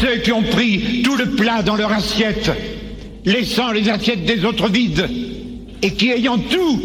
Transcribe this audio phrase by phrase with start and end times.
[0.00, 2.50] Ceux qui ont pris tout le plat dans leur assiette,
[3.24, 5.08] laissant les assiettes des autres vides,
[5.82, 6.80] et qui ayant tout,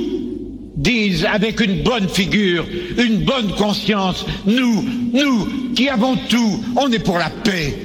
[0.78, 2.66] disent avec une bonne figure,
[2.98, 7.76] une bonne conscience, nous, nous, qui avons tout, on est pour la paix.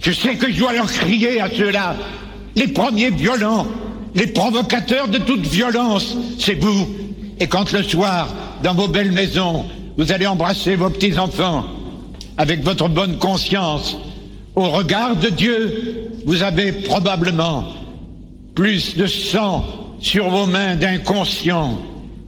[0.00, 1.96] Je sais que je dois leur crier à ceux-là,
[2.56, 3.66] les premiers violents,
[4.14, 6.88] les provocateurs de toute violence, c'est vous.
[7.38, 8.28] Et quand le soir,
[8.62, 11.66] dans vos belles maisons, vous allez embrasser vos petits-enfants,
[12.36, 13.96] avec votre bonne conscience,
[14.56, 17.64] au regard de Dieu, vous avez probablement
[18.54, 19.64] plus de sang
[20.00, 21.78] sur vos mains d'inconscients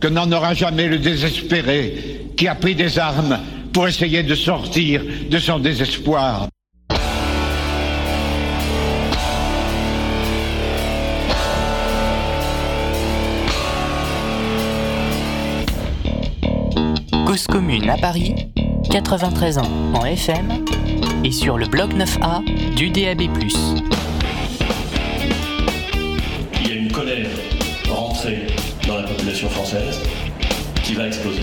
[0.01, 3.39] que n'en aura jamais le désespéré qui a pris des armes
[3.73, 6.49] pour essayer de sortir de son désespoir.
[17.27, 18.35] Cause commune à Paris,
[18.91, 20.65] 93 ans en FM
[21.25, 23.23] et sur le bloc 9A du DAB+.
[26.61, 27.29] Il y a une colère
[27.89, 28.47] rentrée
[28.87, 30.01] dans la population française
[30.83, 31.43] qui va exploser.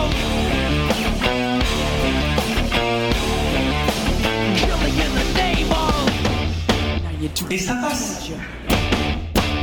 [7.31, 8.37] Now you this a fashion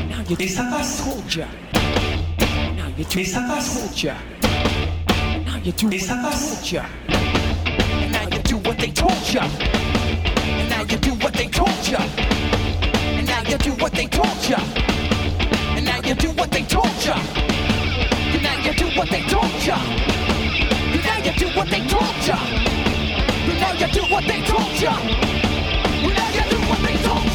[0.09, 0.37] Now you
[5.73, 6.49] do Et ça passe.
[6.49, 6.83] told ya.
[8.11, 9.43] Now you do what they told ya.
[10.71, 11.99] Now you do what they told ya.
[13.19, 14.59] And now you do what they told ya.
[15.77, 17.15] And now you do what they told ya.
[18.33, 19.77] And now you do what they told ya.
[19.77, 22.39] And now you do what they told ya.
[23.49, 24.93] And now you do what they told ya.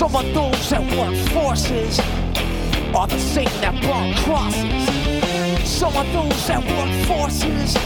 [0.00, 2.00] Some of those that work forces
[2.94, 5.68] are the same that burn crosses.
[5.70, 7.76] Some of those that work forces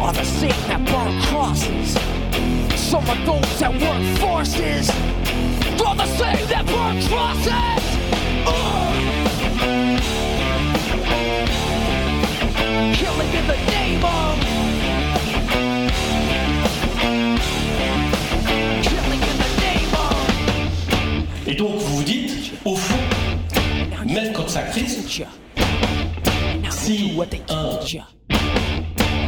[0.00, 1.92] are the same that burn crosses.
[2.80, 4.88] Some of those that work forces
[5.84, 7.84] are the same that burn crosses.
[12.96, 14.57] Killing in the name of.
[26.70, 27.12] Si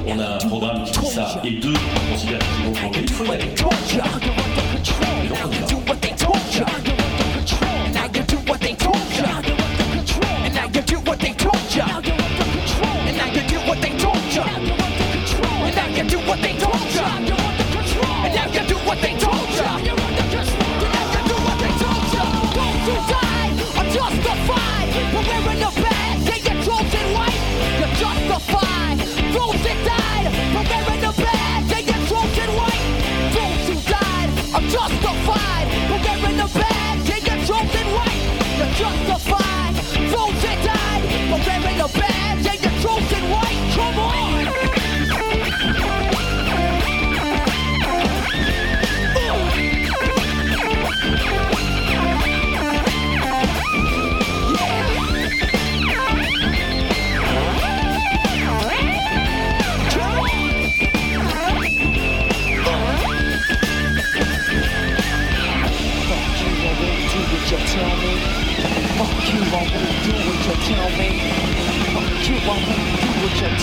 [0.07, 2.73] on a un programme qui dit ça, et deux, on considère qu'ils vont.
[5.25, 6.10] Et donc on y va.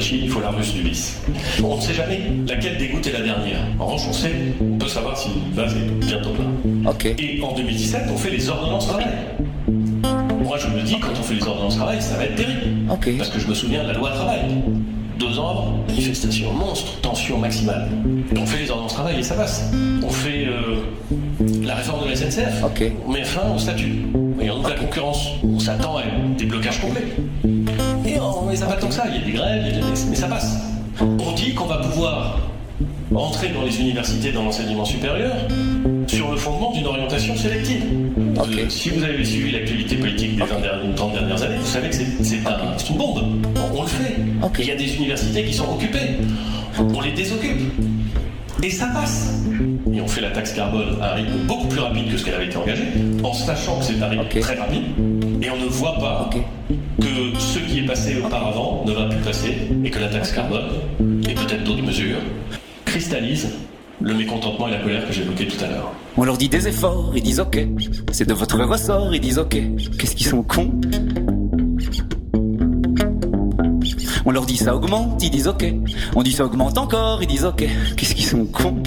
[0.00, 1.20] d'Achille, il faut la ruse du vice.
[1.62, 3.58] On ne sait jamais laquelle des gouttes est la dernière.
[3.78, 7.12] En revanche, on sait, on peut savoir si le vase est bientôt plein.
[7.18, 9.08] Et en 2017, on fait les ordonnances travail.
[10.42, 13.18] Moi, je me dis, quand on fait les ordonnances travail, ça va être terrible.
[13.18, 14.40] Parce que je me souviens de la loi travail.
[15.18, 17.90] Deux ans manifestation monstre, tension maximale.
[18.38, 19.70] On fait les ordonnances travail et ça passe.
[20.02, 20.80] On fait euh,
[21.62, 22.64] la réforme de la SNCF.
[23.06, 24.06] On met fin au statut.
[24.40, 25.28] Et on ouvre la concurrence.
[25.44, 26.04] On s'attend à
[26.38, 27.04] des blocages complets.
[28.52, 29.04] Et ça va pas tant que ça?
[29.08, 29.86] Il y a des grèves, il y a des...
[30.08, 30.56] mais ça passe.
[31.00, 32.38] On dit qu'on va pouvoir
[33.14, 35.32] entrer dans les universités, dans l'enseignement supérieur,
[36.06, 37.82] sur le fondement d'une orientation sélective.
[38.38, 41.88] Euh, si vous avez suivi l'actualité politique des 20 dernières- 30 dernières années, vous savez
[41.90, 43.22] que c'est un- une bombe.
[43.74, 44.16] On, on le fait.
[44.58, 46.16] Il y a des universités qui sont occupées.
[46.78, 47.60] On les désoccupe.
[48.62, 49.42] Et ça passe.
[49.92, 52.34] Et on fait la taxe carbone à un rythme beaucoup plus rapide que ce qu'elle
[52.34, 52.84] avait été engagée,
[53.24, 54.82] en sachant que c'est un rythme très rapide.
[55.42, 56.30] Et on ne voit pas
[57.90, 60.70] passé auparavant ne va plus passer et que la taxe carbone
[61.28, 62.20] et peut-être d'autres mesures
[62.84, 63.50] cristallisent
[64.00, 65.92] le mécontentement et la colère que j'évoquais tout à l'heure.
[66.16, 67.66] On leur dit des efforts, ils disent ok.
[68.12, 69.56] C'est de votre ressort, ils disent ok.
[69.98, 70.70] Qu'est-ce qu'ils sont cons?
[74.24, 75.74] On leur dit ça augmente, ils disent ok.
[76.14, 77.64] On dit ça augmente encore, ils disent ok.
[77.96, 78.80] Qu'est-ce qu'ils sont cons?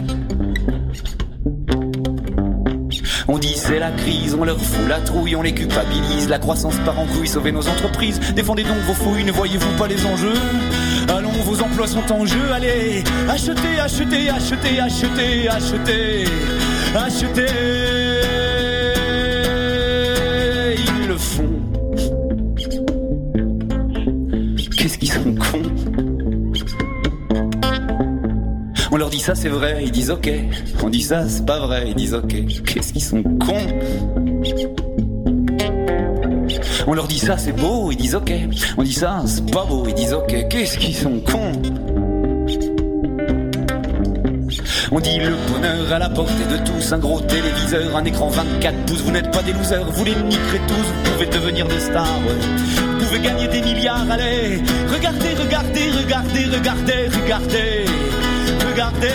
[3.33, 6.29] On dit c'est la crise, on leur fout la trouille, on les culpabilise.
[6.29, 8.19] La croissance part en couille, sauvez nos entreprises.
[8.35, 10.35] Défendez donc vos fouilles, ne voyez-vous pas les enjeux?
[11.09, 16.25] Allons, vos emplois sont en jeu, allez Achetez, achetez, achetez, achetez, achetez
[16.95, 18.12] Achetez
[29.23, 30.29] ça c'est vrai, ils disent ok.
[30.83, 32.35] On dit ça c'est pas vrai, ils disent ok.
[32.65, 33.67] Qu'est-ce qu'ils sont cons.
[36.87, 38.33] On leur dit ça c'est beau, ils disent ok.
[38.77, 40.49] On dit ça c'est pas beau, ils disent ok.
[40.49, 41.53] Qu'est-ce qu'ils sont cons.
[44.91, 48.75] On dit le bonheur à la portée de tous, un gros téléviseur, un écran 24
[48.85, 52.19] pouces, vous n'êtes pas des losers, vous les niquerez tous, vous pouvez devenir des stars,
[52.19, 54.61] vous pouvez gagner des milliards, allez,
[54.93, 57.85] regardez, regardez, regardez, regardez, regardez,
[58.73, 59.07] regardez.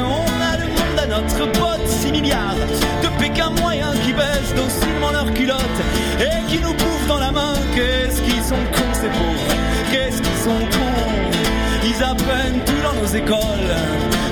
[0.00, 2.56] On a le monde à notre botte, 6 milliards
[3.02, 5.82] de Pékin moyens qui baissent docilement leurs culottes
[6.20, 7.54] et qui nous bouffent dans la main.
[7.74, 9.54] Qu'est-ce qu'ils sont cons ces pauvres?
[9.92, 11.84] Qu'est-ce qu'ils sont cons?
[11.84, 13.74] Ils apprennent tout dans nos écoles,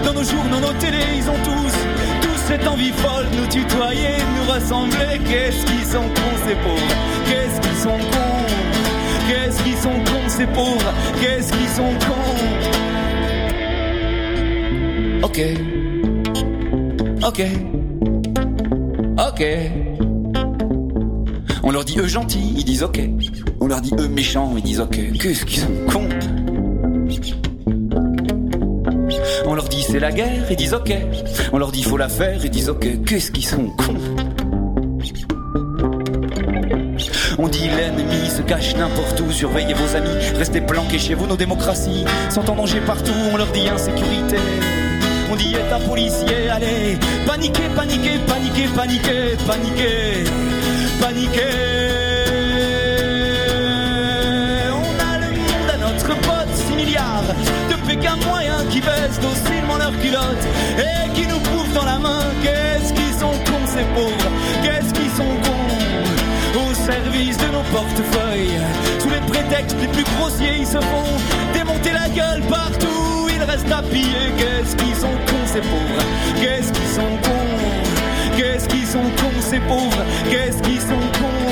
[0.05, 1.75] dans nos journaux, nos télés, ils ont tous,
[2.49, 5.21] cette envie folle nous tutoyer, nous ressembler.
[5.29, 6.95] Qu'est-ce qu'ils sont cons ces pauvres?
[7.27, 8.30] Qu'est-ce qu'ils sont cons?
[9.31, 10.93] Qu'est-ce qu'ils sont cons ces pauvres?
[11.21, 12.35] Qu'est-ce qu'ils sont cons?
[15.23, 15.41] Ok.
[17.25, 17.45] Ok.
[19.29, 19.47] Ok.
[21.63, 23.01] On leur dit eux gentils, ils disent ok.
[23.61, 24.99] On leur dit eux méchants, ils disent ok.
[25.21, 26.09] Qu'est-ce qu'ils sont cons?
[29.47, 30.93] On leur dit c'est la guerre, ils disent ok.
[31.53, 33.05] On leur dit faut la faire, ils disent ok.
[33.05, 33.95] Qu'est-ce qu'ils sont cons?
[37.51, 42.05] Dit l'ennemi se cache n'importe où, surveillez vos amis, restez planqués chez vous, nos démocraties
[42.31, 44.37] sont en danger partout, on leur dit insécurité.
[45.31, 50.25] On dit état policier, allez, paniquez, paniquez, paniquez, paniquez, paniquez,
[51.01, 51.41] paniquez.
[54.73, 57.35] On a le monde à notre pote, 6 milliards
[57.71, 60.47] de Pékin moyens qui baissent docilement leurs culottes
[60.79, 62.23] et qui nous bouffent dans la main.
[62.43, 64.31] Qu'est-ce qu'ils sont cons ces pauvres?
[64.63, 65.50] Qu'est-ce qu'ils sont cons
[66.91, 68.59] service de nos portefeuilles.
[69.01, 71.13] Sous les prétextes les plus grossiers, ils se font
[71.55, 73.29] démonter la gueule partout.
[73.35, 74.31] Ils restent à piller.
[74.37, 76.05] Qu'est-ce qu'ils sont cons, ces pauvres?
[76.41, 78.37] Qu'est-ce qu'ils sont cons?
[78.37, 80.05] Qu'est-ce qu'ils sont cons, ces pauvres?
[80.31, 81.51] Qu'est-ce qu'ils sont cons?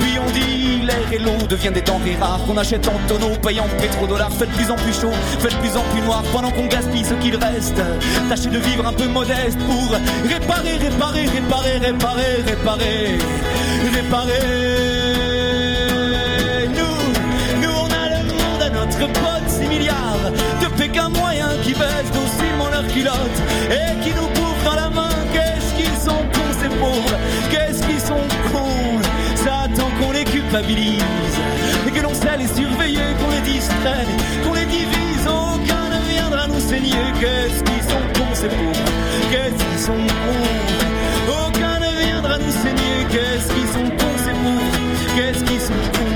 [0.00, 3.66] Puis on dit les et l'eau deviennent des denrées rares qu'on achète en tonneaux, payant
[3.80, 4.32] pétrodollars.
[4.32, 7.04] Fait de plus en plus chaud, fait de plus en plus noir pendant qu'on gaspille
[7.04, 7.80] ce qu'il reste.
[8.28, 9.90] Tâchez de vivre un peu modeste pour
[10.28, 13.18] réparer, réparer, réparer, réparer, réparer,
[13.88, 14.68] réparer.
[16.68, 21.72] Nous, nous on a le monde à notre pote, 6 milliards de Pékin moyens qui
[21.72, 25.08] baissent docilement leurs culottes et qui nous bouffent dans la main.
[25.32, 27.16] Qu'est-ce qu'ils sont cons ces pauvres,
[27.50, 29.00] qu'est-ce qu'ils sont cons?
[29.36, 31.02] Ça attend qu'on les culpabilise
[31.86, 34.06] et que l'on sait les surveiller, qu'on les distrait,
[34.44, 35.26] qu'on les divise.
[35.26, 37.04] Aucun ne viendra nous saigner.
[37.18, 38.90] Qu'est-ce qu'ils sont cons ces pauvres,
[39.30, 40.99] qu'est-ce qu'ils sont cons?
[42.30, 46.14] Qu'est-ce qu'ils sont cons ces pauvres, qu'est-ce qu'ils sont cons.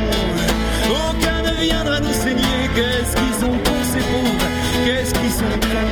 [1.11, 2.43] Aucun ne viendra nous saigner.
[2.77, 4.49] Qu'est-ce qu'ils sont cons ces pauvres,
[4.85, 5.91] qu'est-ce qu'ils sont cons.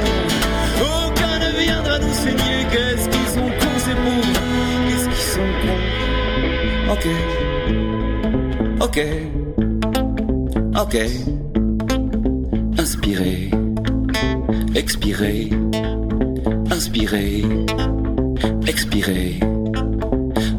[0.81, 2.67] Aucun ne viendra nous saigner.
[2.71, 4.41] Qu'est-ce qu'ils sont cons ces pauvres,
[4.89, 5.83] qu'est-ce qu'ils sont cons.
[6.93, 7.07] Ok.
[8.81, 8.99] Ok.
[10.81, 10.97] Ok.
[12.79, 13.51] Inspirez.
[14.77, 15.51] Expirez.
[16.71, 17.43] Inspirez.
[18.69, 19.41] Expirez.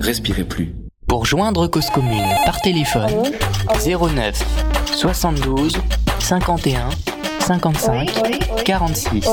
[0.03, 0.75] Respirez plus.
[1.07, 3.23] Pour joindre Cause Commune par téléphone,
[3.85, 4.37] 09
[4.97, 5.77] 72
[6.19, 6.89] 51
[7.39, 9.25] 55 46.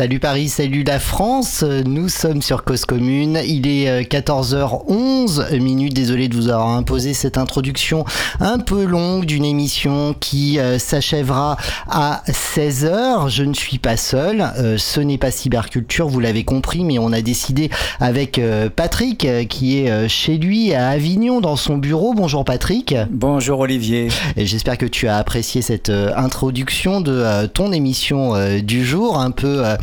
[0.00, 5.92] Salut Paris, salut la France, nous sommes sur Cause Commune, il est euh, 14h11 minutes,
[5.92, 8.06] désolé de vous avoir imposé cette introduction
[8.40, 14.40] un peu longue d'une émission qui euh, s'achèvera à 16h, je ne suis pas seul,
[14.56, 17.68] euh, ce n'est pas cyberculture, vous l'avez compris, mais on a décidé
[18.00, 22.46] avec euh, Patrick euh, qui est euh, chez lui à Avignon dans son bureau, bonjour
[22.46, 22.94] Patrick.
[23.10, 24.08] Bonjour Olivier.
[24.38, 29.18] J'espère que tu as apprécié cette euh, introduction de euh, ton émission euh, du jour,
[29.18, 29.76] un peu euh, euh,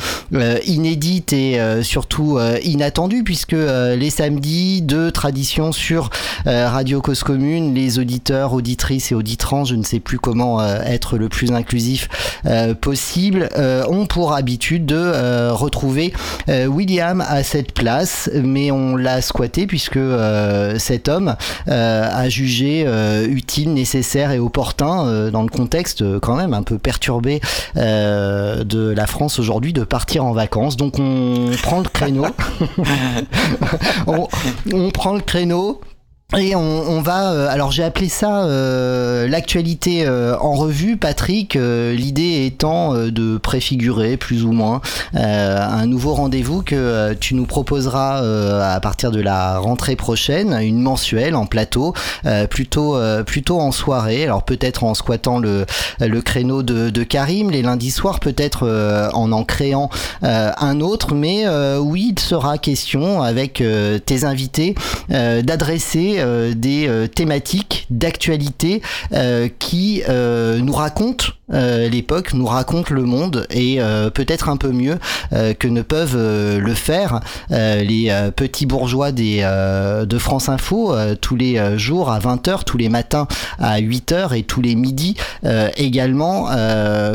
[0.65, 6.09] inédite et euh, surtout euh, inattendue, puisque euh, les samedis de tradition sur
[6.45, 10.79] euh, Radio Cause Commune, les auditeurs, auditrices et auditrants, je ne sais plus comment euh,
[10.83, 12.09] être le plus inclusif
[12.45, 16.13] euh, possible, euh, ont pour habitude de euh, retrouver
[16.49, 21.35] euh, William à cette place, mais on l'a squatté puisque euh, cet homme
[21.67, 26.53] euh, a jugé euh, utile, nécessaire et opportun euh, dans le contexte euh, quand même
[26.53, 27.41] un peu perturbé
[27.77, 30.77] euh, de la France aujourd'hui de partir en vacances.
[30.77, 32.25] Donc on prend le créneau,
[34.07, 34.27] on,
[34.73, 35.81] on prend le créneau.
[36.35, 41.57] Et on, va, euh, alors j'ai appelé ça euh, l'actualité euh, en revue, Patrick.
[41.57, 44.81] L'idée étant de préfigurer plus ou moins
[45.13, 48.17] un nouveau rendez-vous que tu nous proposeras
[48.61, 51.93] à partir de la rentrée prochaine, une mensuelle en plateau,
[52.49, 54.23] plutôt plutôt en soirée.
[54.23, 55.65] Alors peut-être en squattant le
[55.99, 58.67] le créneau de, de Karim les lundis soirs, peut-être
[59.13, 59.89] en en créant
[60.21, 61.45] un autre, mais
[61.77, 63.63] oui, il sera question avec
[64.05, 64.75] tes invités
[65.09, 68.81] d'adresser euh, des euh, thématiques d'actualité
[69.13, 73.79] euh, qui nous racontent l'époque, nous racontent le monde et
[74.13, 74.97] peut-être un peu mieux
[75.31, 82.19] que ne peuvent le faire les petits bourgeois de France Info tous les jours à
[82.19, 83.27] 20h, tous les matins
[83.59, 85.15] à 8h et tous les midis
[85.77, 86.49] également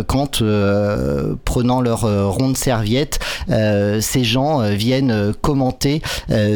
[0.07, 0.43] quand
[1.45, 3.19] prenant leur ronde serviette,
[3.49, 6.01] ces gens viennent commenter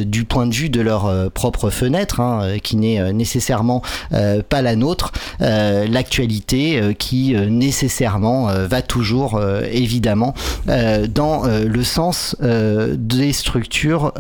[0.07, 4.43] du point de vue de leur propre fenêtre, hein, euh, qui n'est euh, nécessairement euh,
[4.47, 9.41] pas la nôtre, l'actualité qui nécessairement va toujours
[9.71, 10.35] évidemment
[10.67, 14.13] dans le sens des structures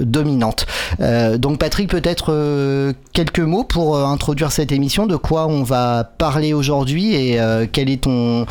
[0.00, 0.66] dominantes.
[1.36, 7.14] Donc Patrick, peut-être quelques mots pour introduire cette émission, de quoi on va parler aujourd'hui
[7.14, 7.38] et
[7.72, 8.46] quelle est ton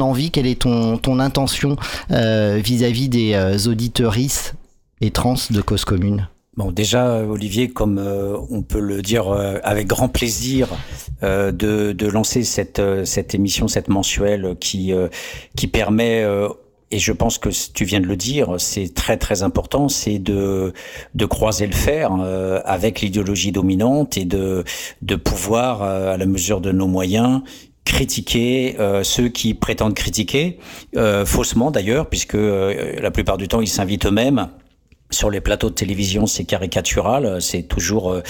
[0.00, 1.76] envie, quelle est ton intention
[2.10, 4.54] vis-à-vis des euh, auditorices
[5.00, 6.28] et trans de cause commune?
[6.56, 10.68] Bon, déjà, euh, Olivier, comme euh, on peut le dire euh, avec grand plaisir,
[11.22, 11.52] de,
[11.92, 14.94] de lancer cette, cette émission, cette mensuelle qui,
[15.54, 16.24] qui permet,
[16.90, 20.72] et je pense que tu viens de le dire, c'est très très important, c'est de,
[21.14, 22.10] de croiser le fer
[22.64, 24.64] avec l'idéologie dominante et de,
[25.02, 27.42] de pouvoir, à la mesure de nos moyens,
[27.84, 30.58] critiquer ceux qui prétendent critiquer,
[31.26, 34.48] faussement d'ailleurs, puisque la plupart du temps ils s'invitent eux-mêmes
[35.10, 38.22] sur les plateaux de télévision, c'est caricatural, c'est toujours euh,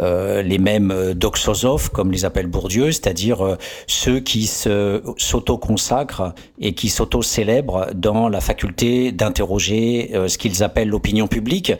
[0.00, 6.74] euh, les mêmes euh, doxosophes, comme les appelle Bourdieu, c'est-à-dire euh, ceux qui s'auto-consacrent et
[6.74, 11.72] qui s'auto-célèbrent dans la faculté d'interroger euh, ce qu'ils appellent l'opinion publique,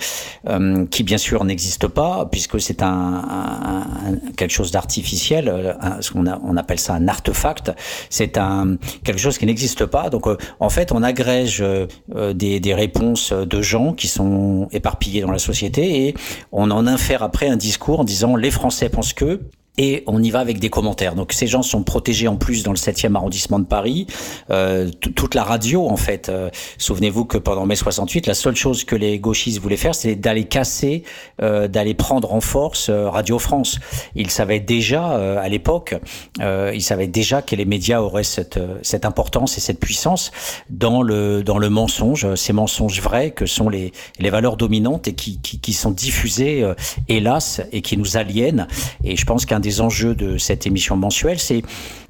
[0.49, 3.81] euh, qui bien sûr n'existe pas, puisque c'est un, un-
[4.13, 5.99] un- quelque chose d'artificiel, euh, a-
[6.45, 7.73] on appelle ça un artefact,
[8.11, 10.11] c'est un quelque chose qui n'existe pas.
[10.11, 14.46] Donc euh, en fait, on agrège euh, euh, des, des réponses de gens qui sont
[14.73, 16.15] éparpillés dans la société et
[16.53, 19.41] on en infère après un discours en disant les Français pensent que
[19.79, 21.15] et on y va avec des commentaires.
[21.15, 24.07] Donc ces gens sont protégés en plus dans le 7e arrondissement de Paris.
[24.51, 26.29] Euh, toute la radio, en fait.
[26.29, 30.15] Euh, souvenez-vous que pendant mai 68, la seule chose que les gauchistes voulaient faire, c'est
[30.15, 31.03] d'aller casser,
[31.43, 33.79] euh, d'aller prendre en force euh, Radio France.
[34.15, 35.95] Ils savaient déjà, euh, à l'époque,
[36.41, 40.33] ils savaient déjà que les médias auraient cette, cette importance et cette puissance
[40.71, 45.15] dans le, dans le mensonge, ces mensonges vrais que sont les, les valeurs dominantes et
[45.15, 46.67] qui, qui, qui sont diffusées,
[47.09, 48.67] hélas, et qui nous aliènent.
[49.05, 51.63] Et je pense qu'un des enjeux de cette émission mensuelle, c'est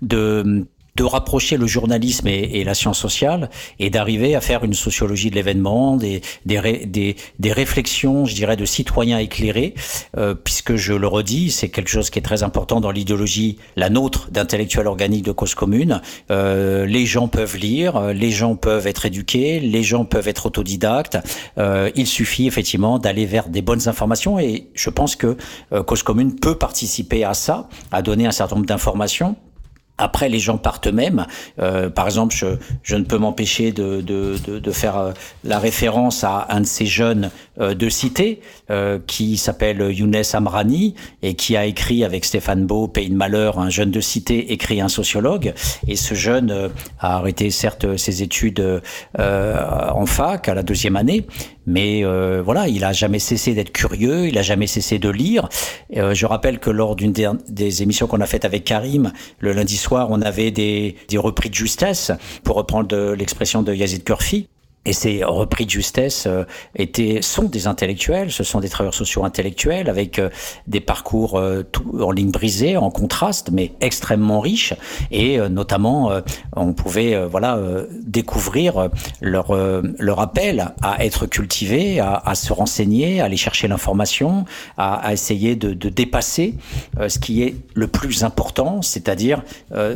[0.02, 5.30] de de rapprocher le journalisme et, la science sociale et d'arriver à faire une sociologie
[5.30, 9.74] de l'événement, des, des, réflexions, je dirais, de citoyens éclairés,
[10.16, 13.90] euh, puisque je le redis, c'est quelque chose qui est très important dans l'idéologie, la
[13.90, 16.00] nôtre, d'intellectuels organiques de cause commune.
[16.30, 21.18] Euh, les gens peuvent lire, les gens peuvent être éduqués, les gens peuvent être autodidactes.
[21.58, 25.36] Euh, il suffit effectivement d'aller vers des bonnes informations et je pense que
[25.72, 29.36] euh, cause commune peut participer à ça, à donner un certain nombre d'informations
[29.98, 31.26] après, les gens partent eux-mêmes.
[31.58, 32.46] Euh, par exemple, je,
[32.82, 35.12] je ne peux m'empêcher de, de, de, de, faire euh,
[35.44, 40.94] la référence à un de ces jeunes euh, de cité euh, qui s'appelle Younes Amrani
[41.22, 44.82] et qui a écrit avec Stéphane Beau, Pays de malheur, un jeune de cité, écrit
[44.82, 45.54] un sociologue.
[45.88, 46.68] Et ce jeune euh,
[47.00, 48.82] a arrêté certes ses études
[49.18, 51.26] en fac à la deuxième année,
[51.66, 52.04] mais
[52.42, 55.49] voilà, il a jamais cessé d'être curieux, il a jamais cessé de lire.
[55.92, 57.12] je rappelle que lors d'une
[57.49, 61.50] des émissions qu'on a faites avec Karim, le lundi soir, on avait des, des repris
[61.50, 62.12] de justesse,
[62.44, 64.49] pour reprendre l'expression de Yazid Kurfi.
[64.86, 66.44] Et ces repris de justesse euh,
[66.76, 70.30] étaient, sont des intellectuels, ce sont des travailleurs sociaux intellectuels avec euh,
[70.68, 74.74] des parcours euh, tout, en ligne brisée, en contraste, mais extrêmement riches.
[75.10, 76.12] Et notamment,
[76.54, 77.58] on pouvait voilà
[78.04, 78.88] découvrir
[79.20, 79.52] leur
[79.98, 84.44] leur appel à être cultivé, à, à se renseigner, à aller chercher l'information,
[84.76, 86.54] à, à, essayer de, de dépasser
[87.08, 89.42] ce qui est le plus important, c'est-à-dire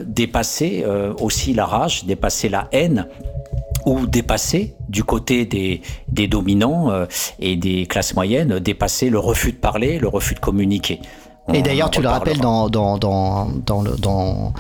[0.05, 0.85] dépasser
[1.21, 3.07] aussi la rage, dépasser la haine
[3.87, 7.07] ou dépasser du côté des, des dominants euh,
[7.39, 11.01] et des classes moyennes, dépasser le refus de parler, le refus de communiquer.
[11.49, 14.53] On et d'ailleurs, tu le rappelles dans, dans, dans, dans, le, dans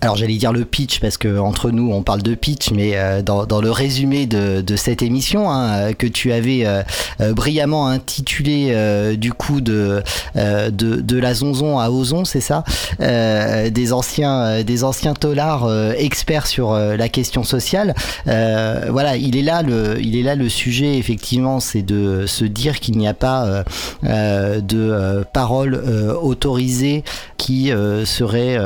[0.00, 3.22] alors j'allais dire le pitch parce que entre nous on parle de pitch, mais euh,
[3.22, 6.82] dans, dans, le résumé de, de cette émission hein, que tu avais euh,
[7.20, 10.02] euh brillamment intitulé euh, du coup de,
[10.36, 12.64] euh, de, de la zonzon à ozon, c'est ça
[12.98, 17.94] Des anciens des anciens tolards experts sur la question sociale.
[18.26, 22.78] voilà, il est là le il est là le sujet effectivement, c'est de se dire
[22.80, 23.64] qu'il n'y a pas
[24.02, 25.74] de parole
[26.22, 27.04] autorisée
[27.36, 27.72] qui
[28.04, 28.58] serait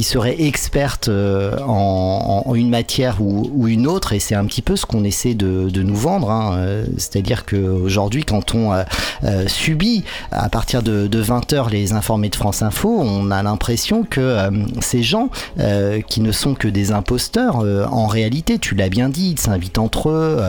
[0.00, 4.74] qui serait experte euh, en, une matière ou, une autre, et c'est un petit peu
[4.74, 6.30] ce qu'on essaie de, nous vendre.
[6.30, 6.54] Hein.
[6.54, 12.36] Euh, c'est-à-dire qu'aujourd'hui, quand on euh, subit à partir de, de 20h les informés de
[12.36, 14.38] France Info, on a l'impression que
[14.80, 15.28] ces gens
[16.08, 17.56] qui ne sont que des imposteurs,
[17.92, 20.40] en réalité, tu l'as bien dit, ils s'invitent entre eux.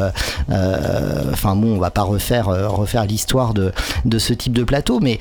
[1.33, 3.73] Enfin bon, on va pas refaire, refaire l'histoire de,
[4.05, 5.19] de ce type de plateau, mais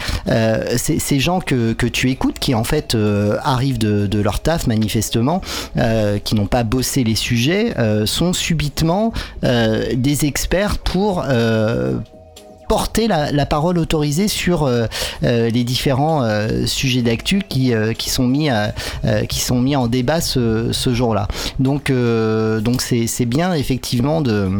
[0.77, 2.97] ces gens que, que tu écoutes qui en fait
[3.43, 5.41] arrivent de leur taf manifestement,
[5.77, 9.13] euh, qui n'ont pas bossé les sujets, euh, sont subitement
[9.45, 11.25] euh, des experts pour
[12.69, 14.71] porter la, parole autorisée sur
[15.23, 16.25] les différents
[16.67, 18.49] sujets d'actu qui, qui, sont mis
[19.29, 21.27] qui sont mis en débat ce, ce jour-là.
[21.59, 24.51] Donc donc c'est bien effectivement de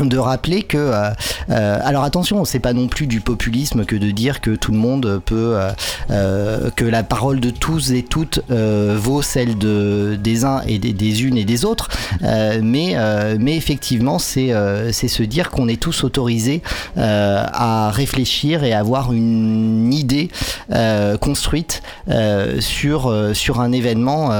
[0.00, 1.10] de rappeler que euh,
[1.50, 4.78] euh, alors attention c'est pas non plus du populisme que de dire que tout le
[4.78, 5.70] monde peut euh,
[6.10, 10.78] euh que la parole de tous et toutes euh, vaut celle de des uns et
[10.78, 11.88] des, des unes et des autres.
[12.62, 12.96] Mais
[13.38, 14.52] mais effectivement c'est
[14.92, 16.62] c'est se dire qu'on est tous autorisés
[16.96, 20.30] à réfléchir et à avoir une idée
[21.20, 21.82] construite
[22.60, 24.30] sur sur un événement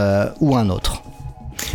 [0.41, 1.03] ou un autre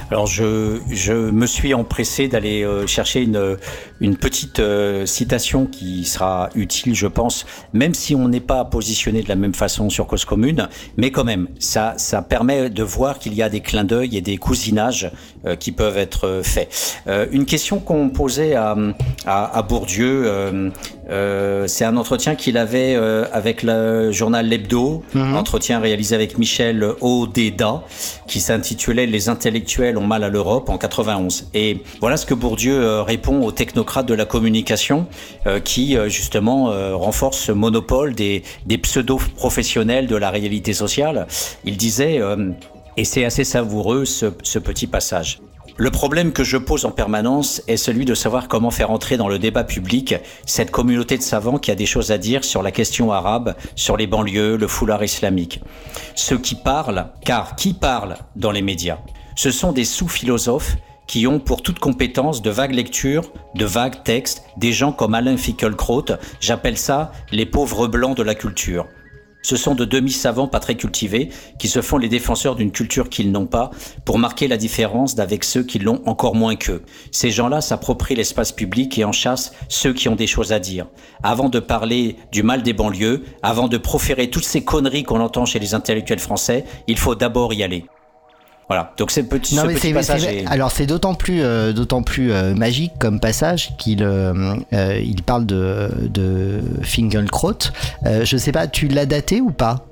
[0.09, 3.57] alors je, je me suis empressé d'aller euh, chercher une,
[3.99, 9.21] une petite euh, citation qui sera utile, je pense, même si on n'est pas positionné
[9.21, 13.19] de la même façon sur Cause Commune, mais quand même, ça, ça permet de voir
[13.19, 15.11] qu'il y a des clins d'œil et des cousinages
[15.55, 16.69] qui peuvent être euh, faits.
[17.07, 18.75] Euh, une question qu'on posait à,
[19.25, 20.71] à, à Bourdieu,
[21.09, 22.95] euh, c'est un entretien qu'il avait
[23.31, 25.35] avec le journal L'Hebdo, mmh.
[25.35, 27.83] entretien réalisé avec Michel Odeda,
[28.27, 31.49] qui s'intitulait Les intellectuels ont mal à l'Europe en 91.
[31.53, 35.07] Et voilà ce que Bourdieu répond aux technocrates de la communication
[35.63, 41.27] qui justement renforce ce monopole des, des pseudo-professionnels de la réalité sociale.
[41.63, 42.19] Il disait
[42.97, 45.39] et c'est assez savoureux ce, ce, petit passage.
[45.77, 49.27] Le problème que je pose en permanence est celui de savoir comment faire entrer dans
[49.27, 52.71] le débat public cette communauté de savants qui a des choses à dire sur la
[52.71, 55.61] question arabe, sur les banlieues, le foulard islamique.
[56.15, 58.97] Ceux qui parlent, car qui parle dans les médias?
[59.35, 64.43] Ce sont des sous-philosophes qui ont pour toute compétence de vagues lectures, de vagues textes,
[64.57, 66.05] des gens comme Alain Finkielkraut,
[66.39, 68.87] j'appelle ça les pauvres blancs de la culture.
[69.41, 73.31] Ce sont de demi-savants pas très cultivés qui se font les défenseurs d'une culture qu'ils
[73.31, 73.71] n'ont pas
[74.05, 76.83] pour marquer la différence d'avec ceux qui l'ont encore moins qu'eux.
[77.11, 80.87] Ces gens-là s'approprient l'espace public et en chassent ceux qui ont des choses à dire.
[81.23, 85.45] Avant de parler du mal des banlieues, avant de proférer toutes ces conneries qu'on entend
[85.45, 87.85] chez les intellectuels français, il faut d'abord y aller.
[88.67, 88.93] Voilà.
[88.97, 90.25] Donc c'est petit, Non, ce mais petit passage.
[90.25, 94.99] est- Alors c'est d'autant plus, euh, d'autant plus euh, magique comme passage qu'il euh, euh,
[95.01, 97.53] il parle de, de Finkelkraut.
[98.05, 99.86] Euh, je sais pas, tu l'as daté ou pas?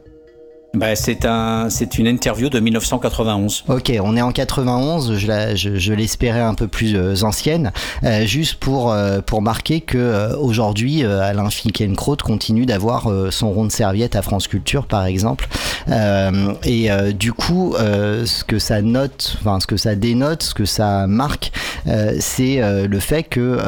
[0.75, 3.63] Bah, c'est un, c'est une interview de 1991.
[3.69, 7.71] Ok, on est en 91, je, l'espérais un peu plus euh, ancienne,
[8.03, 13.71] euh, juste pour, euh, pour marquer que aujourd'hui Alain Finkielkraut continue d'avoir son rond de
[13.71, 15.47] serviette à France Culture par exemple.
[15.87, 21.07] Et du coup, ce que ça note, enfin ce que ça dénote, ce que ça
[21.07, 21.51] marque,
[22.19, 23.59] c'est le fait que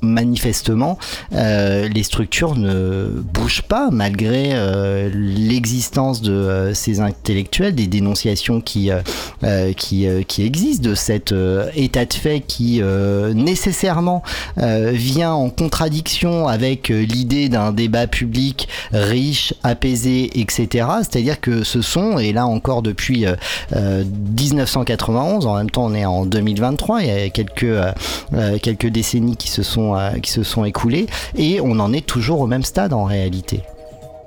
[0.00, 0.98] manifestement
[1.32, 5.10] les structures ne bougent pas malgré euh,
[5.98, 9.00] de euh, ces intellectuels, des dénonciations qui, euh,
[9.42, 11.34] euh, qui, qui existent de cet
[11.74, 12.80] état de fait qui
[13.34, 14.22] nécessairement
[14.56, 20.86] vient en contradiction avec l'idée d'un débat public riche, apaisé, etc.
[20.98, 23.34] C'est-à-dire que ce sont, et là encore depuis euh,
[23.74, 27.66] euh, 1991, en même temps on est en 2023, il y a quelques,
[28.62, 31.06] quelques décennies qui se, sont, qui se sont écoulées,
[31.36, 33.62] et on en est toujours au même stade en réalité.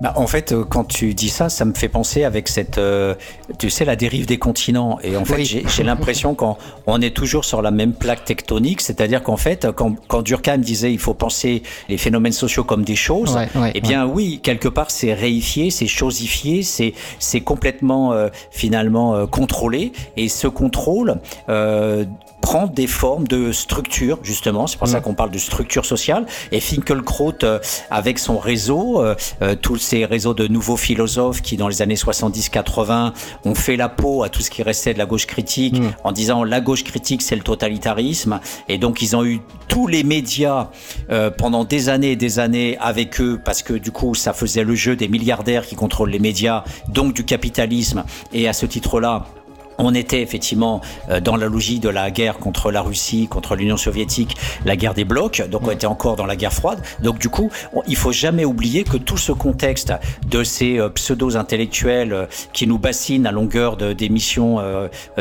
[0.01, 3.13] Bah, en fait, euh, quand tu dis ça, ça me fait penser avec cette, euh,
[3.59, 4.97] tu sais, la dérive des continents.
[5.03, 5.45] Et en fait, Oui.
[5.45, 9.67] j'ai j'ai l'impression qu'on on est toujours sur la même plaque tectonique, c'est-à-dire qu'en fait,
[9.75, 13.71] quand, quand Durkheim disait il faut penser les phénomènes sociaux comme des choses, Ouais, ouais,
[13.75, 19.27] eh bien oui, quelque part, c'est réifié, c'est chosifié, c'est c'est complètement euh, finalement euh,
[19.27, 19.91] contrôlé.
[20.17, 22.05] Et ce contrôle euh,
[22.51, 24.67] prend des formes de structure, justement.
[24.67, 26.25] C'est pour ça qu'on parle de structure sociale.
[26.51, 27.59] Et Finkelkraut, euh,
[27.89, 31.95] avec son réseau, euh, euh, tous ces réseaux de nouveaux philosophes qui, dans les années
[31.95, 33.13] 70-80,
[33.45, 36.43] ont fait la peau à tout ce qui restait de la gauche critique en disant
[36.43, 38.41] la gauche critique, c'est le totalitarisme.
[38.67, 39.39] Et donc, ils ont eu
[39.71, 40.67] tous les médias
[41.11, 44.65] euh, pendant des années et des années avec eux parce que du coup, ça faisait
[44.65, 48.03] le jeu des milliardaires qui contrôlent les médias, donc du capitalisme.
[48.33, 49.23] Et à ce titre-là,
[49.77, 53.77] on était effectivement euh, dans la logique de la guerre contre la Russie, contre l'Union
[53.77, 56.81] soviétique, la guerre des blocs, donc on était encore dans la guerre froide.
[57.01, 57.49] Donc du coup,
[57.88, 59.93] il faut jamais oublier que tout ce contexte
[60.27, 64.60] de ces euh, pseudo-intellectuels euh, qui nous bassinent à longueur d'émissions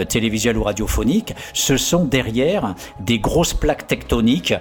[0.08, 4.54] télévisuelles ou radiophoniques, ce sont derrière des grosses plaques tectoniques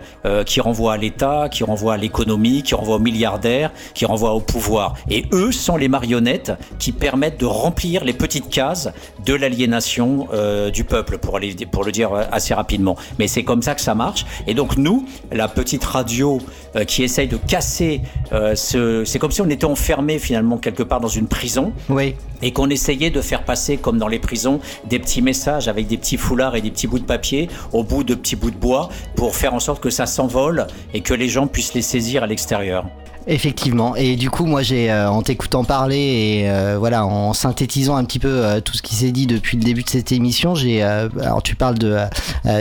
[0.45, 4.39] qui renvoient à l'État, qui renvoient à l'économie, qui renvoient aux milliardaires, qui renvoient au
[4.39, 4.95] pouvoir.
[5.09, 8.89] Et eux sont les marionnettes qui permettent de remplir les petites cases
[9.25, 12.95] de l'aliénation euh, du peuple, pour, aller, pour le dire euh, assez rapidement.
[13.17, 14.25] Mais c'est comme ça que ça marche.
[14.47, 16.39] Et donc nous, la petite radio
[16.75, 19.03] euh, qui essaye de casser euh, ce...
[19.05, 22.15] C'est comme si on était enfermé finalement quelque part dans une prison Oui.
[22.41, 25.97] et qu'on essayait de faire passer, comme dans les prisons, des petits messages avec des
[25.97, 28.89] petits foulards et des petits bouts de papier au bout de petits bouts de bois
[29.15, 32.27] pour faire en sorte que ça s'envole et que les gens puissent les saisir à
[32.27, 32.85] l'extérieur.
[33.31, 33.95] Effectivement.
[33.95, 38.03] Et du coup, moi, j'ai, euh, en t'écoutant parler et euh, voilà, en synthétisant un
[38.03, 40.81] petit peu euh, tout ce qui s'est dit depuis le début de cette émission, j'ai,
[40.81, 41.99] alors tu parles de,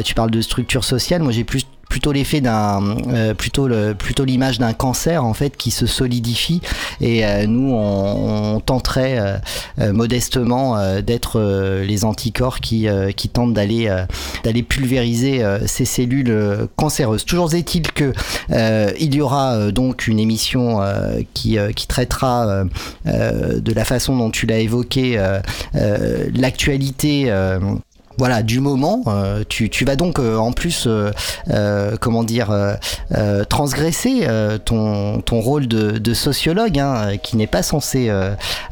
[0.04, 1.22] tu parles de structure sociale.
[1.22, 1.64] Moi, j'ai plus
[1.98, 6.60] plutôt l'effet d'un euh, plutôt le plutôt l'image d'un cancer en fait qui se solidifie.
[7.00, 9.38] Et euh, nous on, on tenterait euh,
[9.80, 11.40] euh, modestement euh, d'être
[11.84, 13.90] les anticorps qui qui tentent d'aller
[14.44, 17.24] d'aller pulvériser ces cellules cancéreuses.
[17.24, 18.12] Toujours est-il que
[19.00, 20.80] il y aura donc une émission
[21.34, 22.64] qui qui traitera
[23.04, 25.20] de la façon dont tu l'as évoqué
[25.74, 27.32] l'actualité
[28.18, 31.10] voilà du moment euh, tu, tu vas donc euh, en plus euh,
[31.50, 34.26] euh, comment dire euh, transgresser
[34.64, 38.10] ton, ton rôle de, de sociologue hein, qui n'est pas censé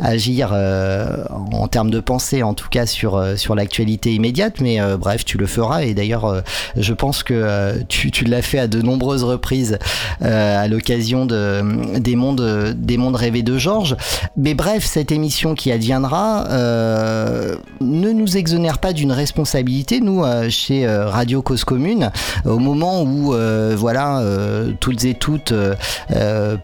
[0.01, 5.39] agir en termes de pensée en tout cas sur, sur l'actualité immédiate mais bref tu
[5.39, 5.83] le feras.
[5.83, 6.43] Et d'ailleurs
[6.77, 9.79] je pense que tu, tu l'as fait à de nombreuses reprises
[10.21, 13.97] à l'occasion de, des, mondes, des mondes rêvés de Georges.
[14.37, 19.36] Mais bref cette émission qui adviendra ne nous exonère pas d'une responsabilité
[20.01, 22.11] nous, chez Radio Cause Commune,
[22.45, 23.35] au moment où,
[23.77, 24.23] voilà,
[24.81, 25.53] toutes et toutes,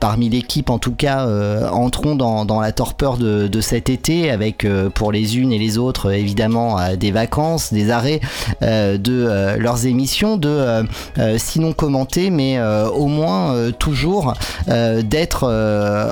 [0.01, 1.27] parmi l'équipe en tout cas,
[1.71, 6.13] entrons dans, la torpeur de, de cet été, avec pour les unes et les autres,
[6.13, 8.21] évidemment, des vacances, des arrêts
[8.61, 10.85] de leurs émissions, de
[11.37, 12.61] sinon commenter, mais
[12.95, 14.35] au moins toujours
[14.69, 15.45] d'être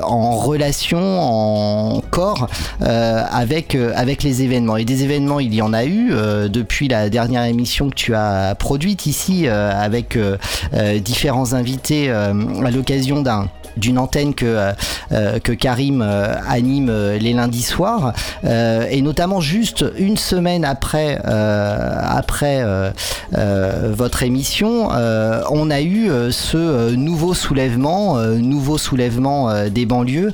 [0.05, 2.49] en relation, en corps
[2.81, 4.77] avec, avec les événements.
[4.77, 6.12] Et des événements, il y en a eu
[6.51, 10.19] depuis la dernière émission que tu as produite ici avec
[10.99, 12.33] différents invités à
[12.71, 14.73] l'occasion d'un d'une antenne que, euh,
[15.13, 18.13] euh, que Karim euh, anime les lundis soirs,
[18.45, 22.65] et notamment juste une semaine après, après
[23.33, 30.33] votre émission, on a eu ce nouveau soulèvement, nouveau soulèvement des banlieues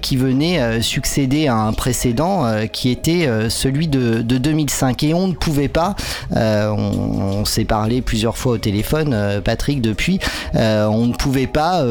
[0.00, 5.02] qui venait succéder à un précédent qui était celui de, 2005.
[5.02, 5.94] Et on ne pouvait pas,
[6.34, 10.18] on, s'est parlé plusieurs fois au téléphone, Patrick, depuis,
[10.54, 11.84] on ne pouvait pas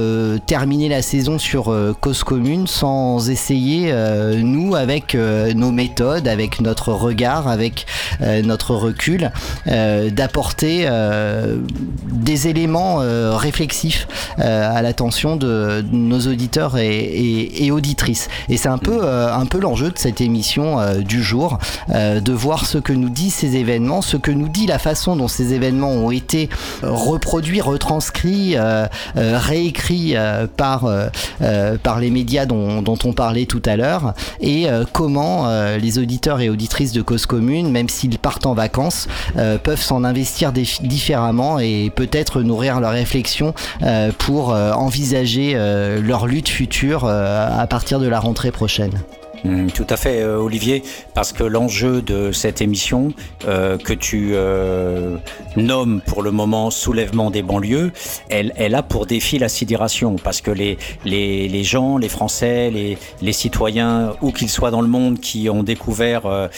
[0.45, 5.71] terminer terminer la saison sur euh, Cause Commune sans essayer, euh, nous, avec euh, nos
[5.71, 7.85] méthodes, avec notre regard, avec
[8.43, 9.31] notre recul,
[9.65, 10.89] d'apporter
[12.11, 12.97] des éléments
[13.37, 18.29] réflexifs à l'attention de, nos auditeurs et, auditrices.
[18.49, 22.77] Et c'est un peu, un peu l'enjeu de cette émission du jour, de voir ce
[22.77, 26.11] que nous disent ces événements, ce que nous dit la façon dont ces événements ont
[26.11, 26.49] été
[26.81, 28.55] reproduits, retranscrits,
[29.15, 30.15] réécrits
[30.47, 31.07] par, euh,
[31.41, 35.47] euh, par les médias dont, on parlait tout à l'heure et euh, comment
[35.79, 39.07] les auditeurs et auditrices de Cause Commune, même s'ils partent en vacances,
[39.63, 43.53] peuvent s'en investir différemment et peut-être nourrir leur réflexion
[44.17, 45.53] pour envisager
[46.01, 48.91] leur lutte future à partir de la rentrée prochaine.
[49.43, 53.13] Mm, tout à fait, euh, Olivier, parce que l'enjeu de cette émission
[53.47, 55.17] euh, que tu euh,
[55.55, 57.91] nommes pour le moment soulèvement des banlieues,
[58.29, 63.33] elle, a pour défi la sidération, parce que les, les, gens, les Français, les, les
[63.33, 66.49] citoyens, où qu'ils soient dans le monde, qui ont découvert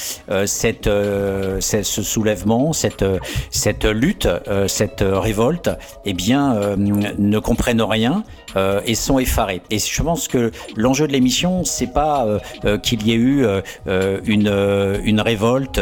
[0.46, 3.06] cette, ce soulèvement, cette,
[3.52, 4.28] cette lutte,
[4.68, 5.70] cette révolte,
[6.06, 8.24] eh bien, ne comprennent rien
[8.56, 9.62] et sont effarés.
[9.70, 12.26] Et je pense que l'enjeu de l'émission, c'est pas
[12.66, 14.52] euh, qu'il y ait eu euh, euh, une,
[15.04, 15.80] une révolte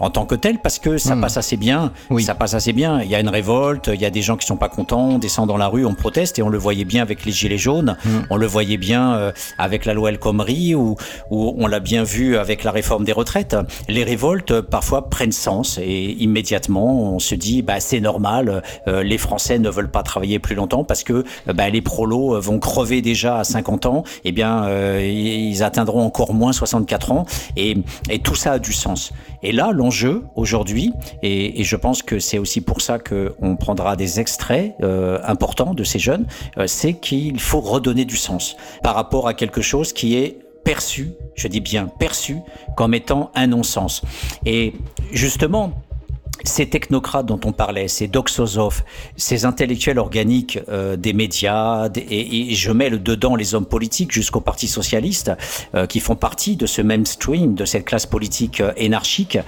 [0.00, 1.20] en tant que telle, parce que ça hmm.
[1.20, 1.92] passe assez bien.
[2.10, 2.22] Oui.
[2.22, 3.02] Ça passe assez bien.
[3.02, 5.18] Il y a une révolte, il y a des gens qui sont pas contents, on
[5.18, 7.96] descend dans la rue, on proteste, et on le voyait bien avec les gilets jaunes,
[8.04, 8.22] hmm.
[8.30, 10.96] on le voyait bien avec la loi El Khomri, ou,
[11.30, 13.56] ou on l'a bien vu avec la réforme des retraites.
[13.88, 19.58] Les révoltes parfois prennent sens, et immédiatement on se dit bah c'est normal, les Français
[19.58, 23.44] ne veulent pas travailler plus longtemps parce que bah, les prolos vont crever déjà à
[23.44, 24.68] 50 ans, eh bien
[25.00, 27.24] ils atteindront encore moins 64 ans,
[27.56, 27.76] et,
[28.22, 29.12] tout ça a du sens.
[29.42, 34.20] Et là, l'enjeu aujourd'hui, et, je pense que c'est aussi pour ça qu'on prendra des
[34.20, 36.26] extraits euh, importants de ces jeunes,
[36.58, 41.12] euh, c'est qu'il faut redonner du sens par rapport à quelque chose qui est perçu,
[41.34, 42.38] je dis bien perçu,
[42.76, 44.02] comme étant un non-sens.
[44.44, 44.74] Et
[45.12, 45.72] justement,
[46.44, 48.84] ces technocrates dont on parlait, ces doxosophes,
[49.16, 54.40] ces intellectuels organiques euh, des médias, et, je mets le dedans les hommes politiques jusqu'au
[54.40, 55.32] Parti socialiste,
[55.74, 59.38] euh, qui font partie de ce même stream, de cette classe politique euh, énarchique,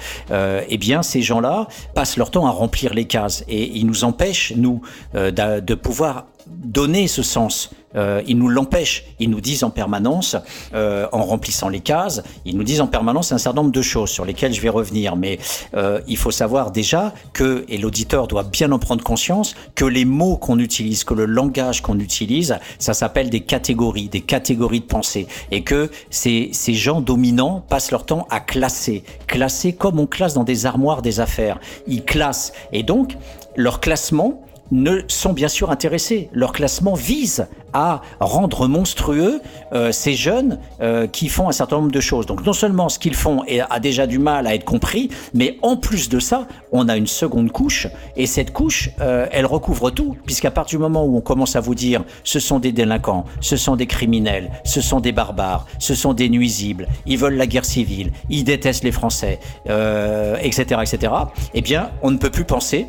[0.69, 3.45] eh bien ces gens-là passent leur temps à remplir les cases.
[3.49, 4.81] Et ils nous empêchent, nous,
[5.15, 7.71] de pouvoir donner ce sens.
[7.95, 9.05] Euh, ils nous l'empêchent.
[9.19, 10.37] Ils nous disent en permanence,
[10.75, 14.11] euh, en remplissant les cases, ils nous disent en permanence un certain nombre de choses
[14.11, 15.17] sur lesquelles je vais revenir.
[15.17, 15.39] Mais
[15.75, 20.05] euh, il faut savoir déjà que, et l'auditeur doit bien en prendre conscience, que les
[20.05, 24.87] mots qu'on utilise, que le langage qu'on utilise, ça s'appelle des catégories, des catégories de
[24.87, 25.27] pensée.
[25.51, 29.05] Et que ces, ces gens dominants passent leur temps à classer.
[29.27, 31.59] Classer comme on classe dans des armoires des affaires.
[31.87, 32.53] Ils classent.
[32.73, 33.17] Et donc,
[33.57, 36.29] leur classement, ne sont bien sûr intéressés.
[36.33, 39.41] Leur classement vise à rendre monstrueux
[39.75, 42.25] euh, ces jeunes euh, qui font un certain nombre de choses.
[42.25, 45.77] Donc non seulement ce qu'ils font a déjà du mal à être compris, mais en
[45.77, 50.17] plus de ça, on a une seconde couche, et cette couche, euh, elle recouvre tout,
[50.25, 53.57] puisqu'à partir du moment où on commence à vous dire ce sont des délinquants, ce
[53.57, 57.67] sont des criminels, ce sont des barbares, ce sont des nuisibles, ils veulent la guerre
[57.67, 61.13] civile, ils détestent les Français, etc., etc.,
[61.55, 62.87] eh bien, on ne peut plus penser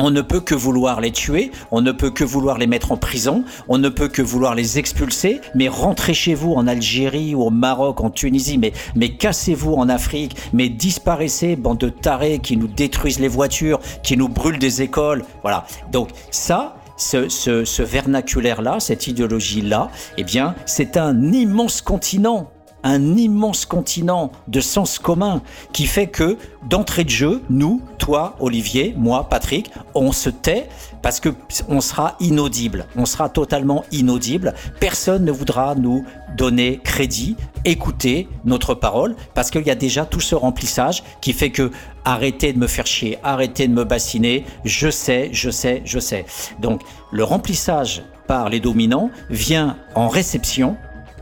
[0.00, 2.96] on ne peut que vouloir les tuer, on ne peut que vouloir les mettre en
[2.96, 7.42] prison, on ne peut que vouloir les expulser, mais rentrez chez vous en Algérie ou
[7.42, 12.56] au Maroc, en Tunisie, mais, mais cassez-vous en Afrique, mais disparaissez, bande de tarés qui
[12.56, 15.24] nous détruisent les voitures, qui nous brûlent des écoles.
[15.42, 15.66] Voilà.
[15.92, 22.50] Donc ça, ce, ce, vernaculaire-là, cette idéologie-là, eh bien, c'est un immense continent
[22.82, 26.36] un immense continent de sens commun qui fait que
[26.68, 30.68] d'entrée de jeu, nous, toi, Olivier, moi, Patrick, on se tait
[31.02, 31.30] parce que
[31.68, 34.54] on sera inaudible, on sera totalement inaudible.
[34.78, 36.04] Personne ne voudra nous
[36.36, 41.50] donner crédit, écouter notre parole parce qu'il y a déjà tout ce remplissage qui fait
[41.50, 41.70] que
[42.04, 46.26] arrêtez de me faire chier, arrêtez de me bassiner, je sais, je sais, je sais.
[46.60, 50.76] Donc le remplissage par les dominants vient en réception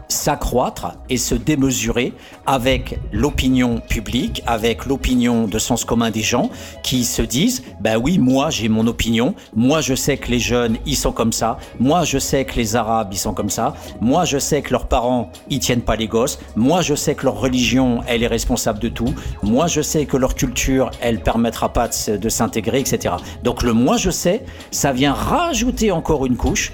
[0.08, 2.14] s'accroître et se démesurer
[2.46, 6.50] avec l'opinion publique, avec l'opinion de sens commun des gens
[6.82, 10.78] qui se disent ben oui, moi j'ai mon opinion, moi je sais que les jeunes
[10.86, 14.24] ils sont comme ça, moi je sais que les arabes ils sont comme ça, moi
[14.24, 17.38] je sais que leurs parents ils tiennent pas les gosses, moi je sais que leur
[17.38, 21.88] religion elle est responsable de tout, moi je sais que leur culture elle permettra pas
[21.88, 23.16] de, s'intégrer, etc.
[23.42, 26.72] Donc le moi je sais, ça vient rajouter encore une couche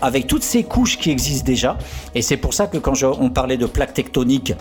[0.00, 1.78] avec toutes ces couches qui existent déjà.
[2.14, 4.54] Et c'est pour ça que quand on parlait de plaques tectoniques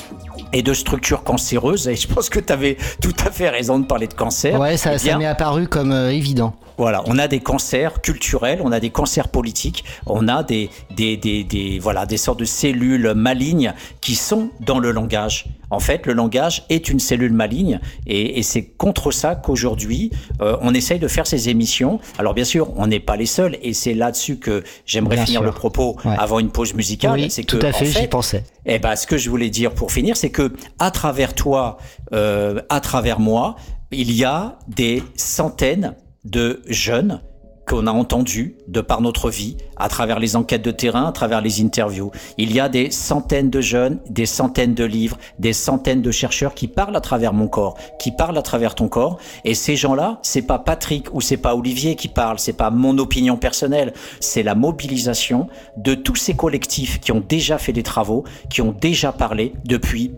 [0.52, 3.86] et de structures cancéreuses, et je pense que tu avais tout à fait raison de
[3.86, 4.60] parler de cancer.
[4.60, 6.54] Ouais, ça, eh m'est apparu comme euh, évident.
[6.78, 11.18] Voilà, on a des cancers culturels, on a des cancers politiques, on a des, des,
[11.18, 15.46] des, des, voilà, des sortes de cellules malignes qui sont dans le langage.
[15.70, 20.56] En fait, le langage est une cellule maligne et, et c'est contre ça qu'aujourd'hui, euh,
[20.62, 22.00] on essaye de faire ces émissions.
[22.20, 25.52] Alors bien sûr, on n'est pas les seuls et c'est là-dessus que j'aimerais finir le
[25.52, 27.14] propos avant une pause musicale.
[27.14, 28.44] Oui, c'est tout à fait, j'y pensais.
[28.66, 31.78] Eh ben, ce que je voulais dire pour finir, c'est que à travers toi,
[32.14, 33.56] euh, à travers moi,
[33.92, 37.22] il y a des centaines de jeunes
[37.68, 41.42] qu'on a entendus de par notre vie, à travers les enquêtes de terrain, à travers
[41.42, 42.12] les interviews.
[42.38, 46.54] Il y a des centaines de jeunes, des centaines de livres, des centaines de chercheurs
[46.54, 49.18] qui parlent à travers mon corps, qui parlent à travers ton corps.
[49.46, 52.98] Et ces gens-là, c'est pas Patrick ou c'est pas Olivier qui parle, c'est pas mon
[52.98, 58.26] opinion personnelle, c'est la mobilisation de tous ces collectifs qui ont déjà fait des travaux,
[58.50, 60.12] qui ont déjà parlé depuis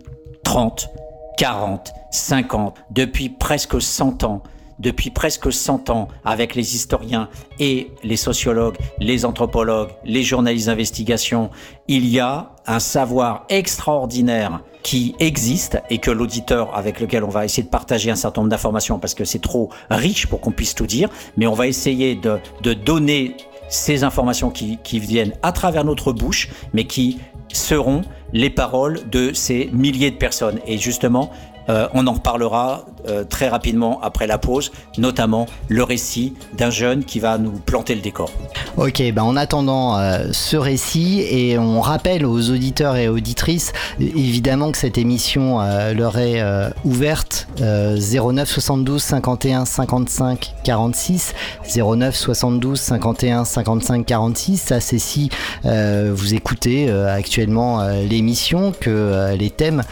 [0.43, 0.89] 30,
[1.37, 4.41] 40, 50, depuis presque 100 ans
[4.79, 11.49] depuis presque 100 ans avec les historiens et les sociologues, les anthropologues, les journalistes d'investigation,
[11.87, 17.45] il y a un savoir extraordinaire qui existe et que l'auditeur avec lequel on va
[17.45, 20.75] essayer de partager un certain nombre d'informations parce que c'est trop riche pour qu'on puisse
[20.75, 23.35] tout dire, mais on va essayer de, de donner
[23.67, 27.19] ces informations qui, qui viennent à travers notre bouche, mais qui
[27.51, 28.01] seront
[28.33, 30.59] les paroles de ces milliers de personnes.
[30.67, 31.31] Et justement,
[31.69, 37.03] euh, on en reparlera euh, très rapidement après la pause, notamment le récit d'un jeune
[37.03, 38.31] qui va nous planter le décor.
[38.77, 44.71] Ok, ben en attendant euh, ce récit, et on rappelle aux auditeurs et auditrices, évidemment
[44.71, 45.59] que cette émission
[45.93, 46.43] leur est
[46.83, 51.33] ouverte 09 72 51 55 46,
[51.75, 55.29] 09 72 51 55 46, ça c'est si
[55.63, 59.83] vous écoutez actuellement l'émission, que les thèmes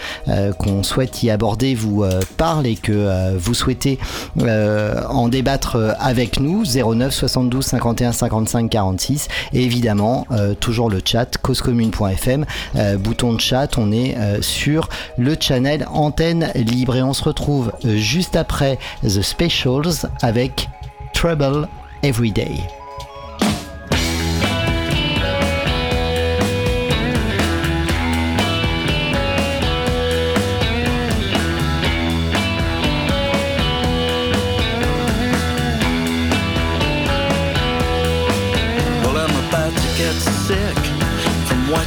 [0.58, 4.00] qu'on souhaite y aborder vous euh, parle et que euh, vous souhaitez
[4.40, 9.28] euh, en débattre avec nous, 09 72 51 55 46.
[9.54, 10.26] Et évidemment,
[10.60, 12.46] toujours le chat, causecommune.fm,
[13.00, 18.36] bouton de chat, on est sur le channel Antenne Libre et on se retrouve juste
[18.36, 20.70] après The Specials avec
[21.14, 21.68] Trouble
[22.04, 22.83] Every Day.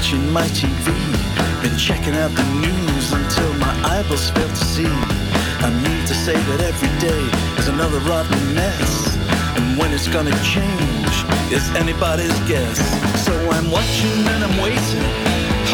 [0.07, 0.87] Watching my TV
[1.62, 4.87] Been checking out the news until my eyeballs fail to see.
[4.87, 7.23] I need to say that every day
[7.59, 9.16] is another rotten mess.
[9.57, 11.14] And when it's gonna change
[11.51, 12.79] is anybody's guess.
[13.27, 15.09] So I'm watching and I'm waiting,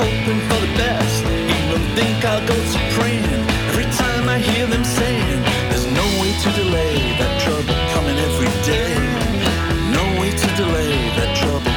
[0.00, 1.24] hoping for the best.
[1.52, 6.32] Even think I'll go to praying every time I hear them saying there's no way
[6.44, 8.96] to delay that trouble coming every day.
[9.92, 11.71] No way to delay that trouble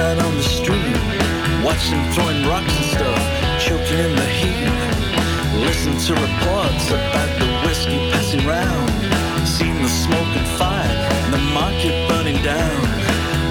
[0.00, 0.96] outside on the street.
[1.64, 3.22] Watch them throwing rocks and stuff,
[3.60, 4.70] choking in the heat.
[5.60, 8.88] Listen to reports about the whiskey passing round.
[9.46, 12.80] Seen the smoke and fire and the market burning down.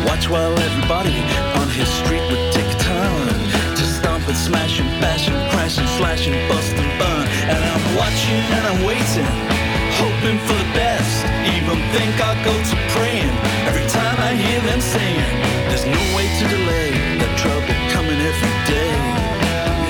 [0.06, 1.18] Watch while everybody
[1.60, 3.28] on his street would take a turn
[3.78, 7.26] to stomp and smash and bash and crash and slash and bust and burn.
[7.52, 9.30] And I'm watching and I'm waiting,
[10.02, 11.39] hoping for the best.
[11.58, 13.34] Even think I'll go to praying
[13.70, 15.34] every time I hear them saying.
[15.70, 16.92] There's no way to delay
[17.22, 18.94] that trouble coming every day.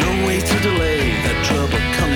[0.04, 2.09] No way to delay that trouble coming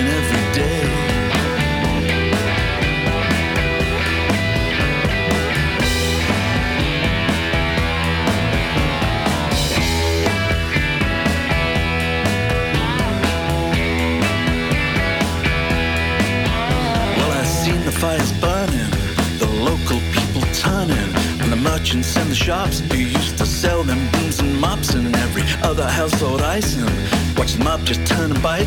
[21.84, 25.86] merchants and the shops who used to sell them brooms and mops and every other
[25.86, 26.88] household item.
[27.36, 28.66] Watch them up just turn and bite,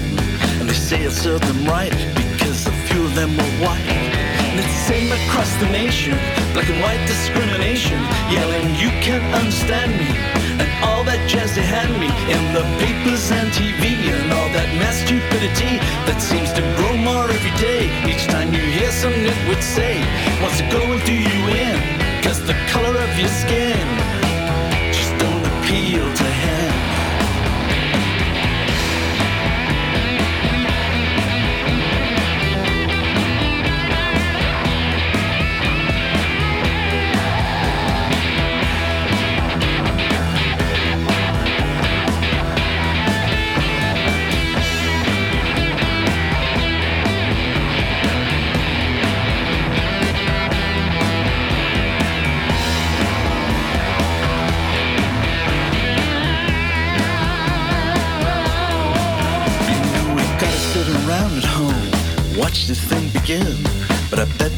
[0.59, 3.89] and they say it served them right because a few of them were white.
[4.53, 6.13] And it's the same across the nation,
[6.53, 7.97] black and white discrimination,
[8.29, 10.13] yelling, You can't understand me.
[10.61, 14.69] And all that jazz they hand me in the papers and TV, and all that
[14.77, 17.89] mass stupidity that seems to grow more every day.
[18.05, 20.05] Each time you hear some nitwit say,
[20.39, 22.06] Wants to go do you in,
[22.37, 23.87] cause the color of your skin
[24.91, 26.56] just don't appeal to him.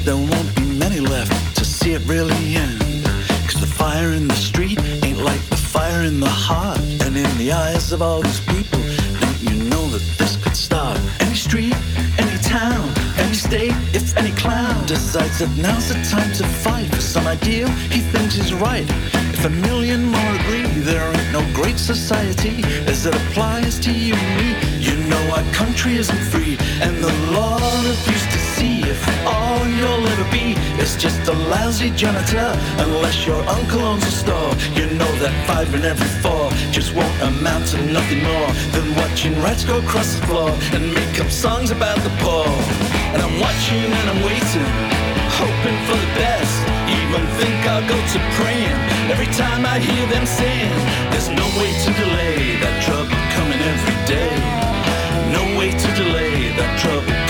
[0.10, 2.82] There won't be many left to see it really end.
[3.46, 6.80] Cause the fire in the street ain't like the fire in the heart.
[7.06, 8.82] And in the eyes of all these people,
[9.22, 11.00] don't you know that this could start?
[11.20, 11.76] Any street,
[12.18, 12.90] any town,
[13.20, 17.68] any state, if any clown decides that now's the time to fight for some ideal
[17.94, 18.90] he thinks is right.
[19.36, 24.16] If a million more agree, there ain't no great society as it applies to you
[24.16, 24.50] and me.
[24.80, 28.39] You know our country isn't free, and the law refused to
[28.90, 32.50] if all you'll ever be is just a lousy janitor.
[32.80, 37.18] Unless your uncle owns a store, you know that five in every four just won't
[37.22, 41.70] amount to nothing more than watching rats go across the floor and make up songs
[41.70, 42.50] about the poor.
[43.14, 44.72] And I'm watching and I'm waiting,
[45.38, 46.56] hoping for the best.
[46.90, 48.80] Even think I'll go to praying
[49.14, 50.74] every time I hear them sing.
[51.14, 54.34] There's no way to delay that trouble coming every day.
[55.30, 57.29] No way to delay that trouble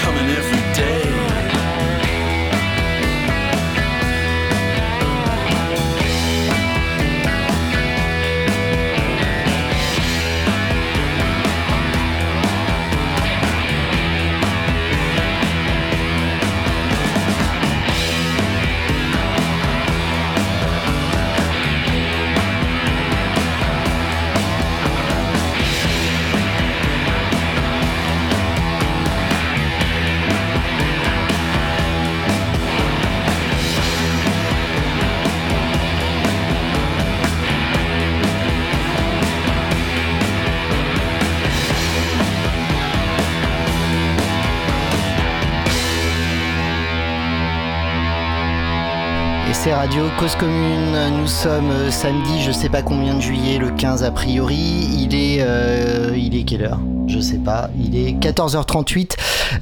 [49.79, 50.93] Radio Cause Commune.
[51.21, 54.57] Nous sommes euh, samedi, je sais pas combien de juillet, le 15 a priori.
[54.57, 56.79] Il est, euh, il est quelle heure?
[57.09, 57.69] Je sais pas.
[57.79, 59.13] Il est 14h38.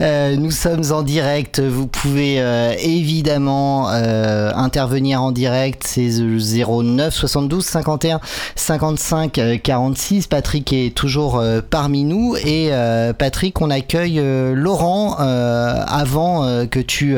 [0.02, 1.62] Euh, nous sommes en direct.
[1.62, 5.84] Vous pouvez euh, évidemment euh, intervenir en direct.
[5.86, 8.20] C'est 09 72 51
[8.56, 10.28] 55 euh, 46.
[10.28, 12.36] Patrick est toujours parmi nous.
[12.36, 12.72] Et
[13.18, 14.22] Patrick, on accueille
[14.54, 17.16] Laurent avant que tu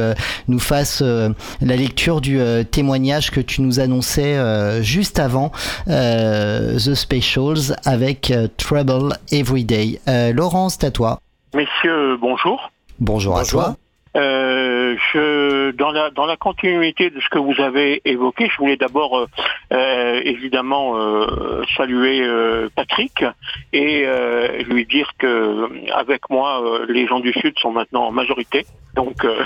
[0.47, 4.37] nous fasses la lecture du témoignage que tu nous annonçais
[4.81, 5.51] juste avant
[5.87, 9.99] The Specials avec Trouble Everyday.
[10.19, 11.19] Euh, Laurent, c'est à toi.
[11.53, 12.71] Messieurs, bonjour.
[12.99, 13.75] Bonjour, à toi.
[14.17, 18.75] Euh, je, dans, la, dans la continuité de ce que vous avez évoqué, je voulais
[18.75, 19.27] d'abord euh,
[19.71, 23.23] euh, évidemment euh, saluer euh, Patrick
[23.71, 28.11] et euh, lui dire que avec moi, euh, les gens du Sud sont maintenant en
[28.11, 28.65] majorité.
[28.95, 29.43] Donc euh,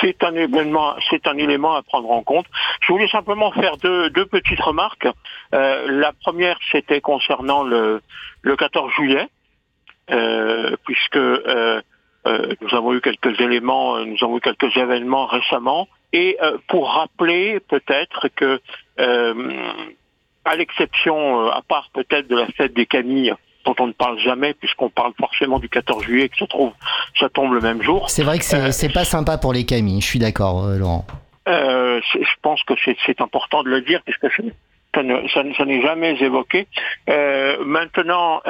[0.00, 2.46] c'est- un événement, c'est un élément à prendre en compte.
[2.80, 5.08] Je voulais simplement faire deux, petites remarques.
[5.54, 8.02] Euh, la première, c'était concernant le,
[8.42, 9.28] le 14 juillet,
[10.10, 11.80] euh, puisque euh,
[12.24, 16.38] nous avons eu quelques éléments, nous avons eu quelques événements récemment, et
[16.68, 18.60] pour rappeler peut-être que,
[18.98, 23.34] à l'exception, à part peut-être de la fête des Camilles,
[23.64, 26.72] dont on ne parle jamais, puisqu'on parle forcément du 14 juillet, que ça, trouve,
[27.18, 28.08] ça tombe le même jour.
[28.10, 28.56] C'est vrai que c'est
[28.86, 31.04] Euh, pas sympa pour les Camilles, je suis d'accord, euh, Laurent.
[31.48, 32.74] Euh, je pense que
[33.06, 34.26] c'est important de le dire puisque
[34.94, 36.68] ça ne- ça ne- ça n'est jamais évoqué.
[37.08, 38.40] Euh, maintenant,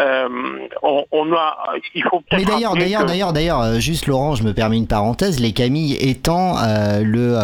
[0.82, 1.56] on, on a,
[1.94, 4.86] il faut peut-être Mais d'ailleurs, d'ailleurs, que- d'ailleurs, d'ailleurs, juste Laurent, je me permets une
[4.88, 6.56] parenthèse, les Camilles étant
[7.00, 7.36] le,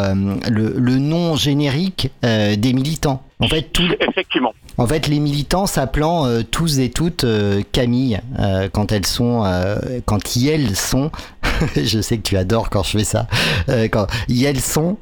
[0.51, 3.23] le, le nom générique des militants.
[3.41, 4.53] En fait, tout, Effectivement.
[4.79, 9.45] en fait, les militants s'appelant euh, tous et toutes euh, Camille euh, quand elles sont,
[10.07, 11.11] quand y elles sont.
[11.77, 13.27] je sais que tu adores quand je fais ça.
[13.93, 14.99] quand y elles sont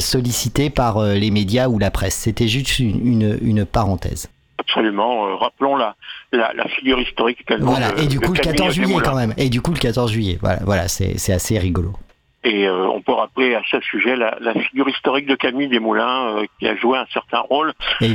[0.00, 2.14] sollicitées par les médias ou la presse.
[2.14, 4.28] C'était juste une, une, une parenthèse.
[4.58, 5.36] Absolument.
[5.38, 5.96] Rappelons la,
[6.32, 7.38] la, la figure historique.
[7.60, 7.88] Voilà.
[7.98, 9.34] Et du coup, le Camille 14 juillet quand même.
[9.36, 10.38] Et du coup, le 14 juillet.
[10.40, 11.94] Voilà, voilà, c'est assez rigolo.
[12.42, 16.36] Et euh, on peut rappeler à ce sujet la, la figure historique de Camille Desmoulins
[16.38, 17.72] euh, qui a joué un certain rôle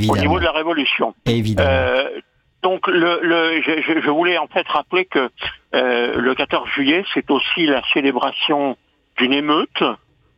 [0.09, 1.13] au niveau de la Révolution.
[1.25, 1.69] Évidemment.
[1.69, 2.09] Euh,
[2.63, 5.29] donc le, le, je, je- je voulais en fait rappeler que
[5.75, 8.75] euh, le 14 juillet, c'est aussi la célébration
[9.17, 9.83] d'une émeute,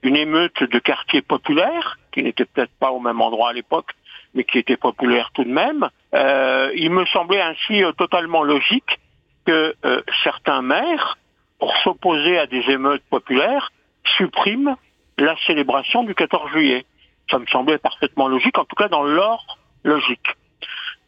[0.04, 3.92] une émeute de quartier populaire, qui n'était peut-être pas au même endroit à l'époque,
[4.34, 5.88] mais qui était populaire tout de même.
[6.14, 9.00] Euh, il me semblait ainsi euh, totalement logique
[9.46, 11.18] que euh, certains maires,
[11.60, 13.72] pour s'opposer à des émeutes populaires,
[14.18, 14.78] suppriment
[15.18, 16.86] la célébration du 14 juillet.
[17.30, 20.28] Ça me semblait parfaitement logique, en tout cas dans l'ordre logique.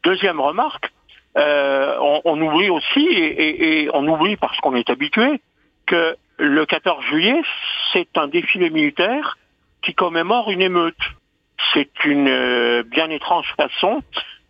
[0.04, 0.92] Deuxième remarque,
[1.38, 1.96] euh,
[2.26, 5.42] on, oublie aussi, et on oublie parce qu'on est habitué,
[5.86, 7.42] que le 14 juillet,
[7.92, 9.38] c'est un défilé militaire
[9.82, 10.96] qui commémore une émeute.
[11.74, 14.02] C'est une euh, bien étrange façon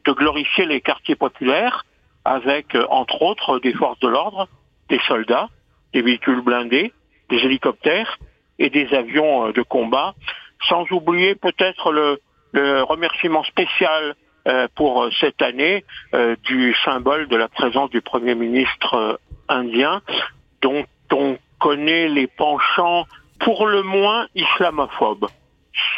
[0.05, 1.85] de glorifier les quartiers populaires
[2.25, 4.47] avec, euh, entre autres, des forces de l'ordre,
[4.89, 5.49] des soldats,
[5.93, 6.93] des véhicules blindés,
[7.29, 8.19] des hélicoptères
[8.59, 10.13] et des avions euh, de combat,
[10.67, 12.19] sans oublier peut-être le,
[12.53, 14.15] remerciement spécial
[14.47, 15.85] euh, pour euh, cette année
[16.43, 20.01] du symbole de la présence du Premier ministre indien,
[20.61, 23.05] dont on connaît les penchants
[23.39, 25.27] pour le moins islamophobes.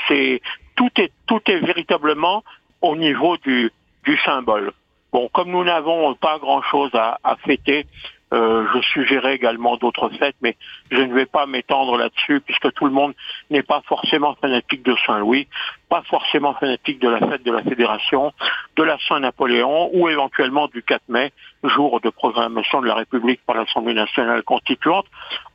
[0.08, 0.42] C'est
[0.76, 2.44] tout est tout est véritablement
[2.82, 3.72] au niveau du,
[4.04, 4.74] du symbole.
[5.14, 7.86] Bon, comme nous n'avons pas grand-chose à fêter,
[8.34, 10.56] euh, je suggérais également d'autres fêtes, mais
[10.90, 13.14] je ne vais pas m'étendre là-dessus puisque tout le monde
[13.50, 15.48] n'est pas forcément fanatique de Saint-Louis,
[15.90, 18.32] pas forcément fanatique de la fête de la Fédération,
[18.78, 23.56] de la Saint-Napoléon ou éventuellement du 4 mai, jour de proclamation de la République par
[23.58, 25.06] l'Assemblée nationale constituante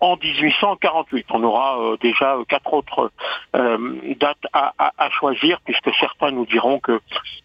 [0.01, 1.27] en 1848.
[1.31, 3.11] On aura euh, déjà quatre autres
[3.57, 7.01] euh, dates à, à- à choisir puisque certains nous diront que,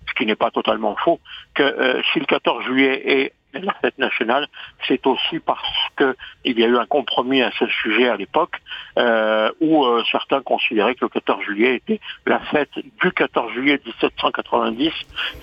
[0.07, 1.19] ce qui n'est pas totalement faux,
[1.53, 4.47] que euh, si le 14 juillet est la fête nationale,
[4.87, 5.61] c'est aussi parce
[5.95, 8.55] que il y a eu un compromis à ce sujet à l'époque,
[8.97, 12.71] euh, où euh, certains considéraient que le 14 juillet était la fête
[13.01, 14.91] du 14 juillet 1790,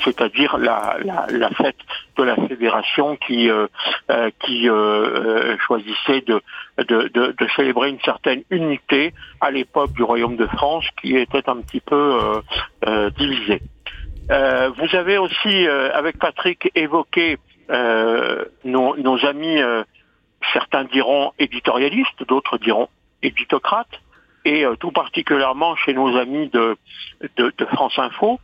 [0.04, 1.76] c'est-à-dire la, la, la fête
[2.16, 3.66] de la fédération qui euh,
[4.10, 6.40] euh, qui euh, euh, choisissait de,
[6.78, 11.48] de, de, de célébrer une certaine unité à l'époque du royaume de France qui était
[11.48, 12.40] un petit peu
[13.16, 13.60] divisé.
[14.30, 17.38] Euh, vous avez aussi, avec Patrick, évoqué
[17.68, 19.60] nos, nos amis,
[20.52, 22.88] certains diront éditorialistes, d'autres diront
[23.22, 24.00] éditocrates,
[24.44, 26.76] et euh, tout particulièrement chez nos amis de,
[27.36, 28.40] de, de France Info.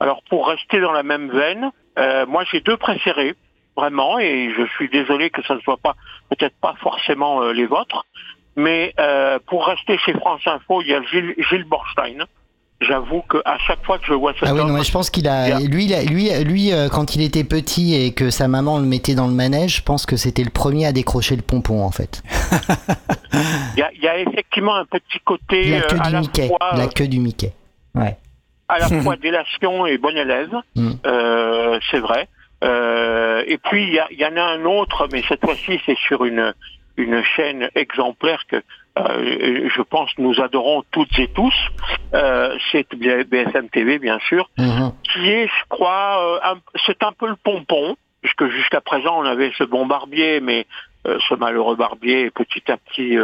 [0.00, 3.34] Alors pour rester dans la même veine, euh, moi j'ai deux préférés,
[3.76, 5.96] vraiment, et je suis désolé que ça ne soit pas
[6.30, 8.06] peut-être pas forcément euh, les vôtres,
[8.56, 12.26] mais euh, pour rester chez France Info, il y a Gilles, Gilles Borstein.
[12.80, 15.10] J'avoue qu'à chaque fois que je vois cet Ah oui, homme, non, mais je pense
[15.10, 18.84] qu'il a, lui, lui, lui, euh, quand il était petit et que sa maman le
[18.84, 21.90] mettait dans le manège, je pense que c'était le premier à décrocher le pompon en
[21.90, 22.22] fait.
[23.32, 26.12] il y a, il y a effectivement un petit côté La euh, queue à du
[26.12, 27.52] la Mickey, fois, la euh, queue du Mickey.
[27.96, 28.16] Ouais.
[28.68, 30.90] à la fois délation et bon élève, Mm.
[31.06, 32.28] euh, c'est vrai.
[32.62, 36.24] Euh, et puis il y, y en a un autre, mais cette fois-ci c'est sur
[36.24, 36.52] une
[36.96, 38.56] une chaîne exemplaire que
[38.98, 41.54] euh, je pense nous adorons toutes et tous.
[42.14, 44.92] Euh, c'est BFM TV bien sûr, Mhm.
[45.12, 46.54] qui est, je crois, euh,
[46.86, 50.66] c'est un peu le pompon, puisque jusqu'à présent on avait ce bon barbier, mais
[51.06, 53.16] euh, ce malheureux barbier est petit à petit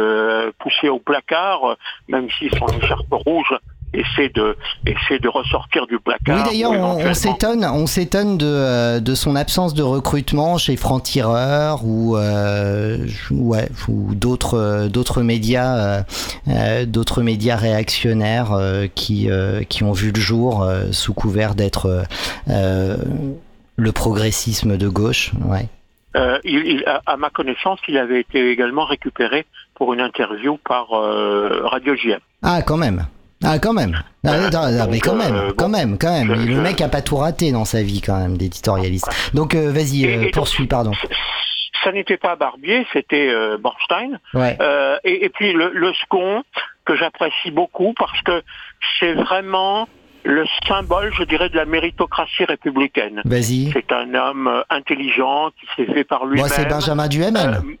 [0.59, 1.75] poussé au placard,
[2.07, 3.53] même si son écharpe rouge
[3.99, 6.37] essaie de essaie de ressortir du placard.
[6.37, 11.83] Oui, d'ailleurs, on, s'étonne, on s'étonne de, euh, de son absence de recrutement chez Franc-Tireur
[11.85, 12.97] ou euh,
[13.31, 16.03] ouais, ou d'autres euh, d'autres médias,
[16.47, 19.29] euh, d'autres médias réactionnaires euh, qui
[19.69, 22.05] qui ont vu le jour sous couvert d'être
[23.77, 25.31] le progressisme de gauche.
[25.45, 25.67] Ouais.
[26.15, 30.57] Euh, il- il- à, à ma connaissance, il avait été également récupéré pour une interview
[30.65, 32.19] par euh, Radio JM.
[32.41, 33.05] Ah, quand même.
[33.45, 34.01] Ah, quand même.
[34.25, 36.33] Ah, Euh, non, non, mais donc, quand même, euh, quand même, quand même.
[36.33, 39.07] le mec a pas tout raté dans sa vie, quand même, d'éditorialiste.
[39.33, 40.91] Donc, euh, vas-y, euh, poursuis, pardon.
[41.83, 44.19] Ça n'était pas Barbier, c'était euh, Borstein.
[44.33, 44.57] Ouais.
[44.59, 46.41] Euh, et, et puis le, le second
[46.85, 48.41] que j'apprécie beaucoup parce que
[48.99, 49.87] c'est vraiment
[50.23, 53.21] le symbole, je dirais, de la méritocratie républicaine.
[53.25, 53.69] Vas-y.
[53.73, 56.47] C'est un homme euh, intelligent qui s'est fait par lui-même.
[56.47, 57.61] Moi, c'est Benjamin Duhamel.
[57.63, 57.75] Euh,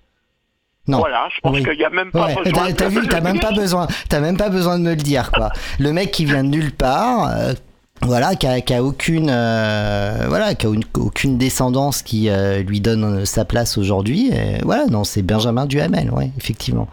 [0.87, 0.99] non.
[0.99, 1.63] Voilà, je pense Oui.
[1.63, 2.71] qu'il n'y a même pas Ouais, besoin.
[2.73, 5.49] t'as, vu, t'as même pas besoin, t'as même pas besoin de me le dire, quoi.
[5.79, 7.53] Le mec qui vient de nulle part, euh,
[8.01, 12.61] voilà, qui a, qui a aucune, euh, voilà, qui a une- aucune descendance qui euh,
[12.61, 14.31] lui donne sa place aujourd'hui.
[14.63, 16.87] Voilà, non, c'est Benjamin Duhamel, ouais, effectivement.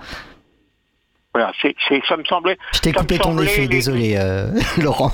[1.34, 2.58] Voilà, c'est, c'est, ça me semblait.
[2.74, 5.10] Je t'ai coupé ton effet, désolé, euh, Laurent.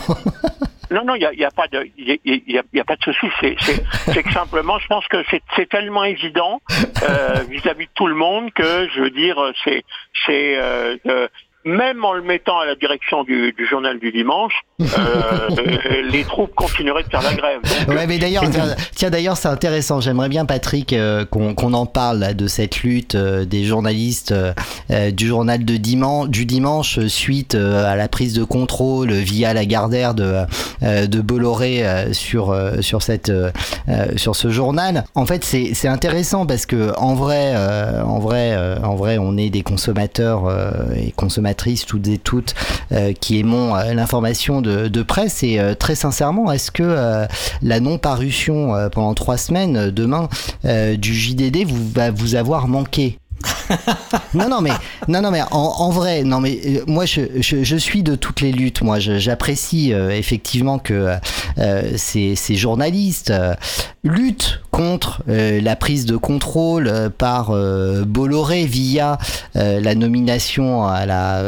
[0.90, 2.84] Non, non, il n'y a, y a pas de, y a, y a- y a
[2.84, 3.26] pas de souci.
[3.40, 3.82] C'est, c'est,
[4.12, 6.60] c'est que simplement, je pense que c'est, c'est tellement évident
[7.08, 9.84] euh, vis-à-vis de tout le monde que, je veux dire, c'est,
[10.26, 11.28] c'est euh, euh,
[11.64, 14.84] même en le mettant à la direction du, du journal du dimanche, euh,
[15.58, 17.60] euh, les troupes continueraient de faire la grève.
[17.86, 20.00] Donc, Ouais, mais d'ailleurs, tiens, tiens, d'ailleurs, c'est intéressant.
[20.00, 24.32] J'aimerais bien, Patrick, euh, qu'on qu'on en parle là, de cette lutte euh, des journalistes
[24.32, 24.52] euh,
[24.90, 29.10] euh, du journal de dimanche, du dimanche euh, suite euh, à la prise de contrôle
[29.10, 30.44] via la Gardère de
[30.82, 33.50] euh, de Bolloré euh, sur euh, sur cette euh,
[33.88, 35.04] euh, sur ce journal.
[35.14, 39.18] En fait, c'est c'est intéressant parce que en vrai, euh, en vrai, euh, en vrai,
[39.18, 41.10] on est des consommateurs euh, et
[41.48, 42.54] consommatrices toutes et toutes
[42.92, 45.42] euh, qui aimons euh, l'information de, presse.
[45.42, 47.26] Et euh, très sincèrement, est-ce que
[47.62, 50.28] la non-parution pendant trois semaines demain
[50.64, 53.18] du JDD va vous avoir manqué?
[54.34, 54.72] Non non mais
[55.06, 58.14] non non mais en, en vrai non mais euh, moi je, je, je suis de
[58.14, 58.98] toutes les luttes moi.
[58.98, 61.16] J'apprécie euh, effectivement que
[61.58, 63.32] euh, ces, ces journalistes
[64.04, 67.50] luttent contre la prise de contrôle par
[68.06, 69.18] Bolloré via
[69.54, 71.42] la nomination à la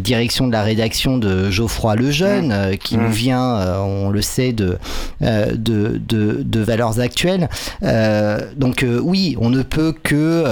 [0.00, 4.78] direction de la rédaction de Geoffroy Lejeune euh, qui nous vient on le sait de
[5.20, 7.48] de, de, de valeurs actuelles.
[8.56, 10.44] Donc oui, on ne peut que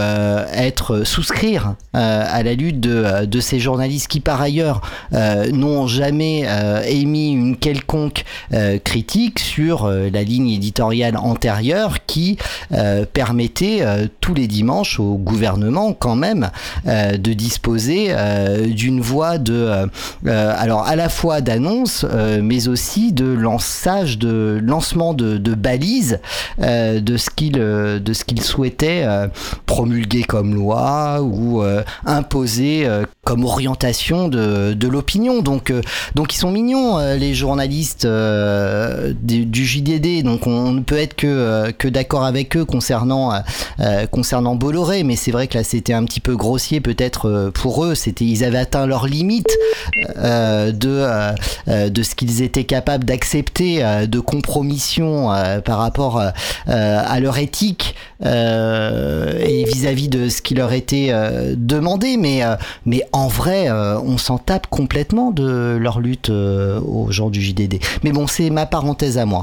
[0.53, 4.81] être souscrire euh, à la lutte de, euh, de ces journalistes qui par ailleurs
[5.13, 12.05] euh, n'ont jamais euh, émis une quelconque euh, critique sur euh, la ligne éditoriale antérieure
[12.07, 12.39] qui
[12.73, 16.51] euh, permettait euh, tous les dimanches au gouvernement quand même
[16.87, 19.87] euh, de disposer euh, d'une voie de euh,
[20.27, 26.21] euh, alors à la fois d'annonce euh, mais aussi de lançage de lancement de, balises
[26.61, 29.27] euh, de ce qu'il euh, de ce qu'il souhaitait euh,
[29.67, 35.43] promulguer comme loi ou euh, imposer euh, comme orientation de, de l'opinion.
[35.43, 35.83] Donc euh,
[36.15, 41.89] donc ils sont mignons les journalistes du, JDD donc on ne peut être que que
[41.89, 43.33] d'accord avec eux concernant
[44.11, 45.05] concernant Bolloré.
[45.05, 47.95] Mais c'est vrai que là c'était un petit peu grossier peut-être pour eux.
[47.95, 49.57] C'était ils avaient atteint leurs limites
[50.17, 55.29] euh, de de ce qu'ils étaient capables d'accepter de compromission
[55.65, 56.23] par rapport
[56.67, 62.57] à leur éthique et vis-à-vis de ce qui leur était euh, demandé mais euh,
[62.87, 67.81] mais en vrai euh, on s'en tape complètement de leur lutte aux gens du JDD
[68.03, 69.43] mais bon c'est ma parenthèse à moi.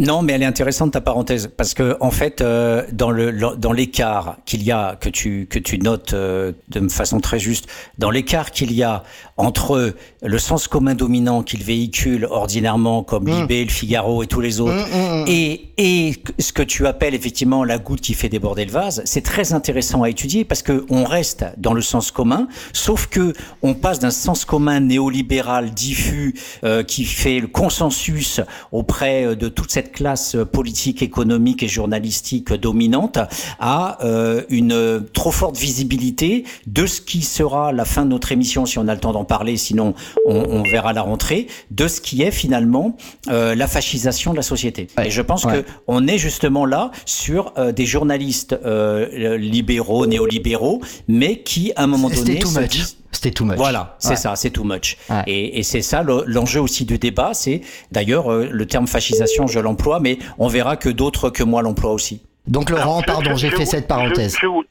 [0.00, 4.36] Non, mais elle est intéressante ta parenthèse parce que en fait, dans le dans l'écart
[4.44, 7.66] qu'il y a que tu que tu notes de façon très juste,
[7.98, 9.02] dans l'écart qu'il y a
[9.38, 14.60] entre le sens commun dominant qu'il véhicule ordinairement comme Libé, le Figaro et tous les
[14.60, 14.86] autres,
[15.26, 19.22] et et ce que tu appelles effectivement la goutte qui fait déborder le vase, c'est
[19.22, 23.32] très intéressant à étudier parce que on reste dans le sens commun, sauf que
[23.62, 26.34] on passe d'un sens commun néolibéral diffus
[26.64, 28.40] euh, qui fait le consensus
[28.72, 33.18] auprès euh, de toute cette classe euh, politique, économique et journalistique dominante
[33.60, 38.32] à euh, une euh, trop forte visibilité de ce qui sera la fin de notre
[38.32, 39.94] émission si on a le temps d'en parler, sinon
[40.26, 42.96] on, on verra la rentrée, de ce qui est finalement
[43.30, 44.88] euh, la fascisation de la société.
[45.04, 45.62] Et je pense Ouais.
[45.62, 51.84] que on est justement là sur euh, des journalistes euh, libéraux, néolibéraux, mais qui à
[51.84, 52.68] un moment c'était donné
[53.10, 54.16] c'était too much voilà, c'est Ouais.
[54.16, 54.96] ça, c'est too much.
[55.08, 55.22] Ouais.
[55.26, 57.30] Et, et c'est ça le- l'enjeu aussi du débat.
[57.32, 61.62] C'est d'ailleurs euh, le terme fascisation, je l'emploie, mais on verra que d'autres que moi
[61.62, 62.20] l'emploient aussi.
[62.46, 64.64] donc Laurent Alors, je- pardon j'ai fait cette parenthèse je- je vou-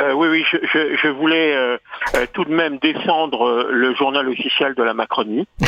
[0.00, 1.76] euh, oui, oui, je, je- je voulais euh,
[2.16, 5.46] euh, tout de même descendre euh, le journal officiel de la Macronie.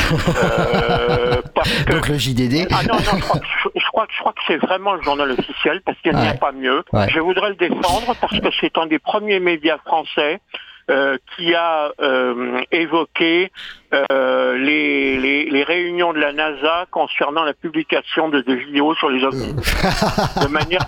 [0.43, 4.13] Euh, parce que- donc le JDD Ah non, non, je crois, que- je, crois, que-
[4.13, 6.37] je crois que c'est vraiment le journal officiel parce qu'il n'y a Ouais.
[6.37, 6.83] pas mieux.
[6.93, 7.07] Ouais.
[7.09, 10.39] Je voudrais le défendre parce que c'est un des premiers médias français
[10.89, 13.51] euh, qui a euh, évoqué
[13.93, 19.09] euh, les, les, les réunions de la NASA concernant la publication de, de vidéos sur
[19.09, 19.53] les ovnis.
[19.53, 20.81] de manière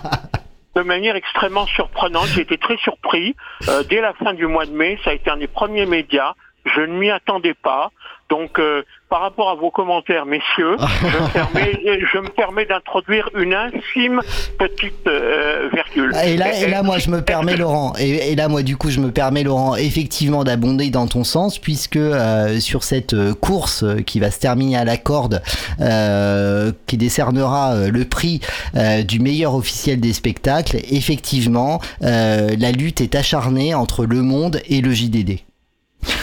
[0.76, 2.26] de manière extrêmement surprenante.
[2.26, 3.34] J'ai été très surpris.
[3.68, 6.34] Euh, dès la fin du mois de mai, ça a été un des premiers médias.
[6.66, 7.90] Je ne m'y attendais pas.
[8.28, 14.20] Donc, euh, par rapport à vos commentaires, messieurs, je me permets, permets d'introduire une infime
[14.58, 16.12] petite euh, virgule.
[16.14, 18.76] Ah, Et là, et là, moi, je me permets, Laurent, et, et là, moi, du
[18.76, 23.32] coup, je me permets, Laurent, effectivement, d'abonder dans ton sens, puisque euh, sur cette euh,
[23.32, 25.40] course euh, qui va se terminer à la corde,
[25.80, 28.40] euh, qui décernera le prix
[28.74, 34.60] euh, du meilleur officiel des spectacles, effectivement, euh, la lutte est acharnée entre Le Monde
[34.68, 35.45] et le JDD.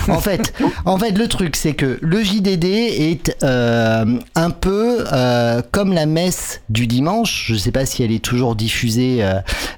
[0.09, 0.53] En fait,
[0.85, 6.05] en fait, le truc, c'est que le JDD est euh, un peu euh, comme la
[6.05, 7.45] messe du dimanche.
[7.47, 9.23] Je ne sais pas si elle est toujours diffusée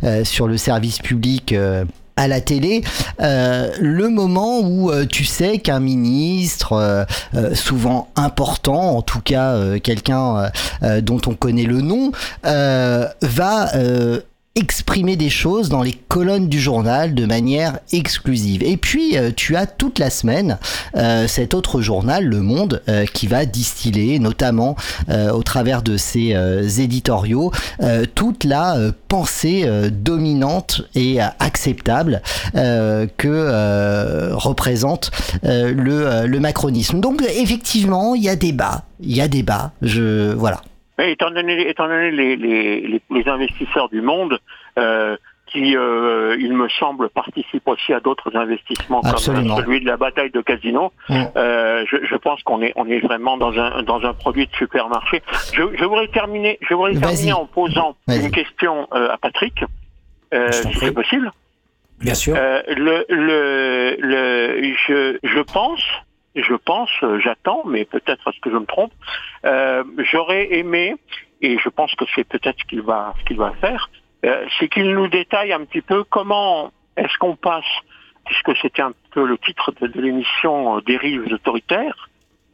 [0.03, 1.53] euh, sur le service public.
[2.17, 2.81] à la télé,
[3.19, 7.05] le moment où tu sais qu'un ministre,
[7.53, 10.49] souvent important, en tout cas quelqu'un
[11.01, 13.69] dont on connaît le nom, va
[14.57, 18.63] exprimer des choses dans les colonnes du journal de manière exclusive.
[18.63, 20.59] Et puis euh, tu as toute la semaine
[20.95, 24.77] euh, cet autre journal, Le Monde, euh, qui va distiller, notamment
[25.09, 26.33] au travers de ses
[26.79, 27.51] éditoriaux,
[28.15, 28.75] toute la
[29.07, 32.21] pensée dominante et acceptable
[32.53, 35.11] que représente
[35.43, 36.99] le, le macronisme.
[36.99, 39.71] Donc effectivement, il y a débat, il y a débat.
[39.81, 40.61] Je voilà.
[40.97, 44.39] Mais étant donné, étant donné les, les, les, les investisseurs du monde,
[44.79, 45.17] euh,
[45.47, 49.55] qui, euh, il me semble, participent aussi à d'autres investissements Absolument.
[49.55, 51.23] comme celui de la bataille de Casino, Mm.
[51.37, 54.55] euh, je, je pense qu'on est, on est vraiment dans un, dans un produit de
[54.55, 55.21] supermarché.
[55.53, 59.63] Je, je voudrais terminer, je voudrais terminer en posant une question euh, à Patrick,
[60.51, 61.31] si c'est possible.
[62.01, 62.35] Bien sûr.
[62.35, 65.81] Le, le, le, je, je pense,
[66.35, 68.91] je pense, euh, j'attends, mais peut-être est-ce que je me trompe.
[69.45, 70.95] euh, J'aurais aimé,
[71.41, 73.89] et je pense que c'est peut-être ce qu'il va, ce qu'il va faire,
[74.25, 77.63] euh, c'est qu'il nous détaille un petit peu comment est-ce qu'on passe,
[78.25, 82.09] puisque c'était un peu le titre de, de l'émission, euh, dérives autoritaires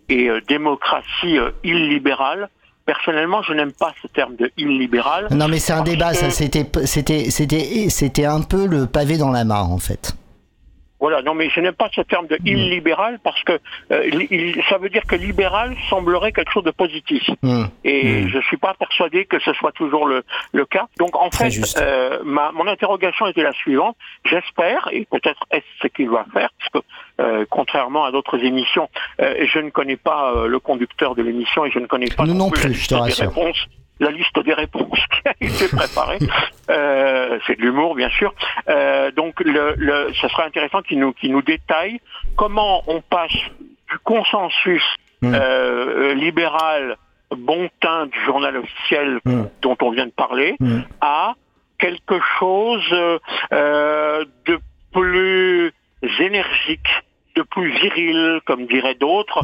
[0.10, 2.50] et euh, démocratie euh, illibérale.
[2.86, 5.28] Personnellement, je n'aime pas ce terme de illibéral.
[5.32, 9.18] Non mais c'est un débat, que- ça c'était c'était c'était c'était un peu le pavé
[9.20, 10.14] dans la mare en fait.
[11.02, 13.54] Voilà, non mais je n'aime pas ce terme de illibéral parce que
[13.92, 17.24] euh, il- ça veut dire que libéral semblerait quelque chose de positif.
[17.42, 17.66] Hmm.
[17.84, 18.28] Et Mm.
[18.30, 20.24] je suis pas persuadé que ce soit toujours le,
[20.54, 20.86] le cas.
[21.00, 23.96] Donc en Très fait, euh, ma, mon interrogation était la suivante.
[24.26, 26.90] J'espère, et peut-être est-ce ce qu'il va faire, parce que
[27.22, 28.88] euh, contrairement à d'autres émissions,
[29.22, 32.26] euh, je ne connais pas euh, le conducteur de l'émission et je ne connais pas
[32.26, 33.28] non la plus, liste je te des rassure.
[33.30, 33.66] réponses
[34.02, 36.20] la liste des réponses qui a été préparée.
[36.70, 38.34] Euh, c'est de l'humour, bien sûr.
[38.70, 42.00] Euh, donc, le, le, ce serait intéressant qu'il nous, qu'il nous détaille
[42.38, 43.34] comment on passe
[43.90, 44.84] du consensus
[45.24, 45.36] Mm.
[45.36, 46.96] euh, libéral
[47.30, 49.44] bon teint du journal officiel Mm.
[49.62, 50.80] dont on vient de parler Mm.
[51.02, 51.34] à
[51.78, 52.90] quelque chose
[53.52, 54.60] de
[54.94, 55.74] plus
[56.20, 56.88] énergique,
[57.36, 59.42] de plus viril, comme diraient d'autres,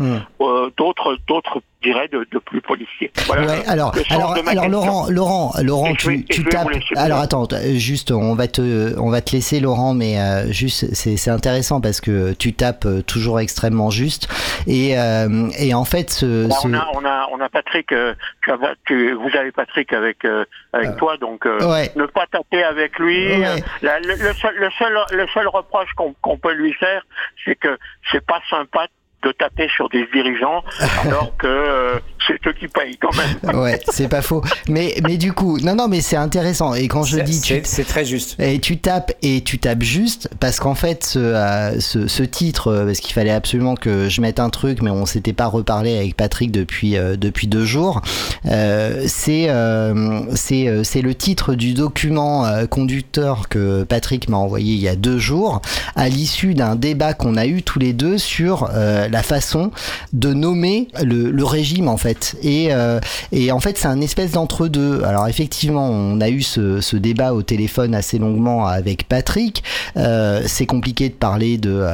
[0.77, 3.11] d'autres, d'autres diraient de, de plus policier.
[3.27, 3.45] Voilà.
[3.45, 4.67] Ouais, alors, alors, alors.
[4.67, 6.67] Laurent, Laurent, Laurent, Et je vais- tu, tu tapes.
[6.95, 10.93] Alors attends, euh, juste, on va te, on va te laisser, Laurent, mais euh, juste,
[10.93, 14.27] c'est, c'est intéressant parce que tu tapes euh, toujours extrêmement juste
[14.67, 17.91] et, euh, et en fait, ce, Bah, ce- on, a, on, a, on a Patrick,
[17.91, 18.13] euh,
[18.43, 21.91] tu as- tu- vous avez Patrick avec, euh, avec toi, donc euh, ouais.
[21.95, 23.37] ne pas taper avec lui.
[23.37, 23.63] Ouais.
[23.81, 27.05] la- le, le seul, le, seul, le seul reproche qu'on qu'on peut lui faire,
[27.45, 27.77] c'est que
[28.11, 28.87] c'est pas sympa
[29.23, 30.63] de taper sur des dirigeants
[31.03, 33.55] alors que euh, c'est eux qui payent quand même.
[33.61, 34.43] ouais, c'est pas faux.
[34.67, 36.73] Mais, mais du coup, non, non, mais c'est intéressant.
[36.73, 38.39] Et quand je dis, tu, c'est très juste.
[38.39, 42.67] Et tu tapes et tu tapes juste parce qu'en fait ce, euh, ce, ce titre
[42.67, 45.97] euh, parce qu'il fallait absolument que je mette un truc mais on s'était pas reparlé
[45.97, 48.01] avec Patrick depuis euh, depuis deux jours
[48.45, 54.37] euh, c'est euh, c'est euh, c'est le titre du document euh, conducteur que Patrick m'a
[54.37, 55.61] envoyé il y a deux jours
[55.95, 58.69] à l'issue d'un débat qu'on a eu tous les deux sur
[59.09, 59.71] la façon
[60.13, 62.35] de nommer le, régime en fait.
[62.43, 62.99] Et euh,
[63.31, 66.97] et en fait c'est un espèce d'entre deux alors effectivement on a eu ce, ce
[66.97, 69.63] débat au téléphone assez longuement avec Patrick.
[69.95, 71.85] Euh, c'est compliqué de parler de,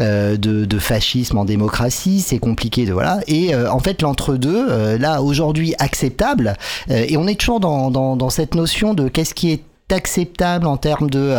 [0.00, 2.20] euh, de de fascisme en démocratie.
[2.20, 3.20] C'est compliqué de voilà.
[3.26, 6.54] Et en fait l'entre-deux là aujourd'hui acceptable.
[6.88, 11.10] Et on est toujours dans, dans cette notion de qu'est-ce qui est acceptable en termes
[11.10, 11.34] de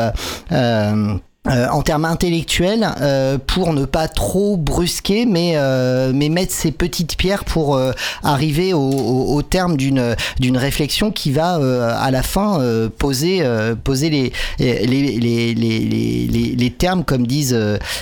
[1.47, 6.71] euh, en termes intellectuels euh, pour ne pas trop brusquer mais euh, mais mettre ses
[6.71, 12.21] petites pierres pour euh, arriver au, terme d'une d'une réflexion qui va euh, à la
[12.21, 12.59] fin
[12.99, 13.43] poser
[13.83, 17.57] poser les les, les, les, les, termes comme disent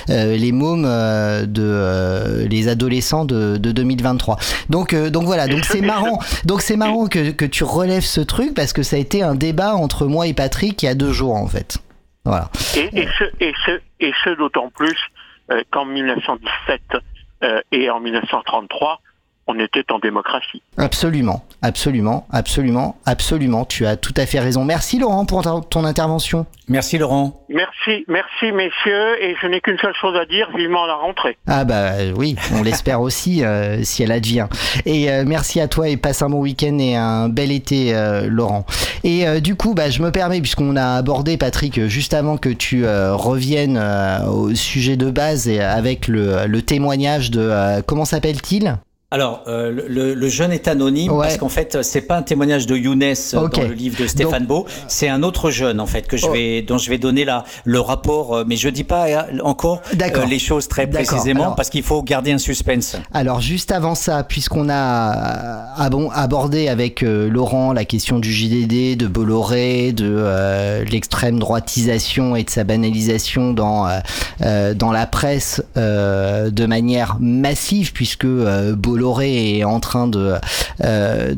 [0.08, 4.38] les mômes de les adolescents de, de 2023
[4.70, 5.48] donc donc voilà.
[5.48, 6.20] Donc c'est marrant.
[6.46, 9.36] Donc c'est marrant que, que tu relèves ce truc parce que ça a été un
[9.36, 11.78] débat entre moi et Patrick il y a deux jours en fait
[12.26, 14.98] voilà Et, et ce, et ce, et ce d'autant plus
[15.52, 16.82] euh, qu'en 1917
[17.44, 19.02] euh, et en 1933,
[19.52, 20.62] on était en démocratie.
[20.78, 23.66] Absolument, absolument, absolument, absolument.
[23.66, 24.64] Tu as tout à fait raison.
[24.64, 26.46] Merci Laurent pour ta- ton intervention.
[26.68, 27.44] Merci Laurent.
[27.50, 31.36] Merci, merci messieurs, et je n'ai qu'une seule chose à dire, vivement la rentrée.
[31.48, 34.46] Ah bah oui, on l'espère aussi euh, si elle advient.
[34.86, 38.28] Et euh, merci à toi et passe un bon week-end et un bel été euh,
[38.30, 38.68] Laurent.
[39.04, 42.50] Et euh, du coup, bah, je me permets, puisqu'on a abordé, Patrick, juste avant que
[42.50, 47.40] tu euh, reviennes euh, au sujet de base et avec le, témoignage de...
[47.42, 48.78] euh, comment s'appelle-t-il?
[49.12, 51.24] Alors, euh, le, le jeune est anonyme Ouais.
[51.26, 54.46] parce qu'en fait, c'est pas un témoignage de Younes euh, dans le livre de Stéphane
[54.46, 56.32] Beau, c'est un autre jeune en fait que je Oh.
[56.32, 59.82] vais, dont je vais donner la, le rapport, euh, mais je dis pas euh, encore
[60.00, 62.98] euh, les choses très précisément Alors- parce qu'il faut garder un suspense.
[63.12, 65.74] Alors juste avant ça, puisqu'on a
[66.14, 72.50] abordé avec euh, Laurent la question du JDD, de Bolloré, de l'extrême droitisation et de
[72.52, 73.88] sa banalisation dans
[74.40, 80.34] dans la presse euh, de manière massive, puisque euh, Bolloré est en train de
[80.84, 81.34] euh,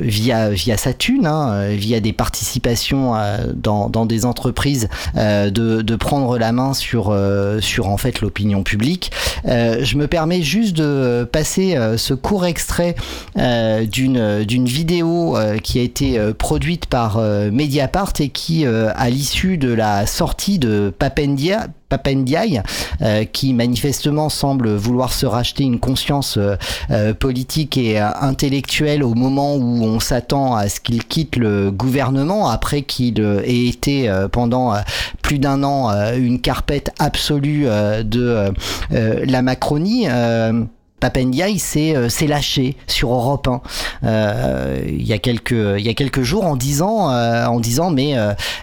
[0.00, 6.38] via via sa thune, hein, euh, via des participations euh, dans des entreprises, de prendre
[6.38, 9.10] la main sur en fait l'opinion publique.
[9.44, 12.94] Je me permets juste de passer ce court extrait
[13.34, 20.58] d'une vidéo qui a été produite par Mediapart et qui, à l'issue de la sortie
[20.58, 22.60] de Papendia, Papendiaï,
[23.02, 26.56] euh, qui manifestement semble vouloir se racheter une conscience euh,
[26.90, 32.48] euh, politique et intellectuelle au moment où on s'attend à ce qu'il quitte le gouvernement
[32.48, 34.74] après qu'il ait été pendant
[35.22, 37.66] plus d'un an une carpette absolue
[38.04, 38.52] de
[38.90, 40.08] la Macronie.
[41.04, 43.60] Papendiaï s'est euh, s'est lâché sur Europe 1
[44.04, 48.14] euh, il y a quelques jours en disant euh, en disant mais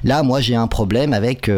[0.04, 1.52] là moi j'ai un problème avec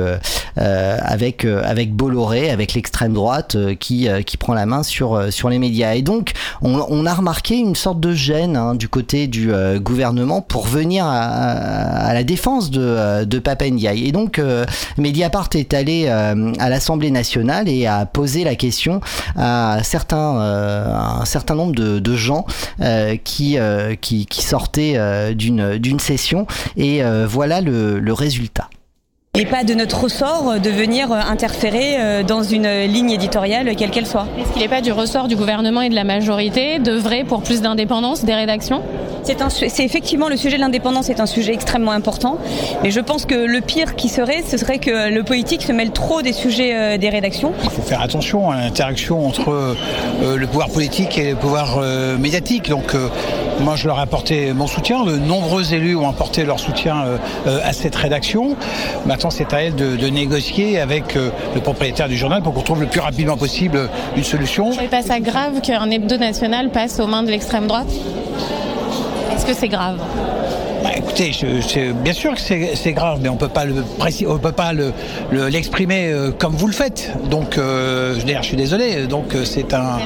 [0.58, 5.94] avec avec Bolloré avec l'extrême droite qui qui prend la main sur sur les médias.
[5.94, 6.32] Et donc
[6.62, 12.14] on, a remarqué une sorte de gêne hein, du côté du gouvernement pour venir à,
[12.14, 13.42] la défense de de
[13.94, 14.42] et donc
[14.98, 19.00] Mediapart est allé à l'Assemblée nationale et a posé la question
[19.36, 22.46] à certains un certain nombre de, gens
[22.82, 26.46] euh, qui, euh, qui qui sortaient euh, d'une d'une session
[26.78, 28.70] et euh, voilà le, le résultat.
[29.36, 33.90] Il n'est pas de notre ressort de venir interférer euh, dans une ligne éditoriale, quelle
[33.90, 34.28] qu'elle soit.
[34.38, 37.60] Est-ce qu'il n'est pas du ressort du gouvernement et de la majorité d'œuvrer pour plus
[37.60, 38.84] d'indépendance des rédactions?
[39.24, 42.38] C'est un su- c'est effectivement le sujet de l'indépendance est un sujet extrêmement important,
[42.84, 45.92] mais je pense que le pire qui serait, ce serait que le politique se mêle
[45.92, 47.54] trop des sujets euh, des rédactions.
[47.64, 52.18] Il faut faire attention à l'interaction entre euh, le pouvoir politique et le pouvoir euh,
[52.20, 52.70] médiatique.
[52.70, 53.08] Donc euh,
[53.62, 55.06] moi je leur ai apporté mon soutien.
[55.06, 57.18] De nombreux élus ont apporté leur soutien euh,
[57.48, 58.58] euh, à cette rédaction.
[59.06, 62.62] Maintenant c'est à elle de, de négocier avec euh, le propriétaire du journal pour qu'on
[62.62, 64.66] trouve le plus rapidement possible une solution.
[64.70, 67.88] Vous trouvez pas ça grave qu'un hebdo national passe aux mains de l'extrême droite?
[69.36, 69.98] Est-ce que c'est grave?
[70.84, 73.84] Bah, écoutez, je- bien sûr que c'est grave, mais on peut pas le
[74.28, 74.92] on peut pas le-
[75.32, 77.12] le- l'exprimer euh, comme vous le faites.
[77.30, 79.08] Donc, euh, je, je suis désolé.
[79.08, 79.98] Donc, euh, c'est un.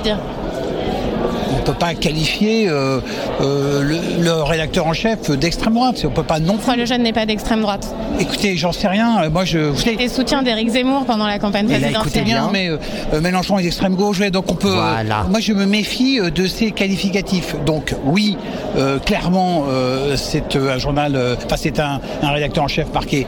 [1.68, 3.02] Peut pas qualifier euh,
[3.42, 6.02] euh, le, le rédacteur en chef d'extrême droite.
[6.06, 9.24] On peut pas non Pourquoi le jeune n'est pas d'extrême droite Écoutez, j'en sais rien.
[9.24, 9.58] Euh, Moi, je.
[9.60, 12.24] Vous savez, Des soutiens d'Éric Zemmour pendant la campagne présidentielle.
[12.24, 12.50] bien.
[12.54, 14.70] mais euh, Mélenchon est d'extrême gauche, ouais, donc on peut.
[14.70, 15.26] Voilà.
[15.30, 17.54] moi, je me méfie euh, de ces qualificatifs.
[17.66, 18.38] Donc, oui,
[18.78, 21.18] euh, clairement, euh, c'est euh, un journal.
[21.18, 23.28] euh, Enfin, c'est un, un rédacteur en chef marqué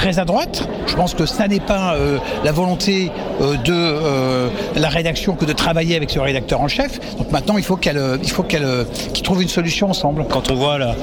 [0.00, 0.66] très à droite.
[0.86, 3.10] Je pense que ça n'est pas euh, la volonté
[3.42, 6.98] euh, de euh, la rédaction que de travailler avec ce rédacteur en chef.
[7.18, 10.24] Donc maintenant, il faut qu'elle, euh, il faut qu'elle, euh, qu'ils trouvent une solution ensemble.
[10.30, 10.94] Quand on voit la,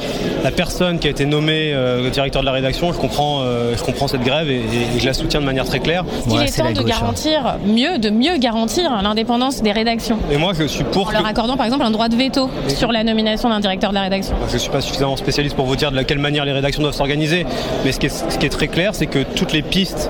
[0.44, 3.84] la personne qui a été nommée euh, directeur de la rédaction, je comprends, euh, je
[3.84, 6.04] comprends cette grève et, et- et je la soutiens de manière très claire.
[6.26, 7.00] Il Ouais, est c'est temps la de gauche, hein.
[7.00, 10.18] garantir mieux, de mieux garantir l'indépendance des rédactions.
[10.32, 11.14] Et moi, je suis pour En que...
[11.14, 14.02] leur accordant par exemple un droit de veto sur la nomination d'un directeur de la
[14.02, 14.34] rédaction.
[14.50, 16.82] Je ne suis pas suffisamment spécialiste pour vous dire de la quelle manière les rédactions
[16.82, 17.46] doivent s'organiser,
[17.86, 20.10] mais ce qui est, ce qui est très clair, c'est que toutes les pistes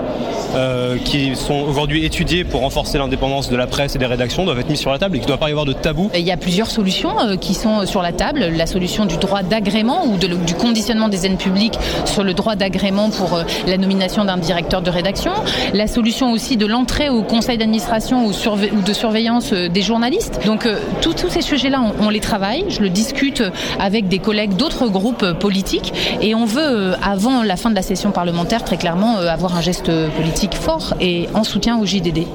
[0.56, 4.60] euh, qui sont aujourd'hui étudiées pour renforcer l'indépendance de la presse et des rédactions doivent
[4.60, 6.10] être mises sur la table et qu'il ne doit pas y avoir de tabou.
[6.16, 8.40] Il y a plusieurs solutions euh, qui sont sur la table.
[8.56, 13.10] La solution du droit d'agrément ou du conditionnement des aides publiques sur le droit d'agrément
[13.10, 15.32] pour euh, la nomination d'un directeur de rédaction.
[15.74, 20.40] La solution aussi de l'entrée au conseil d'administration ou, de surveillance des journalistes.
[20.46, 20.68] Donc
[21.02, 22.66] tous ces sujets-là, on, les travaille.
[22.70, 23.44] Je le discute
[23.80, 28.12] avec des collègues d'autres groupes politiques et on veut, avant la fin de la session
[28.12, 32.26] parlementaire, très clairement avoir un geste politique fort et en soutien au JDD.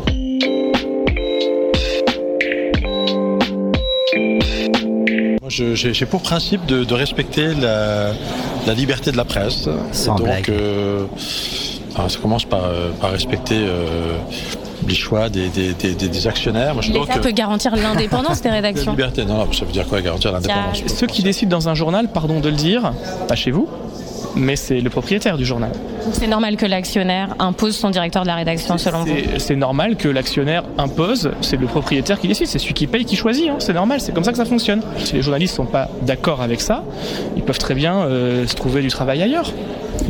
[5.48, 8.12] J'ai pour principe de, de respecter la,
[8.66, 9.68] la liberté de la presse.
[9.92, 10.50] Sans donc, blague.
[10.50, 11.04] euh,
[12.08, 14.16] ça commence par, euh, par respecter euh,
[14.88, 16.74] les choix des, des, des- des- actionnaires.
[16.80, 18.92] L'État peut garantir l'indépendance des la rédactions.
[18.92, 20.82] liberté, non, non, ça veut dire quoi garantir l'indépendance?
[20.86, 22.92] Ceux qui décident dans un journal, pardon de le dire,
[23.28, 23.68] pas chez vous,
[24.36, 25.70] mais c'est le propriétaire du journal.
[26.04, 29.96] Donc c'est normal que l'actionnaire impose son directeur de la rédaction selon vous C'est- normal
[29.96, 33.56] que l'actionnaire impose, c'est le propriétaire qui décide, c'est celui qui paye qui choisit, hein,
[33.58, 34.80] c'est normal, c'est comme ça que ça fonctionne.
[35.04, 36.82] Si les journalistes sont pas d'accord avec ça,
[37.36, 39.52] ils peuvent très bien euh, se trouver du travail ailleurs.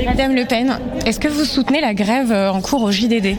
[0.07, 3.37] Madame Le Pen, est-ce que vous soutenez la grève euh, en cours au JDD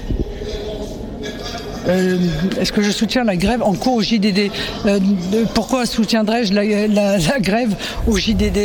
[1.87, 2.17] Euh,
[2.59, 4.51] Est-ce que je soutiens la grève en cours au JDD
[4.85, 7.75] Euh, de- Pourquoi soutiendrais-je la, la- la grève
[8.07, 8.57] au JDD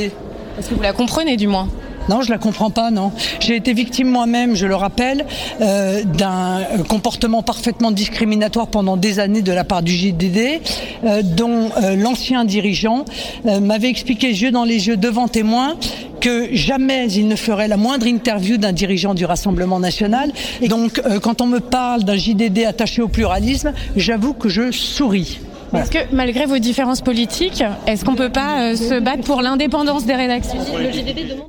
[0.59, 1.69] Est-ce que vous la comprenez du moins
[2.09, 3.13] non, je la comprends pas, non.
[3.41, 5.27] J'ai été victime moi-même, je le rappelle,
[5.61, 10.61] euh, d'un comportement parfaitement discriminatoire pendant des années de la part du JDD,
[11.05, 13.05] euh, dont euh, l'ancien dirigeant
[13.47, 15.77] euh, m'avait expliqué yeux dans les yeux devant témoins
[16.21, 20.33] que jamais il ne ferait la moindre interview d'un dirigeant du Rassemblement national.
[20.61, 24.73] Et donc, euh, quand on me parle d'un JDD attaché au pluralisme, j'avoue que je
[24.73, 25.39] souris.
[25.71, 25.85] Voilà.
[25.85, 30.07] Est-ce que malgré vos différences politiques, est-ce qu'on peut pas euh, se battre pour l'indépendance
[30.07, 30.59] des rédactions?
[30.79, 31.49] Le JDD demande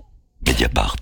[0.59, 0.97] Mediapart.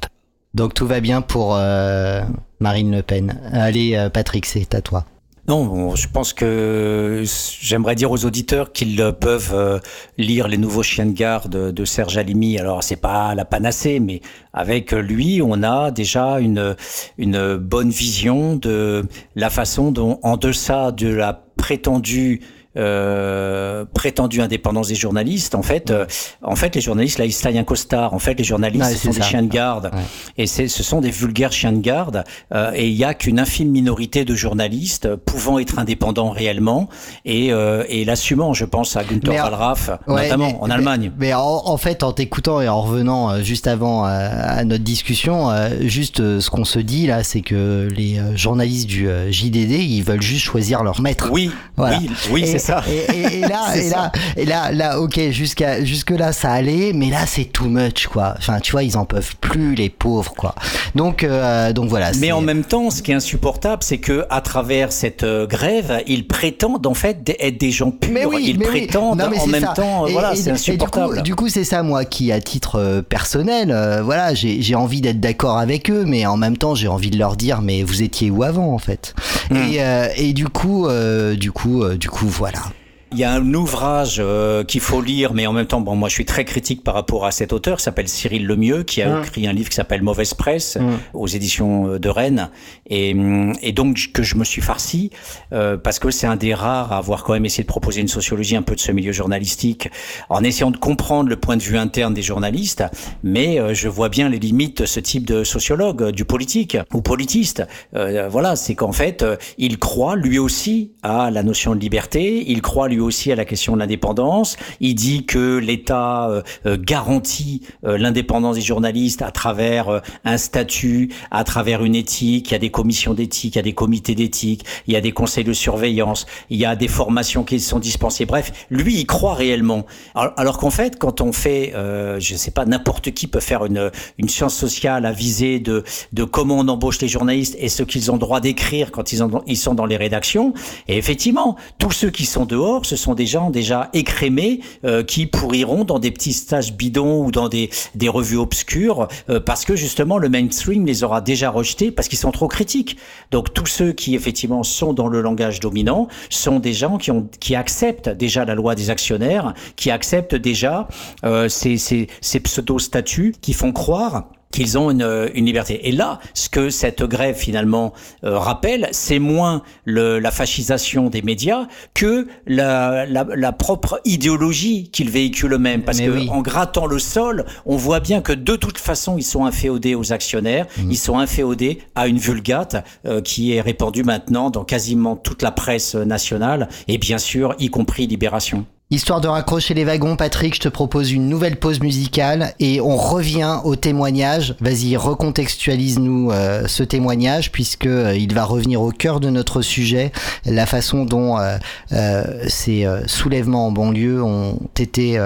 [0.53, 2.21] Donc tout va bien pour euh,
[2.59, 3.41] Marine Le Pen.
[3.51, 5.05] Allez, euh, Patrick, c'est à toi.
[5.47, 7.23] Non, je pense que
[7.61, 9.81] j'aimerais dire aux auditeurs qu'ils euh, peuvent
[10.19, 12.59] lire les nouveaux chiens de garde de Serge Alimi.
[12.59, 14.21] Alors c'est pas la panacée, mais
[14.53, 16.75] avec lui, on a déjà une
[17.17, 22.41] une bonne vision de la façon dont, en deçà de la prétendue
[22.77, 26.05] euh, prétendue indépendance des journalistes, en fait, euh,
[26.41, 28.13] en fait, les journalistes, là, ils se taillent un costard.
[28.13, 29.91] En fait, les journalistes, Ouais, ce sont des chiens de garde.
[30.37, 32.23] Et c'est, ce sont des vulgaires chiens de garde.
[32.53, 36.89] euh, et il y a qu'une infime minorité de journalistes pouvant être indépendants réellement
[37.25, 38.53] et, euh, et l'assumant.
[38.53, 41.11] Je pense à Günther Wallraff, Ouais, notamment mais- en Allemagne.
[41.17, 44.63] Mais, mais en, en fait, en t'écoutant et en revenant euh, juste avant euh, à
[44.63, 49.07] notre discussion, euh, juste ce qu'on se dit là, c'est que les euh, journalistes du
[49.29, 51.29] JDD, ils veulent juste choisir leur maître.
[51.31, 51.97] Oui, Voilà.
[51.99, 52.66] oui, oui, Et- c'est ça.
[52.87, 53.95] Et, et- et là, et ça.
[53.95, 58.07] là, et là, là, ok, jusqu'à jusque là, ça allait, mais là, c'est too much,
[58.07, 58.35] quoi.
[58.37, 60.55] Enfin, tu vois, ils en peuvent plus, les pauvres, quoi.
[60.95, 62.11] Donc, euh, donc voilà.
[62.19, 66.01] Mais en même temps, ce qui est insupportable, c'est que à travers cette euh, grève,
[66.07, 68.11] ils prétendent en fait être des gens purs.
[68.11, 68.81] Mais oui, ils mais oui.
[68.87, 69.73] prétendent Non, mais en même ça.
[69.73, 71.15] temps, Et- voilà, c'est insupportable.
[71.15, 74.61] Du coup, du coup, c'est ça, moi, qui, à titre euh, personnel, euh, voilà, j'ai
[74.61, 77.61] j'ai envie d'être d'accord avec eux, mais en même temps, j'ai envie de leur dire,
[77.61, 79.13] mais vous étiez où avant, en fait?
[79.51, 79.55] Hmm.
[79.57, 82.46] et, euh, et du coup, euh, du coup, euh, du coup, voilà.
[82.47, 82.86] fuera.
[83.13, 86.09] Il y a un ouvrage euh, qu'il faut lire, mais en même temps, bon, moi
[86.09, 89.07] je suis très critique par rapport à cet auteur, qui s'appelle Cyril Lemieux, qui a
[89.09, 89.23] Hum.
[89.23, 90.99] écrit un livre qui s'appelle Mauvaise Presse, Hum.
[91.13, 92.49] aux éditions euh, de Rennes,
[92.89, 95.09] et, hum, et donc que je me suis farci,
[95.53, 98.09] euh, parce que c'est un des rares à avoir quand même essayé de proposer une
[98.09, 99.89] sociologie un peu de ce milieu journalistique,
[100.29, 102.83] en essayant de comprendre le point de vue interne des journalistes,
[103.23, 106.77] mais euh, je vois bien les limites de ce type de sociologue, euh, du politique
[106.93, 107.63] ou politiste.
[107.95, 109.23] Euh, voilà, c'est qu'en fait,
[109.57, 113.45] il croit lui aussi à la notion de liberté, il croit lui aussi à la
[113.45, 119.31] question de l'indépendance, il dit que l'État euh, euh, garantit euh, l'indépendance des journalistes à
[119.31, 123.59] travers un statut, à travers une éthique, il y a des commissions d'éthique, il y
[123.59, 126.87] a des comités d'éthique, il y a des conseils de surveillance, il y a des
[126.87, 128.25] formations qui sont dispensées.
[128.25, 129.85] Bref, lui, il croit réellement.
[130.15, 131.73] Alors, qu'en fait, quand on fait,
[132.19, 135.83] je sais pas, n'importe qui peut faire une, une science sociale à viser de,
[136.13, 139.73] de comment on embauche les journalistes et ce qu'ils ont droit d'écrire quand ils sont
[139.73, 140.53] dans les rédactions.
[140.87, 145.25] Et effectivement, tous ceux qui sont dehors, ce sont des gens déjà écrémés euh, qui
[145.25, 149.75] pourriront dans des petits stages bidons ou dans des, des revues obscures euh, parce que
[149.75, 152.97] justement le mainstream les aura déjà rejetés parce qu'ils sont trop critiques.
[153.31, 157.27] Donc tous ceux qui effectivement sont dans le langage dominant sont des gens qui, ont,
[157.39, 160.87] qui acceptent déjà la loi des actionnaires, qui acceptent déjà
[161.25, 165.87] euh, ces, ces, ces pseudo-statuts qui font croire qu'ils ont une, une liberté.
[165.87, 167.93] Et là, ce que cette grève finalement
[168.23, 174.89] euh, rappelle, c'est moins le, la fascisation des médias que la, la, la propre idéologie
[174.89, 175.83] qu'ils véhiculent eux-mêmes.
[175.83, 176.27] Parce Mais que oui.
[176.31, 180.11] en grattant le sol, on voit bien que de toute façon, ils sont inféodés aux
[180.11, 180.91] actionnaires, Mmh.
[180.91, 185.51] ils sont inféodés à une vulgate euh, qui est répandue maintenant dans quasiment toute la
[185.51, 188.65] presse nationale et bien sûr, y compris Libération.
[188.89, 192.95] Histoire de raccrocher les wagons, Patrick, je te propose une nouvelle pause musicale et on
[192.95, 194.55] revient au témoignage.
[194.61, 200.13] Vas-y, recontextualise-nous euh, ce témoignage puisque euh, il va revenir au cœur de notre sujet,
[200.45, 201.57] la façon dont euh,
[201.91, 205.19] euh, ces euh, soulèvements en banlieue ont été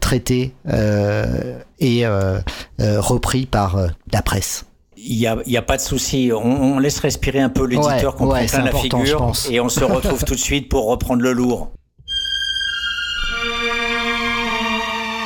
[0.00, 2.04] traités euh, et
[2.78, 3.78] repris par
[4.12, 4.64] la presse.
[4.96, 6.30] Il y a, y a pas de souci.
[6.32, 9.48] On, on laisse respirer un peu l'éditeur Ouais, qu'on ouais, prend plein la figure pense.
[9.50, 11.70] et on se retrouve tout de suite pour reprendre le lourd.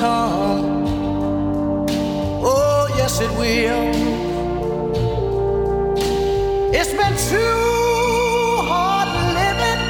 [0.00, 0.86] come.
[2.42, 3.84] Oh, yes, it will.
[6.78, 7.66] It's been too
[8.70, 9.08] hard
[9.40, 9.80] living,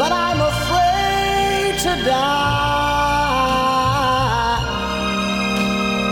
[0.00, 2.92] but I'm afraid to die.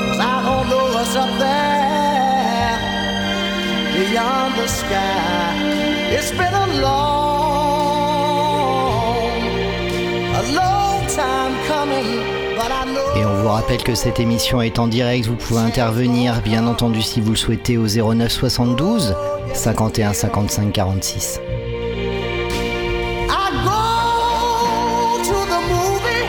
[0.06, 2.76] Cause I don't know what's up there
[3.96, 5.48] beyond the sky.
[6.16, 7.80] It's been a long,
[10.40, 12.39] a long time coming.
[13.16, 17.00] Et on vous rappelle que cette émission est en direct, vous pouvez intervenir bien entendu
[17.02, 19.14] si vous le souhaitez au 09 72
[19.54, 21.40] 51 55 46.
[23.28, 26.26] I go to the movie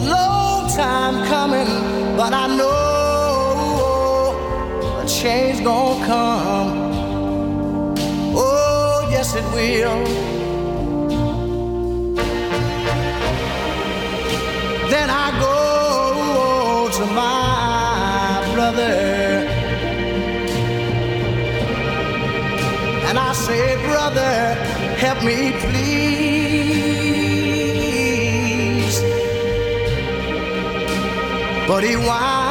[0.04, 1.66] long time coming,
[2.16, 4.34] but I know
[5.02, 6.70] a change gonna come.
[8.36, 10.04] Oh, yes, it will.
[14.90, 18.94] Then I go to my brother
[23.08, 24.54] and I say, Brother,
[24.98, 26.43] help me, please.
[31.66, 32.43] But he winds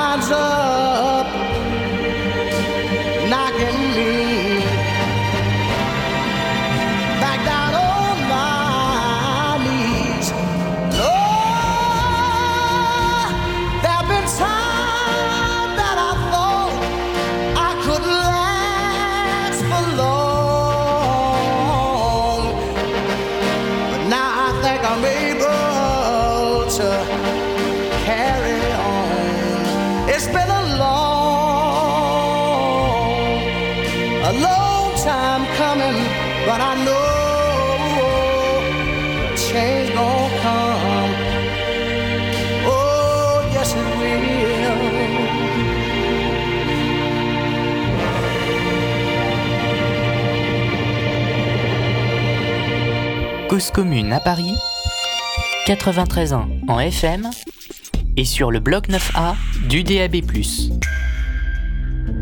[53.53, 54.55] Cause commune à Paris,
[55.67, 57.29] 93 ans en FM
[58.17, 59.35] et sur le bloc 9A
[59.69, 60.23] du DAB+.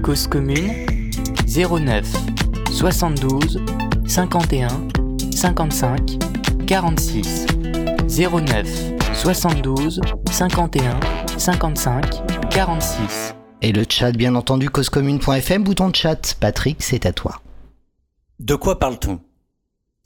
[0.03, 0.85] Cause commune
[1.47, 2.05] 09
[2.69, 3.61] 72
[4.05, 4.67] 51
[5.33, 6.19] 55
[6.67, 7.45] 46
[8.09, 8.67] 09
[9.13, 10.99] 72 51
[11.37, 16.35] 55 46 Et le chat, bien entendu, causecommune.fm, bouton de chat.
[16.41, 17.39] Patrick, c'est à toi.
[18.39, 19.21] De quoi parle-t-on?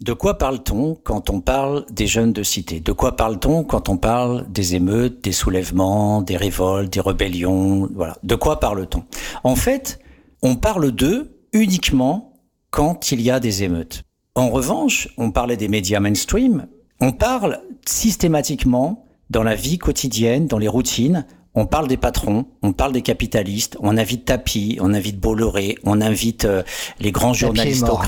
[0.01, 2.81] De quoi parle-t-on quand on parle des jeunes de cité?
[2.81, 7.87] De quoi parle-t-on quand on parle des émeutes, des soulèvements, des révoltes, des rébellions?
[7.95, 8.17] Voilà.
[8.21, 9.05] De quoi parle-t-on?
[9.45, 9.99] En fait,
[10.41, 12.33] on parle d'eux uniquement
[12.71, 14.03] quand il y a des émeutes.
[14.35, 16.67] En revanche, on parlait des médias mainstream,
[16.99, 22.73] on parle systématiquement dans la vie quotidienne, dans les routines, on parle des patrons, on
[22.73, 26.63] parle des capitalistes, on invite Tapi, on invite Bolloré, on invite euh,
[26.99, 28.03] les grands journalistes mort,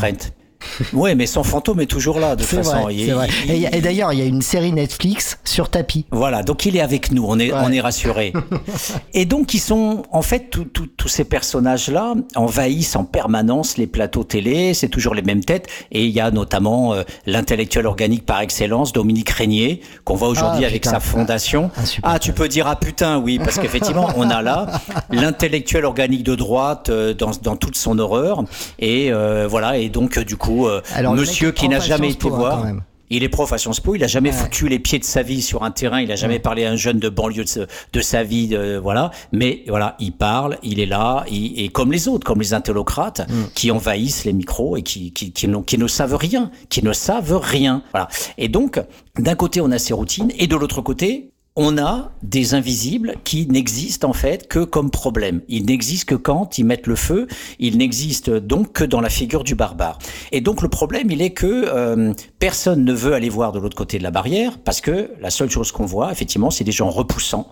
[0.93, 2.81] Ouais, mais son fantôme est toujours là, de toute façon.
[2.83, 3.27] vrai, Il- c'est vrai.
[3.47, 6.05] il- Et, d'ailleurs, il y a une série Netflix sur tapis.
[6.11, 8.33] Voilà, donc il est avec nous, on est, on est rassuré.
[9.13, 10.67] Et donc ils sont, en fait, tous-
[11.07, 16.11] ces personnages-là envahissent en permanence les plateaux télé, c'est toujours les mêmes têtes, et il
[16.11, 20.81] y a notamment euh, l'intellectuel organique par excellence, Dominique Régnier, qu'on voit aujourd'hui Ah, avec
[20.83, 20.91] putain.
[20.91, 21.71] sa fondation.
[22.03, 24.67] Ah, tu peux dire ah putain, oui, parce qu'effectivement, on a là
[25.11, 28.43] l'intellectuel organique de droite euh, dans, dans toute son horreur,
[28.79, 32.31] et euh, voilà, et donc du coup, euh, Alors, monsieur qui n'a jamais été hein,
[32.31, 32.65] voir.
[33.09, 35.41] Il est prof à Sciences Po, il a jamais foutu les pieds de sa vie
[35.41, 37.45] sur un terrain, il a jamais parlé à un jeune de banlieue
[37.93, 39.11] de, sa vie, de- voilà.
[39.31, 43.21] Mais voilà, il parle, il est là, il- et comme les autres, comme les intellocrates,
[43.29, 43.33] Mm.
[43.55, 46.91] qui envahissent les micros et qui, qui, qui, n'ont- qui ne savent rien, qui ne
[46.91, 47.81] savent rien.
[47.93, 48.09] Voilà.
[48.37, 48.81] Et donc,
[49.17, 53.47] d'un côté, on a ces routines, et de l'autre côté, on a des invisibles qui
[53.47, 55.41] n'existent en fait que comme problème.
[55.49, 57.27] Ils n'existent que quand ils mettent le feu.
[57.57, 59.97] Ils n'existent donc que dans la figure du barbare.
[60.31, 63.75] Et donc le problème, il est que euh, personne ne veut aller voir de l'autre
[63.75, 66.91] côté de la barrière parce que la seule chose qu'on voit, effectivement, c'est des gens
[66.91, 67.49] repoussants.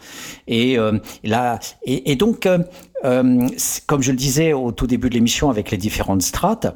[0.47, 2.59] Et euh, là, et, et donc, euh,
[3.05, 3.47] euh,
[3.87, 6.67] comme je le disais au tout début de l'émission avec les différentes strates.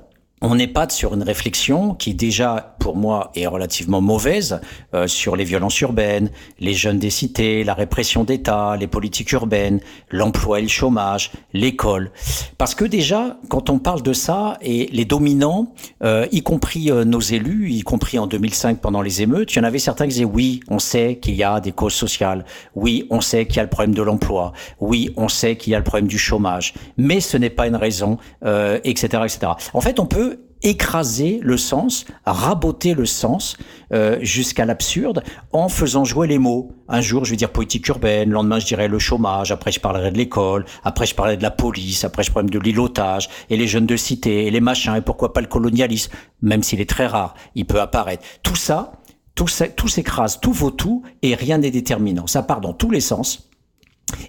[0.41, 4.61] On n'est pas sur une réflexion qui déjà pour moi est relativement mauvaise
[4.93, 9.81] euh, sur les violences urbaines, les jeunes des cités, la répression d'État, les politiques urbaines,
[10.09, 12.11] l'emploi et le chômage, l'école.
[12.57, 17.03] Parce que déjà, quand on parle de ça, et les dominants, euh, y compris euh,
[17.03, 20.13] nos élus, y compris en 2005 pendant les émeutes, il y en avait certains qui
[20.13, 22.45] disaient oui, on sait qu'il y a des causes sociales,
[22.75, 25.75] oui, on sait qu'il y a le problème de l'emploi, oui, on sait qu'il y
[25.75, 29.51] a le problème du chômage, mais ce n'est pas une raison, etc., etc.
[29.73, 30.28] En fait, on peut
[30.61, 33.57] écraser le sens, raboter le sens
[33.93, 36.71] euh, jusqu'à l'absurde en faisant jouer les mots.
[36.87, 39.79] Un jour, je vais dire politique urbaine, le lendemain, je dirais le chômage, après, je
[39.79, 43.57] parlerai de l'école, après, je parlerai de la police, après, je parlerai de l'îlotage, et
[43.57, 46.11] les jeunes de cité, et les machins, et pourquoi pas le colonialisme,
[46.41, 48.25] même s'il est très rare, il peut apparaître.
[48.43, 48.93] Tout ça,
[49.35, 52.27] tout, ça, tout s'écrase, tout vaut tout, et rien n'est déterminant.
[52.27, 53.49] Ça part dans tous les sens,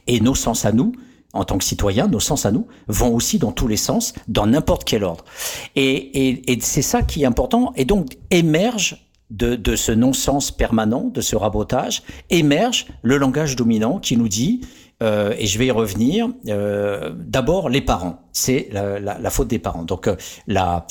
[0.06, 0.92] et nos sens à nous,
[1.32, 4.46] en tant que citoyens, nos sens à nous, vont aussi dans tous les sens, dans
[4.46, 5.24] n'importe quel ordre.
[5.76, 7.72] Et, c'est ça qui est important.
[7.76, 14.16] Et donc émerge de, ce non-sens permanent, de ce rabotage, émerge le langage dominant qui
[14.16, 14.62] nous dit,
[15.02, 18.22] euh, et je vais y revenir, euh, d'abord les parents.
[18.32, 19.84] C'est la, faute des parents.
[19.84, 20.16] Donc euh,
[20.46, 20.86] la,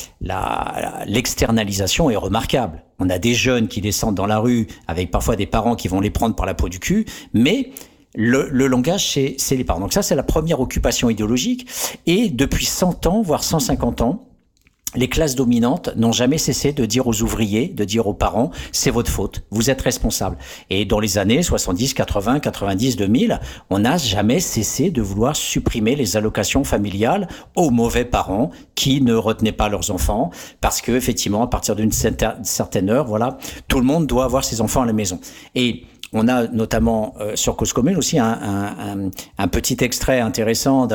[1.05, 2.83] l'externalisation est remarquable.
[2.97, 5.99] On a des jeunes qui descendent dans la rue avec parfois des parents qui vont
[5.99, 7.71] les prendre par la peau du cul, mais
[8.15, 9.79] le, le langage, c'est les parents.
[9.79, 11.67] Donc ça, c'est la première occupation idéologique.
[12.05, 14.25] Et depuis 100 ans, voire 150 ans,
[14.95, 18.89] les classes dominantes n'ont jamais cessé de dire aux ouvriers, de dire aux parents, c'est
[18.89, 20.37] votre faute, vous êtes responsable.
[20.71, 25.95] Et dans les années 70, 80, 90, 2000, on n'a jamais cessé de vouloir supprimer
[25.95, 31.43] les allocations familiales aux mauvais parents qui ne retenaient pas leurs enfants, parce que effectivement,
[31.43, 33.37] à partir d'une certaine heure, voilà,
[33.67, 35.19] tout le monde doit avoir ses enfants à la maison.
[35.53, 35.83] Et
[36.13, 39.09] on a notamment euh, sur Cause Commune aussi un,
[39.51, 40.87] petit extrait intéressant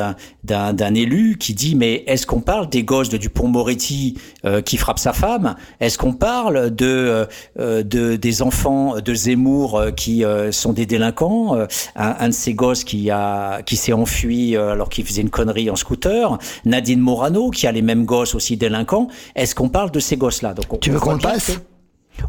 [0.43, 4.99] d'un élu qui dit mais est-ce qu'on parle des gosses de Dupont-Moretti euh, qui frappe
[4.99, 5.55] sa femme?
[5.79, 7.27] Est-ce qu'on parle de,
[7.59, 11.57] euh, de, des enfants de Zemmour qui sont des délinquants?
[11.95, 15.75] Un, de ces gosses qui a qui s'est enfui alors qu'il faisait une connerie en
[15.75, 16.37] scooter.
[16.65, 19.07] Nadine Morano qui a les mêmes gosses aussi délinquants.
[19.35, 20.53] Est-ce qu'on parle de ces gosses-là?
[20.53, 21.59] Donc tu veux qu'on passe?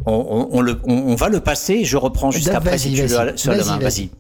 [0.06, 1.84] On, le, on, va le passer.
[1.84, 3.26] Je reprends juste après si tu vas
[3.78, 4.10] Vas-y.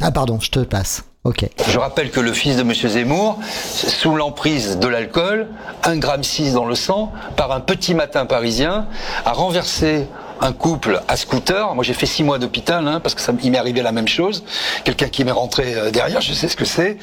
[0.00, 1.04] ah pardon, je te passe.
[1.24, 1.46] Ok.
[1.68, 2.72] Je rappelle que le fils de M.
[2.72, 3.38] Zemmour,
[3.74, 5.48] sous l'emprise de l'alcool,
[5.82, 6.22] 1,6 gramme
[6.54, 8.86] dans le sang, par un petit matin parisien,
[9.26, 10.06] a renversé
[10.40, 11.74] un couple à scooter.
[11.74, 14.44] Moi, j'ai fait six mois d'hôpital hein, parce que ça m'est arrivé la même chose.
[14.84, 16.96] Quelqu'un qui m'est rentré euh, derrière, je sais ce que c'est.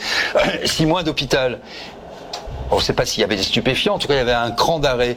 [0.65, 1.59] six mois d'hôpital.
[2.71, 3.93] On ne sait pas s'il y avait des stupéfiants.
[3.93, 5.15] En tout cas, il y avait un cran d'arrêt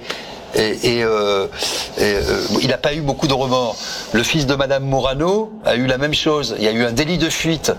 [0.54, 1.46] et, euh,
[2.00, 3.76] euh, il n'a pas eu beaucoup de remords.
[4.12, 6.54] Le fils de Madame Morano a eu la même chose.
[6.58, 7.72] Il y a eu un délit de fuite.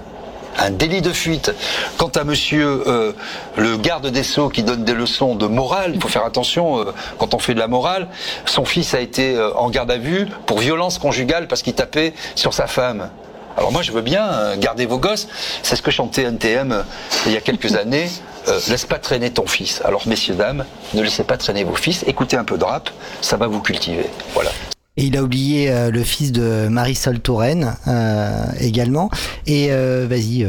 [0.58, 1.54] Un délit de fuite.
[1.98, 3.14] Quant à monsieur euh,
[3.56, 6.86] le garde des Sceaux qui donne des leçons de morale, il faut faire attention
[7.18, 8.08] quand on fait de la morale,
[8.46, 12.54] son fils a été en garde à vue pour violence conjugale parce qu'il tapait sur
[12.54, 13.10] sa femme.
[13.58, 15.28] Alors moi je veux bien garder vos gosses,
[15.64, 16.84] c'est ce que chantait NTM
[17.26, 18.10] il y a quelques années.
[18.48, 19.82] Euh, laisse pas traîner ton fils.
[19.86, 22.04] Alors, messieurs, dames, ne laissez pas traîner vos fils.
[22.08, 22.90] Écoutez un peu de rap,
[23.22, 24.10] ça va vous cultiver.
[24.34, 24.52] Voilà.
[24.98, 29.10] Et il a oublié euh, le fils de Marisol Touraine euh, également.
[29.48, 30.46] Et vas-y,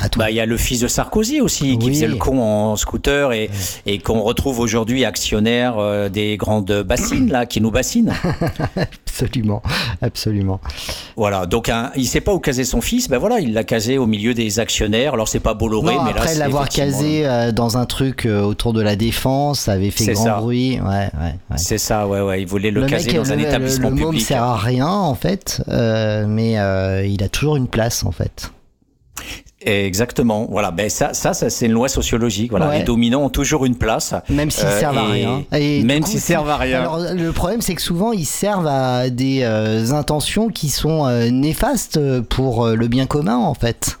[0.00, 0.24] à toi.
[0.24, 3.32] Bah, il y a le fils de Sarkozy aussi, qui faisait le con en scooter
[3.32, 3.50] et,
[3.86, 8.12] et qu'on retrouve aujourd'hui actionnaire des grandes bassines, là, qui nous bassinent.
[9.22, 9.62] absolument,
[10.00, 10.60] absolument.
[11.16, 13.98] Voilà, donc un, il sait pas où caser son fils, ben voilà, il l'a casé
[13.98, 15.14] au milieu des actionnaires.
[15.14, 18.72] Alors c'est pas Bolloré, mais là après l'avoir casé euh, dans un truc euh, autour
[18.72, 20.78] de la défense, ça avait fait grand bruit.
[20.80, 22.42] Ouais, ouais, C'est ça, ouais, ouais.
[22.42, 26.26] Il voulait le, caser dans un établissement Le ne sert à rien en fait, euh,
[26.26, 26.52] mais
[27.08, 28.50] il a toujours une place en fait.
[29.60, 30.46] Exactement.
[30.48, 30.70] Voilà.
[30.70, 32.50] Ben ça, ça, c'est une loi sociologique.
[32.50, 32.78] Voilà.
[32.78, 35.42] Les dominants ont toujours une place, même s'ils servent à rien.
[35.52, 36.80] Et même s'ils servent à rien.
[36.80, 41.30] Alors le problème, c'est que souvent ils servent à des euh, intentions qui sont euh,
[41.30, 43.97] néfastes pour euh, le bien commun, en fait.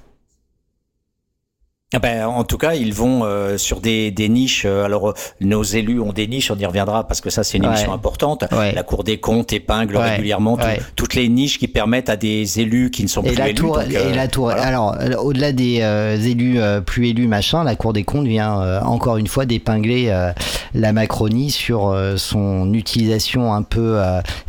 [1.94, 4.66] Ah ben, en tout cas, ils vont euh, sur des, des niches.
[4.66, 7.56] Euh, alors, euh, nos élus ont des niches, on y reviendra parce que ça, c'est
[7.56, 8.44] une émission importante.
[8.52, 10.58] La Cour des comptes épingle régulièrement
[10.96, 13.54] toutes les niches qui permettent à des élus qui ne sont plus la élus.
[13.54, 14.50] Tour, et la tour.
[14.50, 15.80] Alors, au-delà des
[16.26, 20.14] élus plus élus, machin, la Cour des comptes vient encore une fois d'épingler
[20.74, 23.98] la Macronie sur son utilisation un peu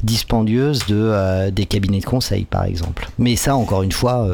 [0.04, 3.08] dispendieuse de des cabinets de conseil, par exemple.
[3.18, 4.28] Mais ça, encore une fois,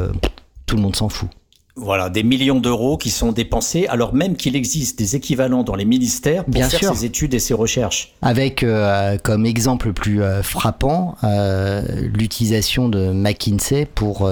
[0.65, 1.30] tout le monde s'en fout.
[1.77, 5.84] Voilà, des millions d'euros qui sont dépensés, alors même qu'il existe des équivalents dans les
[5.84, 6.95] ministères pour Bien faire sûr.
[6.95, 8.14] ces études et ces recherches.
[8.22, 11.81] Avec euh, comme exemple plus euh, frappant euh,
[12.14, 14.30] l'utilisation de McKinsey pour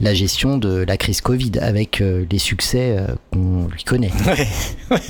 [0.00, 2.96] la gestion de la crise Covid, avec les succès
[3.32, 4.10] qu'on lui connaît.
[4.90, 5.00] Ouais, ouais,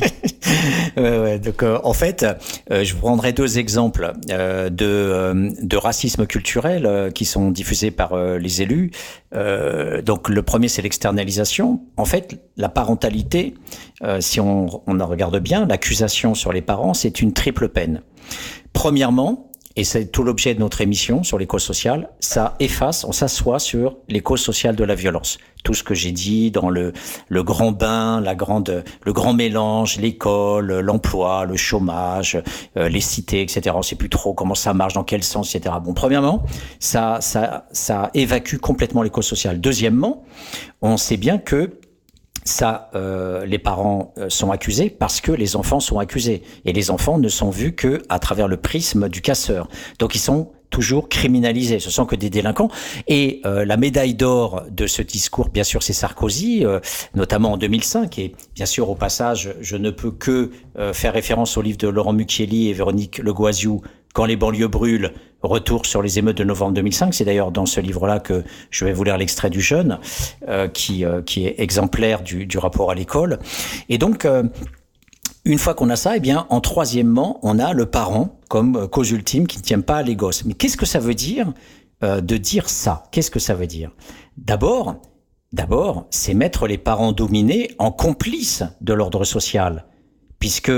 [0.97, 2.25] Euh, donc, euh, en fait,
[2.73, 7.51] euh, je vous prendrai deux exemples euh, de, euh, de racisme culturel euh, qui sont
[7.51, 8.91] diffusés par euh, les élus.
[9.35, 11.68] Euh, donc, le premier, c'est l'externalisation.
[11.97, 13.55] En fait, la parentalité,
[14.03, 18.03] euh, si on, on en regarde bien, l'accusation sur les parents, c'est une triple peine.
[18.73, 19.48] Premièrement,
[19.79, 23.61] et c'est tout l'objet de notre émission sur les causes sociales, ça efface, on s'assoit
[23.61, 25.39] sur les causes sociales de la violence.
[25.63, 26.93] Tout ce que j'ai dit dans le,
[27.29, 32.43] le grand bain, la grande, le grand mélange, l'école, l'emploi, le chômage,
[32.77, 33.77] euh, les cités, etc.
[33.79, 35.77] On sait plus trop comment ça marche, dans quel sens, etc.
[35.81, 36.43] Bon, premièrement,
[36.81, 39.61] ça, ça, ça évacue complètement les causes sociales.
[39.61, 40.25] Deuxièmement,
[40.83, 41.79] on sait bien que
[42.45, 46.43] ça, euh, les parents euh, sont accusés parce que les enfants sont accusés.
[46.65, 49.69] Et les enfants ne sont vus que à travers le prisme du casseur.
[49.99, 51.79] Donc ils sont toujours criminalisés.
[51.79, 52.71] Ce sont que des délinquants.
[53.07, 56.81] Et euh, la médaille d'or de ce discours, bien sûr, c'est Sarkozy, euh,
[57.15, 58.19] notamment en 2005.
[58.19, 61.89] Et bien sûr, au passage, je ne peux que euh, faire référence au livre de
[61.89, 63.83] Laurent Mucchielli et Véronique Legoisiou,
[64.15, 65.13] Quand les banlieues brûlent,
[65.43, 67.15] retour sur les émeutes de novembre 2005.
[67.15, 69.99] C'est d'ailleurs dans ce livre-là que je vais vous lire l'extrait du jeune,
[70.49, 73.39] euh, qui, euh, qui est exemplaire du, du rapport à l'école.
[73.89, 74.43] Et donc, euh,
[75.45, 79.11] une fois qu'on a ça, eh bien, en troisièmement, on a le parent comme cause
[79.11, 80.45] ultime qui ne tient pas les gosses.
[80.45, 81.53] Mais qu'est-ce que ça veut dire
[82.03, 83.05] euh, de dire ça?
[83.13, 83.91] Qu'est-ce que ça veut dire?
[84.37, 84.97] D'abord,
[85.53, 89.87] d'abord, c'est mettre les parents dominés en complices de l'ordre social,
[90.39, 90.73] puisque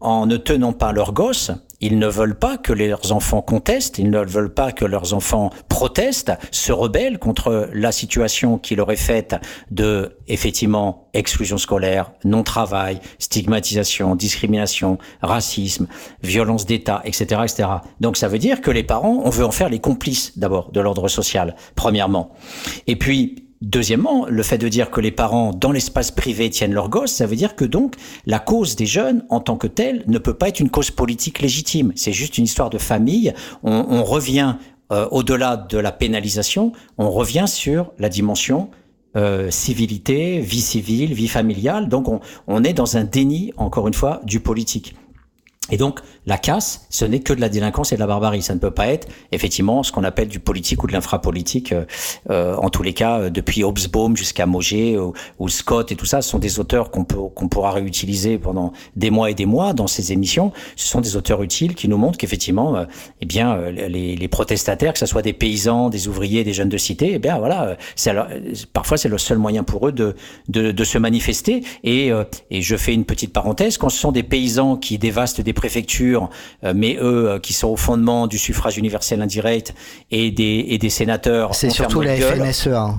[0.00, 1.50] en ne tenant pas leurs gosses,
[1.80, 5.50] ils ne veulent pas que leurs enfants contestent, ils ne veulent pas que leurs enfants
[5.68, 9.36] protestent, se rebellent contre la situation qui leur est faite
[9.70, 15.86] de, effectivement, exclusion scolaire, non-travail, stigmatisation, discrimination, racisme,
[16.22, 17.68] violence d'État, etc., etc.
[18.00, 20.80] Donc ça veut dire que les parents, on veut en faire les complices d'abord de
[20.80, 22.32] l'ordre social, premièrement.
[22.86, 26.88] Et puis, Deuxièmement, le fait de dire que les parents, dans l'espace privé, tiennent leurs
[26.88, 30.16] gosses, ça veut dire que donc la cause des jeunes, en tant que telle, ne
[30.16, 31.92] peut pas être une cause politique légitime.
[31.94, 33.34] C'est juste une histoire de famille.
[33.62, 34.56] On, revient
[34.92, 38.70] euh, au-delà de la pénalisation, on revient sur la dimension
[39.16, 41.90] euh, civilité, vie civile, vie familiale.
[41.90, 44.94] Donc on, on est dans un déni, encore une fois, du politique.
[45.70, 48.42] Et donc, la casse, ce n'est que de la délinquance et de la barbarie.
[48.42, 51.72] Ça ne peut pas être, effectivement, ce qu'on appelle du politique ou de l'infrapolitique.
[51.72, 51.84] Euh,
[52.30, 56.06] euh, en tous les cas, euh, depuis Hobsbawm jusqu'à Moget ou, ou, Scott et tout
[56.06, 59.72] ça, ce sont des auteurs qu'on qu'on pourra réutiliser pendant des mois et des mois
[59.72, 60.52] dans ces émissions.
[60.76, 62.84] Ce sont des auteurs utiles qui nous montrent qu'effectivement, euh,
[63.20, 66.68] eh bien, euh, les, les, protestataires, que ce soit des paysans, des ouvriers, des jeunes
[66.68, 68.12] de cité, eh bien, voilà, c'est
[68.72, 70.14] parfois c'est le seul moyen pour eux de,
[70.48, 71.62] de, de se manifester.
[71.84, 72.10] Et,
[72.50, 76.30] et je fais une petite parenthèse, quand ce sont des paysans qui dévastent des préfectures,
[76.64, 79.74] euh, mais eux euh, qui sont au fondement du suffrage universel indirect
[80.10, 81.54] et des, et des sénateurs.
[81.54, 82.94] C'est surtout la FNSEA.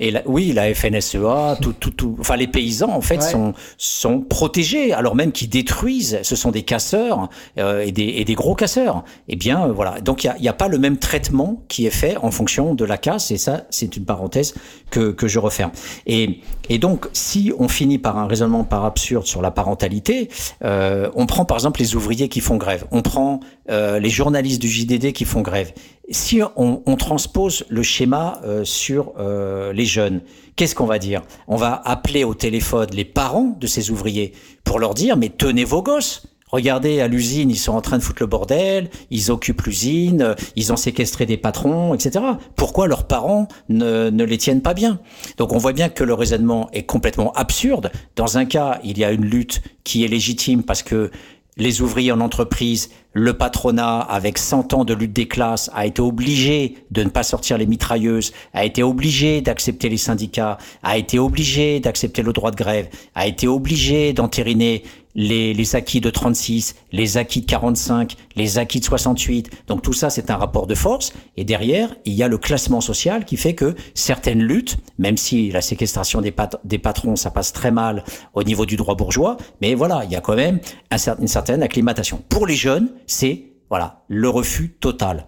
[0.00, 3.20] Et la, oui, la FNSEA, tout, tout, tout, enfin les paysans en fait ouais.
[3.20, 6.20] sont sont protégés, alors même qu'ils détruisent.
[6.22, 9.04] Ce sont des casseurs euh, et, des, et des gros casseurs.
[9.28, 11.86] Eh bien euh, voilà, donc il y a, y a, pas le même traitement qui
[11.86, 13.30] est fait en fonction de la casse.
[13.30, 14.54] Et ça, c'est une parenthèse
[14.90, 15.72] que que je referme.
[16.06, 20.28] Et et donc si on finit par un raisonnement par absurde sur la parentalité,
[20.64, 24.60] euh, on prend par exemple les ouvriers qui font grève, on prend euh, les journalistes
[24.60, 25.72] du JDD qui font grève.
[26.10, 30.22] Si on, on transpose le schéma euh, sur euh, les jeunes,
[30.56, 31.22] qu'est-ce qu'on va dire?
[31.48, 34.32] On va appeler au téléphone les parents de ces ouvriers
[34.64, 36.22] pour leur dire mais tenez vos gosses.
[36.50, 40.72] Regardez, à l'usine, ils sont en train de foutre le bordel, ils occupent l'usine, ils
[40.72, 42.24] ont séquestré des patrons, etc.
[42.56, 45.00] Pourquoi leurs parents ne, ne les tiennent pas bien?
[45.36, 47.92] Donc on voit bien que le raisonnement est complètement absurde.
[48.16, 51.10] Dans un cas, il y a une lutte qui est légitime parce que
[51.58, 56.00] les ouvriers en entreprise, le patronat, avec 100 ans de lutte des classes, a été
[56.00, 61.18] obligé de ne pas sortir les mitrailleuses, a été obligé d'accepter les syndicats, a été
[61.18, 66.76] obligé d'accepter le droit de grève, a été obligé d'entériner les, les, acquis de 36,
[66.92, 69.50] les acquis de 45, les acquis de 68.
[69.66, 71.12] Donc tout ça, c'est un rapport de force.
[71.36, 75.50] Et derrière, il y a le classement social qui fait que certaines luttes, même si
[75.50, 78.04] la séquestration des, pat des patrons, ça passe très mal
[78.34, 80.60] au niveau du droit bourgeois, mais voilà, il y a quand même
[80.90, 82.22] un, une certaine acclimatation.
[82.28, 85.26] Pour les jeunes, c'est voilà le refus total.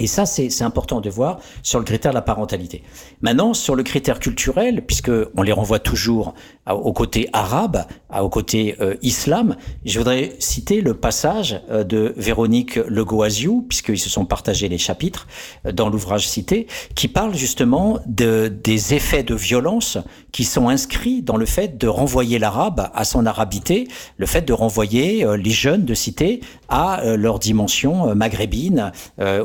[0.00, 2.82] Et ça, c'est important de voir sur le critère de la parentalité.
[3.22, 6.34] Maintenant, sur le critère culturel, puisque on les renvoie toujours
[6.66, 7.84] au côté arabe,
[8.22, 14.08] au côté euh, islam, je voudrais citer le passage euh, de Véronique Legoasiou, puisqu'ils se
[14.08, 15.26] sont partagés les chapitres
[15.66, 19.98] euh, dans l'ouvrage cité, qui parle justement de, des effets de violence
[20.32, 24.52] qui sont inscrits dans le fait de renvoyer l'arabe à son arabité, le fait de
[24.52, 28.90] renvoyer les jeunes de cité à leur dimension maghrébine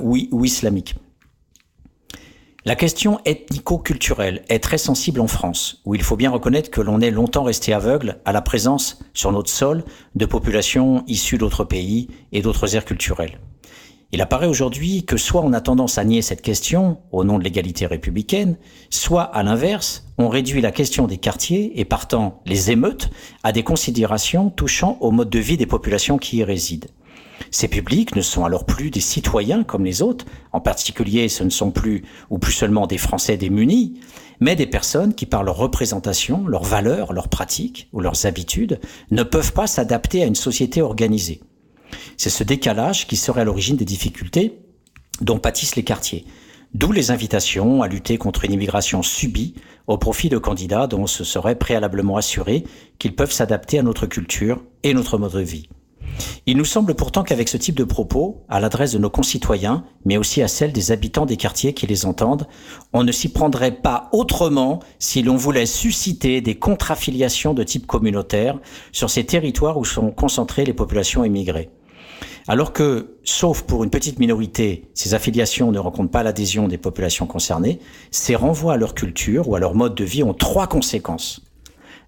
[0.02, 0.96] ou, ou islamique.
[2.66, 7.02] La question ethnico-culturelle est très sensible en France, où il faut bien reconnaître que l'on
[7.02, 9.84] est longtemps resté aveugle à la présence sur notre sol
[10.16, 13.40] de populations issues d'autres pays et d'autres aires culturelles.
[14.12, 17.44] Il apparaît aujourd'hui que soit on a tendance à nier cette question au nom de
[17.44, 18.58] l'égalité républicaine,
[18.90, 23.10] soit à l'inverse, on réduit la question des quartiers et partant les émeutes
[23.44, 26.88] à des considérations touchant au mode de vie des populations qui y résident.
[27.52, 31.50] Ces publics ne sont alors plus des citoyens comme les autres, en particulier ce ne
[31.50, 34.00] sont plus ou plus seulement des Français démunis,
[34.40, 38.80] mais des personnes qui par leur représentation, leurs valeurs, leurs pratiques ou leurs habitudes
[39.12, 41.42] ne peuvent pas s'adapter à une société organisée.
[42.18, 44.60] C'est ce décalage qui serait à l'origine des difficultés
[45.22, 46.26] dont pâtissent les quartiers.
[46.76, 49.56] D'où les invitations à lutter contre une immigration subie
[49.88, 52.64] au profit de candidats dont se serait préalablement assuré
[53.00, 55.68] qu'ils peuvent s'adapter à notre culture et notre mode de vie.
[56.46, 60.18] Il nous semble pourtant qu'avec ce type de propos, à l'adresse de nos concitoyens, mais
[60.18, 62.48] aussi à celle des habitants des quartiers qui les entendent,
[62.94, 68.60] on ne s'y prendrait pas autrement si l'on voulait susciter des contre-affiliations de type communautaire
[68.92, 71.70] sur ces territoires où sont concentrées les populations immigrées.
[72.48, 77.28] Alors que, sauf pour une petite minorité, ces affiliations ne rencontrent pas l'adhésion des populations
[77.28, 77.80] concernées,
[78.10, 81.42] ces renvois à leur culture ou à leur mode de vie ont trois conséquences.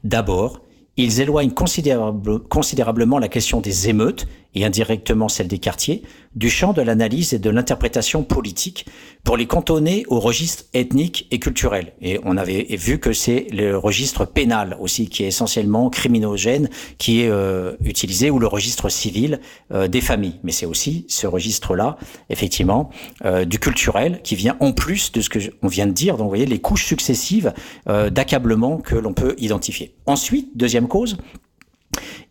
[0.03, 0.61] D'abord,
[1.01, 6.03] ils éloignent considérablement la question des émeutes et indirectement celle des quartiers
[6.35, 8.85] du champ de l'analyse et de l'interprétation politique
[9.23, 11.93] pour les cantonner au registre ethnique et culturel.
[12.01, 17.21] Et on avait vu que c'est le registre pénal aussi qui est essentiellement criminogène qui
[17.21, 19.39] est euh, utilisé ou le registre civil
[19.73, 20.39] euh, des familles.
[20.43, 21.97] Mais c'est aussi ce registre-là,
[22.29, 22.89] effectivement,
[23.25, 26.15] euh, du culturel qui vient en plus de ce que on vient de dire.
[26.15, 27.53] Donc vous voyez les couches successives
[27.85, 29.95] d'accablement que l'on peut identifier.
[30.05, 31.17] Ensuite, deuxième cause,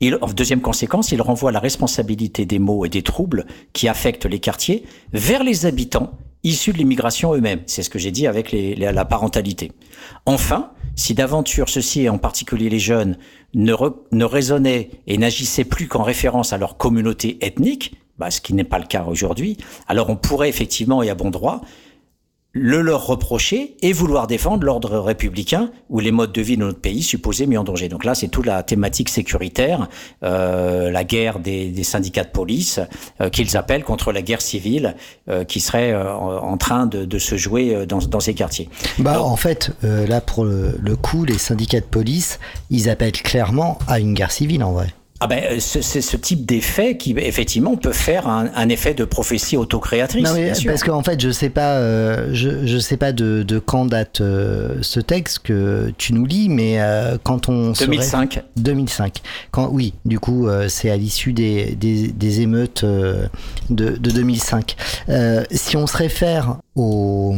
[0.01, 4.39] il, deuxième conséquence, il renvoie la responsabilité des maux et des troubles qui affectent les
[4.39, 6.13] quartiers vers les habitants
[6.43, 7.61] issus de l'immigration eux-mêmes.
[7.67, 9.73] C'est ce que j'ai dit avec la parentalité.
[10.27, 13.19] Enfin, si d'aventure ceux-ci, et en particulier les jeunes,
[13.55, 13.75] ne,
[14.13, 18.65] ne raisonnaient et n'agissaient plus qu'en référence à leur communauté ethnique, bah, ce qui n'est
[18.65, 19.57] pas le cas aujourd'hui,
[19.89, 21.63] alors on pourrait effectivement, et à bon droit,
[22.53, 26.81] le leur reprocher et vouloir défendre l'ordre républicain ou les modes de vie de notre
[26.81, 27.89] pays supposés mis en danger.
[27.89, 29.89] Donc là, c'est toute la thématique sécuritaire,
[30.25, 32.81] euh, la guerre des, des, syndicats de police
[33.21, 34.97] euh, qu'ils appellent contre la guerre civile
[35.29, 38.69] euh, qui serait euh, en train de, de se jouer dans, dans, ces quartiers.
[38.99, 42.41] Bah, en fait, euh, là pour le, le coup, les syndicats de police,
[42.71, 44.89] ils appellent clairement à une guerre civile en vrai.
[45.23, 49.59] Ah ben, c'est ce type d'effet qui, effectivement, peut faire un, un effet de prophétie
[49.59, 50.25] autocréatrice.
[50.25, 53.59] Non, mais parce qu'en fait, je sais pas, euh, je, je sais pas de, de
[53.59, 58.33] quand date euh, ce texte que tu nous lis, mais euh, quand on 2005.
[58.33, 58.45] Serait...
[58.57, 59.19] 2005.
[59.51, 63.27] Quand, oui, du coup, euh, c'est à l'issue des, des, des, émeutes euh,
[63.69, 64.75] de, de 2005.
[65.51, 67.37] si on se réfère au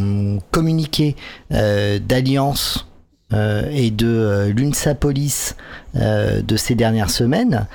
[0.53, 1.17] communiqué
[1.51, 2.87] d'alliance
[3.33, 5.57] euh, et de euh, l'UNSA Police
[5.97, 7.67] euh, de ces dernières semaines,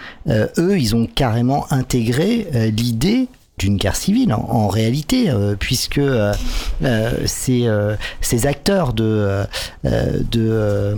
[0.57, 3.27] eux, ils ont carrément intégré l'idée
[3.57, 6.01] d'une guerre civile en, réalité, puisque
[7.25, 7.67] ces,
[8.45, 9.43] acteurs de,
[9.84, 10.95] de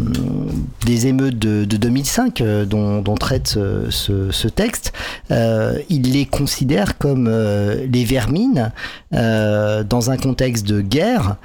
[0.85, 3.47] des émeutes de, de 2005 dont, traite
[3.89, 4.91] ce texte,
[5.29, 8.71] ils les considèrent comme les vermines
[9.11, 11.37] dans un contexte de guerre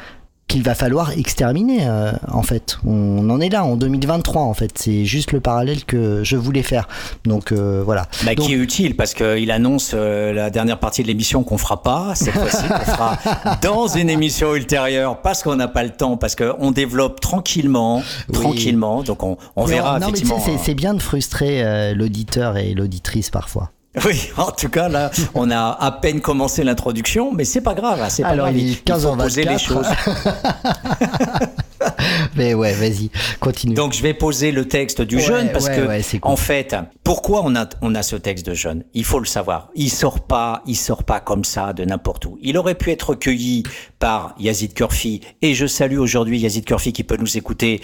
[0.46, 2.78] qu'il va falloir exterminer euh, en fait.
[2.86, 4.72] On en est là en 2023 en fait.
[4.76, 6.88] C'est juste le parallèle que je voulais faire.
[7.24, 8.06] Donc euh, voilà.
[8.24, 11.58] Bah, Donc, qui est utile parce qu'il annonce euh, la dernière partie de l'émission qu'on
[11.58, 13.18] fera pas cette fois-ci, qu'on fera
[13.62, 18.34] dans une émission ultérieure parce qu'on n'a pas le temps, parce qu'on développe tranquillement, oui.
[18.34, 19.02] tranquillement.
[19.02, 20.42] Donc on, on verra non, effectivement.
[20.46, 23.70] Mais c'est bien de frustrer l'auditeur et l'auditrice parfois.
[24.04, 28.04] Oui, en tout cas, là, on a à peine commencé l'introduction, mais c'est pas grave.
[28.08, 28.58] C'est pas Alors, grave.
[28.58, 29.86] il est 15 il faut poser les choses.
[32.36, 33.74] mais ouais, vas-y, continue.
[33.74, 36.20] Donc, je vais poser le texte du ouais, jeune parce ouais, que, ouais, cool.
[36.23, 38.85] en fait, pourquoi on a, on a ce texte de jeune?
[38.94, 39.69] Il faut le savoir.
[39.74, 42.39] Il sort pas, il sort pas comme ça de n'importe où.
[42.43, 43.62] Il aurait pu être recueilli
[43.98, 47.81] par Yazid Kurfi et je salue aujourd'hui Yazid Kurfi qui peut nous écouter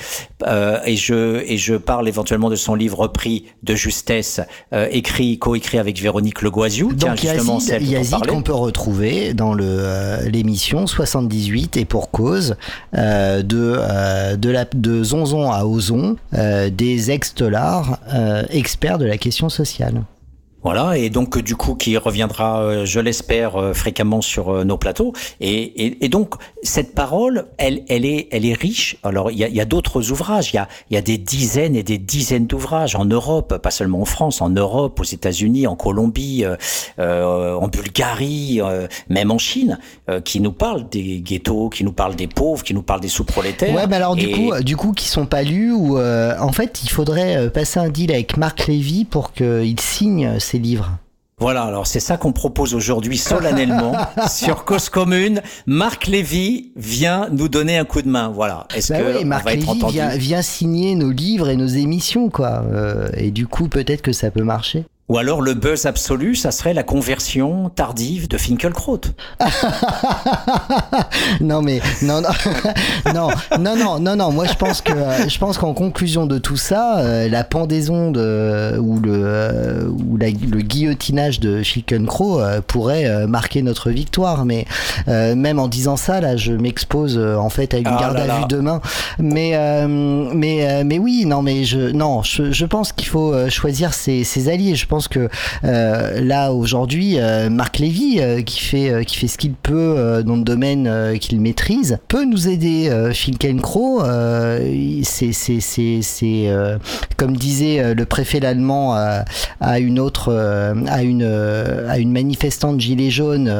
[0.46, 4.40] euh, et je et je parle éventuellement de son livre repris de justesse
[4.72, 6.92] euh, écrit coécrit avec Véronique Legoisiou.
[6.92, 12.10] Donc Tiens, justement, Yazid, Yazid qu'on peut retrouver dans le euh, l'émission 78 et pour
[12.10, 12.56] cause
[12.94, 14.64] euh, de euh, de la
[15.02, 17.98] Zonzon à Ozon des ex-dollars
[18.50, 20.02] experts de la question sociale.
[20.62, 24.76] Voilà, et donc du coup qui reviendra, euh, je l'espère, euh, fréquemment sur euh, nos
[24.76, 25.14] plateaux.
[25.40, 28.96] Et, et, et, donc cette parole, elle, elle est, elle est riche.
[29.02, 31.82] Alors il y a, a d'autres ouvrages, il y a, y a des dizaines et
[31.82, 36.44] des dizaines d'ouvrages en Europe, pas seulement en France, en Europe, aux États-Unis, en Colombie,
[36.98, 39.78] euh, en Bulgarie, euh, même en Chine,
[40.08, 43.08] euh, qui nous parlent des ghettos, qui nous parlent des pauvres, qui nous parlent des
[43.08, 43.74] sous-prolétaires.
[43.74, 46.90] Ouais, mais alors du coup, du coup, qui sont pas lus ou en fait, il
[46.90, 50.90] faudrait passer un deal avec Marc Lévy pour qu'il signe ces livres.
[51.38, 53.96] Voilà, alors c'est ça qu'on propose aujourd'hui solennellement
[54.28, 55.40] sur Cause Commune.
[55.64, 58.28] Marc Lévy vient nous donner un coup de main.
[58.28, 58.66] Voilà.
[58.74, 59.92] Est-ce Bah que on Marc être Lévy entendu?
[59.94, 62.62] vient, vient signer nos livres et nos émissions, quoi.
[62.70, 64.84] Euh, et du coup, peut-être que ça peut marcher.
[65.10, 69.00] Ou alors le buzz absolu, ça serait la conversion tardive de Finkelkraut.
[71.40, 72.28] non mais non non.
[73.14, 73.28] Non
[73.58, 74.32] non non non non.
[74.32, 78.10] Moi je pense que euh, je pense qu'en conclusion de tout ça euh, la pendaison
[78.10, 83.90] de ou le euh, ou la- le guillotinage de Finkelkraut euh, pourrait euh, marquer notre
[83.90, 84.44] victoire.
[84.44, 84.66] Mais
[85.08, 88.16] euh, même en disant ça là je m'expose euh, en fait à une Ah garde
[88.16, 88.38] là à là.
[88.38, 88.80] vue demain.
[89.18, 93.32] Mais euh, mais euh, mais oui non mais je non je, je pense qu'il faut
[93.32, 94.74] euh, choisir ses, ses alliés.
[94.76, 95.28] Je pense que
[95.64, 100.36] euh, là aujourd'hui euh, Marc Lévy euh, qui fait qui fait ce qu'il peut dans
[100.36, 106.50] le domaine qu'il maîtrise peut nous aider euh, Finkenkro euh, il- c'est c'est
[107.16, 110.32] comme disait le préfet l'allemand à, une autre
[110.88, 113.52] à une à une manifestante gilet jaune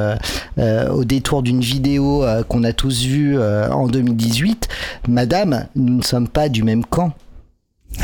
[0.59, 4.69] au détour d'une vidéo qu'on a tous vue en 2018
[5.09, 7.13] madame nous ne sommes pas du même camp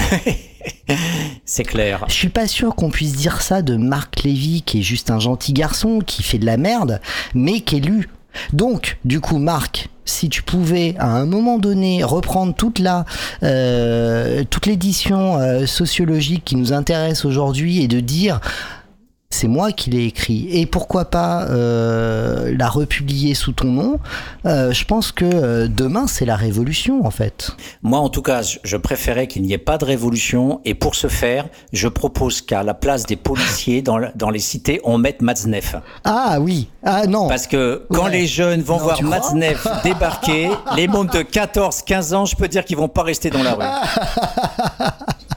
[1.44, 2.04] C'est clair.
[2.08, 5.18] je suis pas sûr qu'on puisse dire ça de Marc Lévy, qui est juste un
[5.18, 7.00] gentil garçon, qui fait de la merde,
[7.34, 8.08] mais qui est lu.
[8.52, 13.04] Donc, du coup, Marc, si tu pouvais à un moment donné reprendre toute la
[13.42, 18.40] euh, toute l'édition euh, sociologique qui nous intéresse aujourd'hui et de dire
[19.36, 24.00] c'est moi qui l'ai écrit et pourquoi pas euh, la republier sous ton nom?
[24.46, 27.50] Euh, je pense que euh, demain c'est la révolution en fait
[27.82, 30.60] Moi, en tout cas, je- préférais qu'il n'y ait pas de révolution.
[30.64, 34.38] Et pour ce faire, je propose qu'à la place des policiers dans, le- dans les
[34.38, 35.76] cités, on mette Matzneff.
[36.04, 38.10] ah oui ah non Parce que quand Ouais.
[38.12, 42.64] les jeunes vont Non, voir Matzneff débarquer, les mômes de 14-15 ans, je peux dire
[42.64, 43.64] qu'ils vont pas rester dans la rue.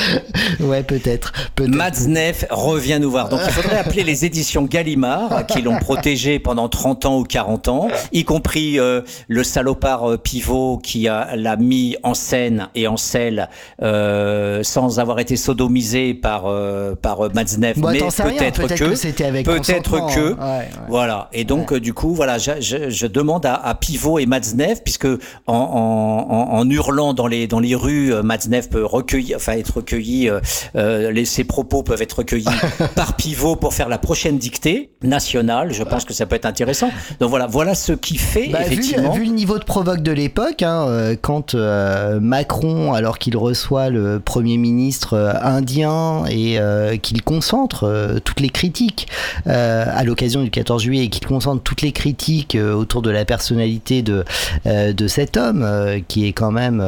[0.60, 3.28] ouais peut-être peut-être Matzneff revient nous voir.
[3.28, 7.68] Donc il faudrait appeler les éditions Gallimard, qui l'ont protégé pendant 30 ans ou 40
[7.68, 11.02] ans, y compris euh, le salopard euh, pivot qui
[11.34, 13.48] l'a mis en scène et en selle
[13.82, 17.78] euh, sans avoir été sodomisé par, euh, par Matzneff.
[17.78, 18.22] Bon, mais peut-être
[18.66, 20.36] peut-être que, que c'était avec peut-être que, hein.
[20.38, 20.68] Ouais, ouais.
[20.88, 21.28] voilà.
[21.32, 25.06] Et donc du coup, voilà, je, je- je demande à, à Pivot et Matzneff, puisque
[25.06, 29.80] en, en, en- en hurlant dans les dans les rues, Matzneff peut recueillir, enfin être
[29.86, 30.40] recueilli, euh,
[30.74, 32.46] euh, les, ses propos peuvent être recueillis
[32.96, 35.72] par Pivot pour faire la prochaine dictée nationale.
[35.72, 36.90] Je pense que ça peut être intéressant.
[37.20, 39.12] Donc voilà, voilà ce qui fait Bah, vu, effectivement.
[39.12, 43.88] vu le niveau de provoque de l'époque, hein, euh, quand euh, Macron, alors qu'il reçoit
[43.90, 49.06] le Premier ministre indien et euh, qu'il concentre toutes les critiques
[49.46, 54.02] à l'occasion du 14 juillet et qu'il concentre toutes les critiques autour de la personnalité
[54.02, 54.24] de,
[54.64, 55.66] de cet homme,
[56.08, 56.84] qui est quand même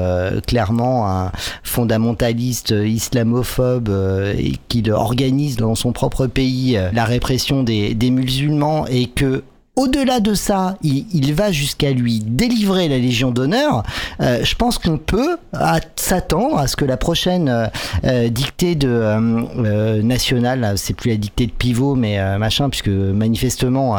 [0.47, 7.63] clairement un fondamentaliste islamophobe euh, et qu'il organise dans son propre pays euh, la répression
[7.63, 9.43] des, des musulmans et que
[9.79, 13.85] au-delà de ça, il, va jusqu'à lui délivrer la Légion d'honneur.
[14.21, 15.39] Euh, je pense qu'on peut
[15.95, 17.67] s'attendre à ce que la prochaine euh,
[18.05, 23.97] euh, dictée de nationale, c'est plus la dictée de pivot, mais machin, puisque manifestement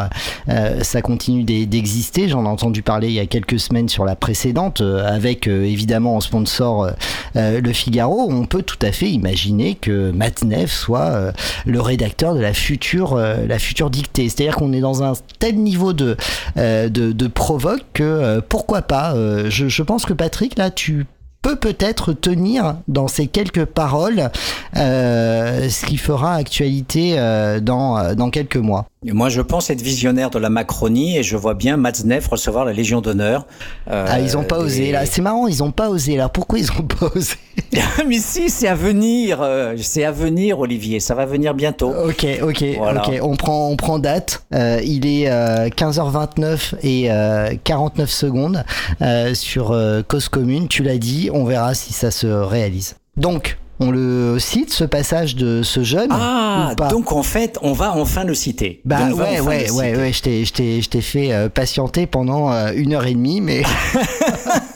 [0.82, 2.28] ça continue d'e- d'exister.
[2.28, 6.20] J'en ai entendu parler il y a quelques semaines sur la précédente, avec évidemment en
[6.20, 6.90] sponsor
[7.36, 8.28] le Figaro.
[8.30, 11.32] On peut tout à fait imaginer que Matneff soit
[11.66, 14.28] le rédacteur de la future, la future dictée.
[14.28, 16.18] C'est-à-dire qu'on est dans un tel niveau de,
[16.58, 19.14] euh, de, de provoque que euh, pourquoi pas.
[19.14, 21.06] euh, je, pense que Patrick, là, tu
[21.42, 24.30] peux peut-être tenir dans ces quelques paroles
[24.76, 27.16] ce qui fera actualité
[27.62, 28.88] dans, dans quelques mois.
[29.06, 32.74] Moi, je pense être visionnaire de la Macronie et je vois bien Matzneff recevoir la
[32.74, 33.48] Légion d'honneur.
[33.90, 35.06] Euh, Ah, ils ont pas et- osé là.
[35.06, 36.16] C'est marrant, ils ont pas osé.
[36.16, 37.36] Alors pourquoi ils ont pas osé
[38.06, 39.42] Mais si, c'est à venir.
[39.42, 41.00] euh, c'est à venir, Olivier.
[41.00, 41.94] Ça va venir bientôt.
[42.10, 43.08] Ok, ok, Voilà.
[43.08, 43.20] ok.
[43.22, 44.44] On prend, on prend date.
[44.54, 48.66] Euh, il est euh, 15h29 et euh, 49 secondes
[49.02, 50.68] euh, sur euh, Cause Commune.
[50.68, 51.30] Tu l'as dit.
[51.34, 52.98] On verra si ça se réalise.
[53.16, 56.10] Donc, on le cite ce passage de ce jeune.
[56.12, 58.82] Ah, donc en fait, on va enfin le citer.
[58.86, 62.06] Bah Donc, ouais, ouais, ouais, ouais, je t'ai, je t'ai, je t'ai fait euh, patienter
[62.06, 63.64] pendant euh, une heure et demie, mais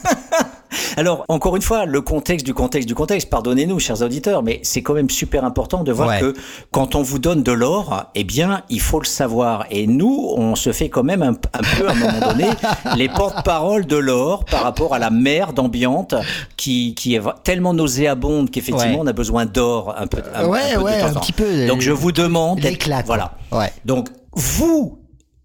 [0.96, 4.82] Alors, encore une fois, le contexte du contexte du contexte, pardonnez-nous, chers auditeurs, mais c'est
[4.82, 6.20] quand même super important de voir Ouais.
[6.20, 6.34] que
[6.70, 9.66] quand on vous donne de l'or, eh bien, il faut le savoir.
[9.70, 12.46] Et nous, on se fait quand même un, un peu, à un moment donné,
[12.96, 16.14] les porte-parole de l'or par rapport à la merde ambiante
[16.56, 19.00] qui, qui est tellement nauséabonde qu'effectivement, Ouais.
[19.02, 21.12] on a besoin d'or un peu, un, Ouais, un peu de ouais, temps en un
[21.14, 21.20] temps.
[21.20, 23.02] petit peu, Donc, je vous demande l'éclat.
[23.06, 23.32] Voilà.
[23.52, 23.72] Ouais.
[23.84, 24.98] Donc, vous,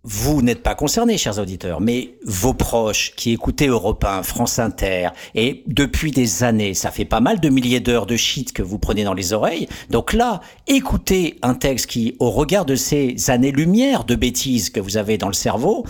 [0.03, 5.09] vous n'êtes pas concernés, chers auditeurs, mais vos proches qui écoutaient Europe 1, France Inter,
[5.35, 8.79] et depuis des années, ça fait pas mal de milliers d'heures de shit que vous
[8.79, 9.67] prenez dans les oreilles.
[9.89, 14.95] Donc là, écoutez un texte qui, au regard de ces années-lumière de bêtises que vous
[14.97, 15.85] avez dans le cerveau,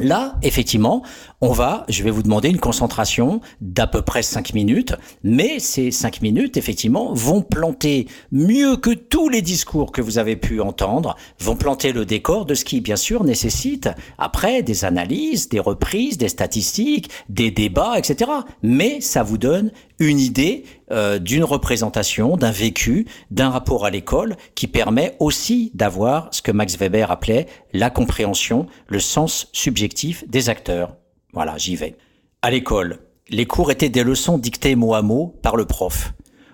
[0.00, 1.02] Là, effectivement,
[1.42, 5.90] on va, je vais vous demander une concentration d'à peu près 5 minutes, mais ces
[5.90, 11.16] 5 minutes, effectivement, vont planter mieux que tous les discours que vous avez pu entendre,
[11.38, 16.16] vont planter le décor de ce qui, bien sûr, nécessite après des analyses, des reprises,
[16.16, 18.30] des statistiques, des débats, etc.
[18.62, 24.36] Mais ça vous donne une idée euh, d'une représentation, d'un vécu, d'un rapport à l'école
[24.54, 30.48] qui permet aussi d'avoir ce que Max Weber appelait la compréhension, le sens subjectif des
[30.48, 30.96] acteurs.
[31.32, 31.96] Voilà, j'y vais.
[32.42, 32.98] À l'école,
[33.28, 36.12] les cours étaient des leçons dictées mot à mot par le prof.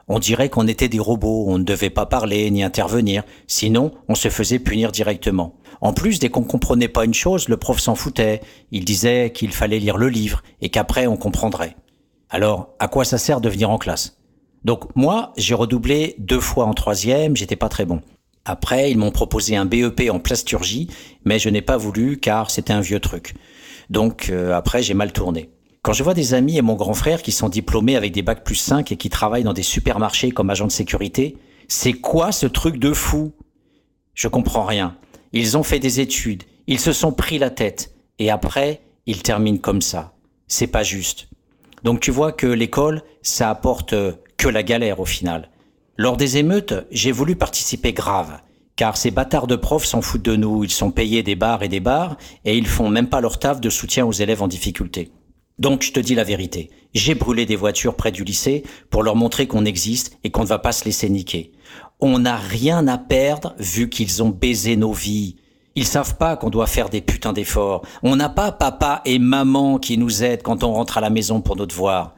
[0.09, 4.15] On dirait qu'on était des robots, on ne devait pas parler ni intervenir, sinon on
[4.15, 5.59] se faisait punir directement.
[5.81, 8.41] En plus, dès qu'on comprenait pas une chose, le prof s'en foutait.
[8.71, 11.77] Il disait qu'il fallait lire le livre et qu'après on comprendrait.
[12.31, 14.16] Alors, à quoi ça sert de venir en classe?
[14.67, 18.01] Donc moi, j'ai redoublé deux fois en troisième, j'étais pas très bon.
[18.45, 20.89] Après, ils m'ont proposé un BEP en plasturgie,
[21.25, 23.35] mais je n'ai pas voulu car c'était un vieux truc.
[23.91, 25.51] Donc euh, après, j'ai mal tourné.
[25.83, 28.43] Quand je vois des amis et mon grand frère qui sont diplômés avec des bacs
[28.43, 31.37] plus 5 et qui travaillent dans des supermarchés comme agents de sécurité,
[31.69, 33.35] c'est quoi ce truc de fou?
[34.15, 34.97] Je comprends rien.
[35.33, 39.59] Ils ont fait des études, ils se sont pris la tête, et après, ils terminent
[39.59, 40.15] comme ça.
[40.49, 41.29] C'est pas juste.
[41.85, 44.13] Donc tu vois que l'école, ça apporte euh,
[44.47, 45.51] que la galère au final.
[45.97, 48.39] Lors des émeutes, j'ai voulu participer grave,
[48.77, 51.69] car ces bâtards de profs s'en foutent de nous, ils sont payés des bars et
[51.69, 55.11] des bars, et ils font même pas leur taf de soutien aux élèves en difficulté.
[55.59, 59.17] Donc je te dis la vérité, j'ai brûlé des voitures près du lycée pour leur
[59.17, 61.51] montrer qu'on existe et qu'on ne va pas se laisser niquer.
[61.99, 65.39] On n'a rien à perdre vu qu'ils ont baisé nos vies.
[65.75, 67.83] Ils savent pas qu'on doit faire des putains d'efforts.
[68.05, 71.41] On n'a pas papa et maman qui nous aident quand on rentre à la maison
[71.41, 72.15] pour nos devoirs.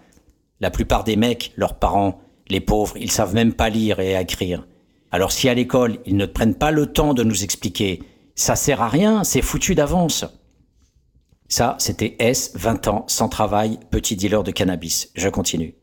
[0.61, 4.67] La plupart des mecs, leurs parents, les pauvres, ils savent même pas lire et écrire.
[5.11, 8.03] Alors si à l'école, ils ne prennent pas le temps de nous expliquer,
[8.35, 10.25] ça sert à rien, c'est foutu d'avance.
[11.49, 15.11] Ça, c'était S, 20 ans, sans travail, petit dealer de cannabis.
[15.15, 15.75] Je continue.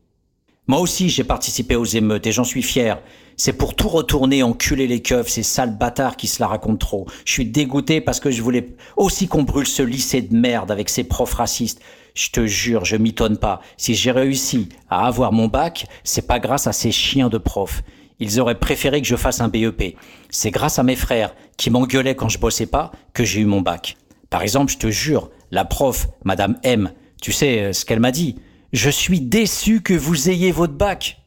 [0.68, 3.00] Moi aussi, j'ai participé aux émeutes et j'en suis fier.
[3.36, 7.06] C'est pour tout retourner, enculer les keufs, ces sales bâtards qui se la racontent trop.
[7.24, 10.88] Je suis dégoûté parce que je voulais aussi qu'on brûle ce lycée de merde avec
[10.88, 11.80] ses profs racistes.
[12.16, 13.60] Je te jure, je m'étonne pas.
[13.76, 17.82] Si j'ai réussi à avoir mon bac, c'est pas grâce à ces chiens de profs.
[18.18, 19.98] Ils auraient préféré que je fasse un BEP.
[20.30, 23.60] C'est grâce à mes frères qui m'engueulaient quand je bossais pas que j'ai eu mon
[23.60, 23.98] bac.
[24.30, 26.90] Par exemple, je te jure, la prof, Madame M,
[27.20, 28.36] tu sais euh, ce qu'elle m'a dit
[28.72, 31.20] Je suis déçu que vous ayez votre bac.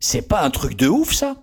[0.00, 1.42] C'est pas un truc de ouf, ça?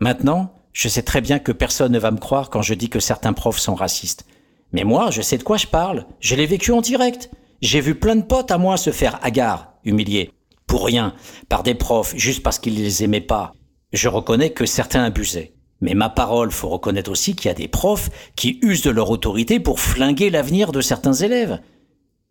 [0.00, 2.98] Maintenant, je sais très bien que personne ne va me croire quand je dis que
[2.98, 4.26] certains profs sont racistes.
[4.72, 6.04] Mais moi, je sais de quoi je parle.
[6.18, 7.30] Je l'ai vécu en direct.
[7.60, 10.30] J'ai vu plein de potes à moi se faire hagard, humilier.
[10.68, 11.14] Pour rien,
[11.48, 13.52] par des profs, juste parce qu'ils les aimaient pas.
[13.92, 15.54] Je reconnais que certains abusaient.
[15.80, 19.10] Mais ma parole, faut reconnaître aussi qu'il y a des profs qui usent de leur
[19.10, 21.60] autorité pour flinguer l'avenir de certains élèves.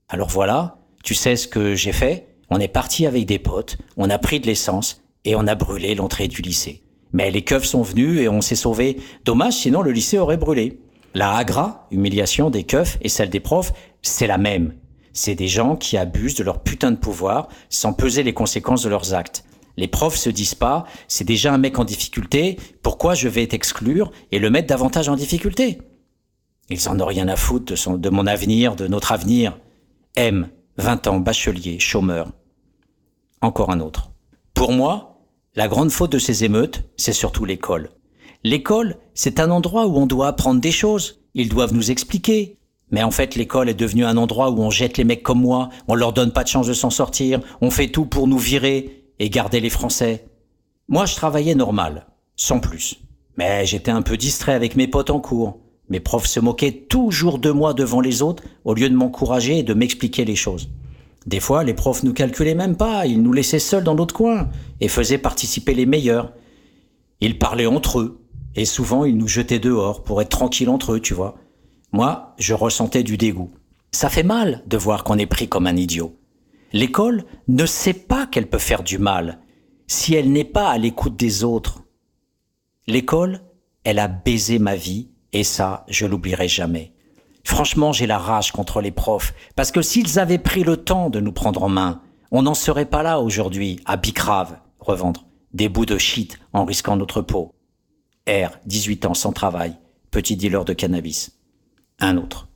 [0.07, 2.27] Alors voilà, tu sais ce que j'ai fait?
[2.49, 5.95] On est parti avec des potes, on a pris de l'essence et on a brûlé
[5.95, 6.83] l'entrée du lycée.
[7.11, 8.97] Mais les keufs sont venus et on s'est sauvés.
[9.25, 10.79] Dommage, sinon le lycée aurait brûlé.
[11.13, 14.73] La agra, humiliation des keufs et celle des profs, c'est la même.
[15.17, 18.89] C'est des gens qui abusent de leur putain de pouvoir sans peser les conséquences de
[18.89, 19.45] leurs actes.
[19.75, 24.11] Les profs se disent pas, c'est déjà un mec en difficulté, pourquoi je vais t'exclure
[24.31, 25.79] et le mettre davantage en difficulté?
[26.69, 29.57] Ils en ont rien à foutre de, de mon avenir, de notre avenir.
[30.15, 32.31] M, 20 ans, bachelier, chômeur.
[33.41, 34.11] Encore un autre.
[34.53, 35.23] Pour moi,
[35.55, 37.89] la grande faute de ces émeutes, c'est surtout l'école.
[38.43, 41.23] L'école, c'est un endroit où on doit apprendre des choses.
[41.33, 42.59] Ils doivent nous expliquer.
[42.91, 45.69] Mais en fait, l'école est devenue un endroit où on jette les mecs comme moi,
[45.87, 49.03] on leur donne pas de chance de s'en sortir, on fait tout pour nous virer
[49.19, 50.25] et garder les Français.
[50.87, 52.99] Moi, je travaillais normal, sans plus.
[53.37, 55.59] Mais j'étais un peu distrait avec mes potes en cours.
[55.89, 59.63] Mes profs se moquaient toujours de moi devant les autres au lieu de m'encourager et
[59.63, 60.69] de m'expliquer les choses.
[61.25, 64.49] Des fois, les profs nous calculaient même pas, ils nous laissaient seuls dans notre coin
[64.79, 66.31] et faisaient participer les meilleurs.
[67.19, 68.21] Ils parlaient entre eux
[68.55, 71.35] et souvent ils nous jetaient dehors pour être tranquilles entre eux, tu vois.
[71.91, 73.51] Moi, je ressentais du dégoût.
[73.91, 76.17] Ça fait mal de voir qu'on est pris comme un idiot.
[76.73, 79.39] L'école ne sait pas qu'elle peut faire du mal
[79.87, 81.83] si elle n'est pas à l'écoute des autres.
[82.87, 83.41] L'école,
[83.85, 86.93] elle a baisé ma vie et ça, je l'oublierai jamais.
[87.45, 91.21] Franchement, j'ai la rage contre les profs parce que s'ils avaient pris le temps de
[91.21, 92.01] nous prendre en main,
[92.31, 96.97] on n'en serait pas là aujourd'hui à Bicrave, revendre des bouts de shit en risquant
[96.97, 97.55] notre peau.
[98.27, 99.77] R, 18 ans sans travail,
[100.11, 101.36] petit dealer de cannabis.
[101.99, 102.47] Un autre.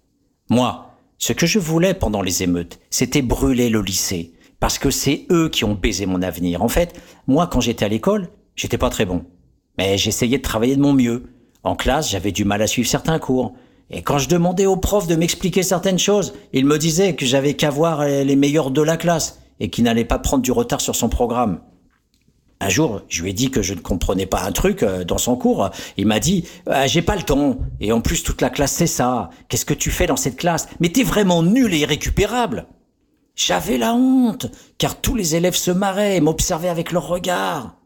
[0.50, 5.26] Moi, ce que je voulais pendant les émeutes, c'était brûler le lycée, parce que c'est
[5.32, 6.62] eux qui ont baisé mon avenir.
[6.62, 6.94] En fait,
[7.28, 9.24] moi, quand j'étais à l'école, j'étais pas très bon.
[9.78, 11.24] Mais j'essayais de travailler de mon mieux.
[11.64, 13.54] En classe, j'avais du mal à suivre certains cours.
[13.90, 17.56] Et quand je demandais aux profs de m'expliquer certaines choses, ils me disaient que j'avais
[17.56, 20.96] qu'à voir les meilleurs de la classe et qu'il n'allait pas prendre du retard sur
[20.96, 21.62] son programme.
[22.64, 25.18] Un jour, je lui ai dit que je ne comprenais pas un truc euh, dans
[25.18, 25.72] son cours.
[25.98, 27.58] Il m'a dit ah, "J'ai pas le temps.
[27.80, 29.32] Et en plus, toute la classe c'est ça.
[29.50, 30.68] Qu'est-ce que tu fais dans cette classe?
[30.80, 32.68] Mais t'es vraiment nul et irrécupérable."
[33.36, 34.46] J'avais la honte,
[34.78, 37.78] car tous les élèves se marraient et m'observaient avec leur regard.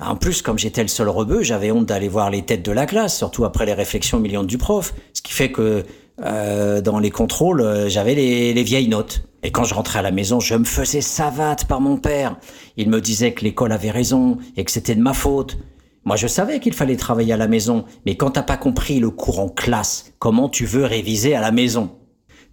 [0.00, 2.86] En plus, comme j'étais le seul rebeu, j'avais honte d'aller voir les têtes de la
[2.86, 5.84] classe, surtout après les réflexions millions du prof, ce qui fait que
[6.22, 9.24] euh, dans les contrôles, euh, j'avais les, les, vieilles notes.
[9.42, 12.36] Et quand je rentrais à la maison, je me faisais savate par mon père.
[12.76, 15.58] Il me disait que l'école avait raison et que c'était de ma faute.
[16.04, 19.10] Moi, je savais qu'il fallait travailler à la maison, mais quand t'as pas compris le
[19.10, 21.96] cours en classe, comment tu veux réviser à la maison?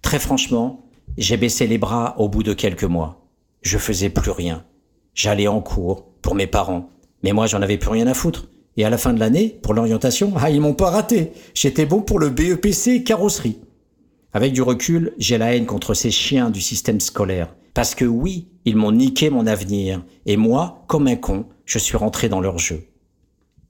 [0.02, 0.86] Très franchement,
[1.18, 3.28] j'ai baissé les bras au bout de quelques mois.
[3.62, 4.64] Je faisais plus rien.
[5.14, 6.90] J'allais en cours pour mes parents,
[7.24, 8.51] mais moi, j'en avais plus rien à foutre.
[8.78, 11.34] Et à la fin de l'année, pour l'orientation, ah, ils m'ont pas raté.
[11.54, 13.60] J'étais bon pour le BEPC carrosserie.
[14.34, 17.54] Avec du recul, j'ai la haine contre ces chiens du système scolaire.
[17.74, 20.04] Parce que oui, ils m'ont niqué mon avenir.
[20.26, 22.86] Et moi, comme un con, je suis rentré dans leur jeu.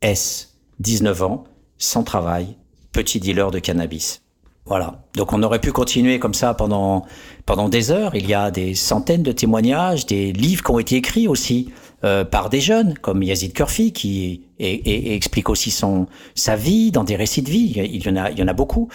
[0.02, 1.44] S, 19 ans,
[1.78, 2.58] sans travail,
[2.92, 4.22] petit dealer de cannabis.
[4.66, 5.04] Voilà.
[5.16, 7.06] Donc on aurait pu continuer comme ça pendant
[7.46, 8.16] pendant des heures.
[8.16, 11.72] Il y a des centaines de témoignages, des livres qui ont été écrits aussi
[12.04, 17.16] euh, par des jeunes comme Yazid Kurfi qui explique aussi son sa vie dans des
[17.16, 17.74] récits de vie.
[17.76, 18.90] Il y en a il y en a beaucoup.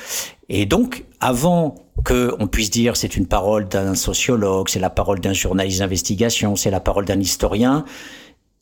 [0.48, 1.74] Et donc avant
[2.04, 6.56] que on puisse dire c'est une parole d'un sociologue, c'est la parole d'un journaliste d'investigation,
[6.56, 7.84] c'est la parole d'un historien,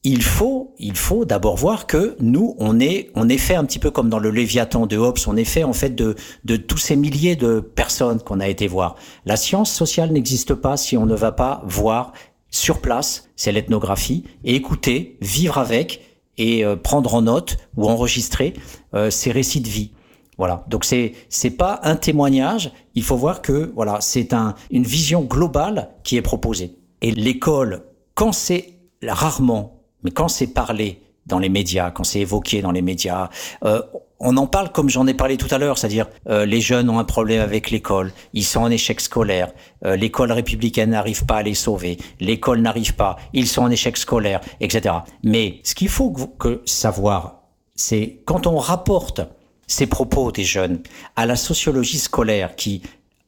[0.07, 3.79] il faut, il faut d'abord voir que nous, on est, on est fait un petit
[3.79, 6.15] peu comme dans le Léviathan de Hobbes, on est fait en fait de,
[6.45, 8.97] de tous ces milliers de personnes qu'on a été voir.
[9.25, 12.13] La science sociale n'existe pas si on ne va pas voir
[12.55, 16.03] sur place, c'est l'ethnographie, et écouter, vivre avec
[16.37, 18.55] et euh, prendre en note ou enregistrer
[18.95, 19.93] euh, ces récits de vie.
[20.39, 20.65] Voilà.
[20.69, 22.73] Donc c'est c'est pas un témoignage.
[22.95, 26.77] Il faut voir que voilà, c'est un une vision globale qui est proposée.
[27.03, 29.75] Et l'école, quand c'est rarement
[30.05, 33.31] mais quand c'est parlé dans les médias, quand c'est évoqué dans les médias,
[33.65, 33.81] euh,
[34.25, 36.99] on en parle comme j'en ai parlé tout à l'heure, c'est-à-dire euh, les jeunes ont
[36.99, 39.53] un problème avec l'école, ils sont en échec scolaire,
[39.85, 43.97] euh, l'école républicaine n'arrive pas à les sauver, l'école n'arrive pas, ils sont en échec
[43.99, 44.95] scolaire, etc.
[45.23, 47.43] Mais ce qu'il faut que savoir,
[47.77, 49.21] c'est quand on rapporte
[49.67, 50.81] ces propos des jeunes
[51.17, 52.83] à la sociologie scolaire qui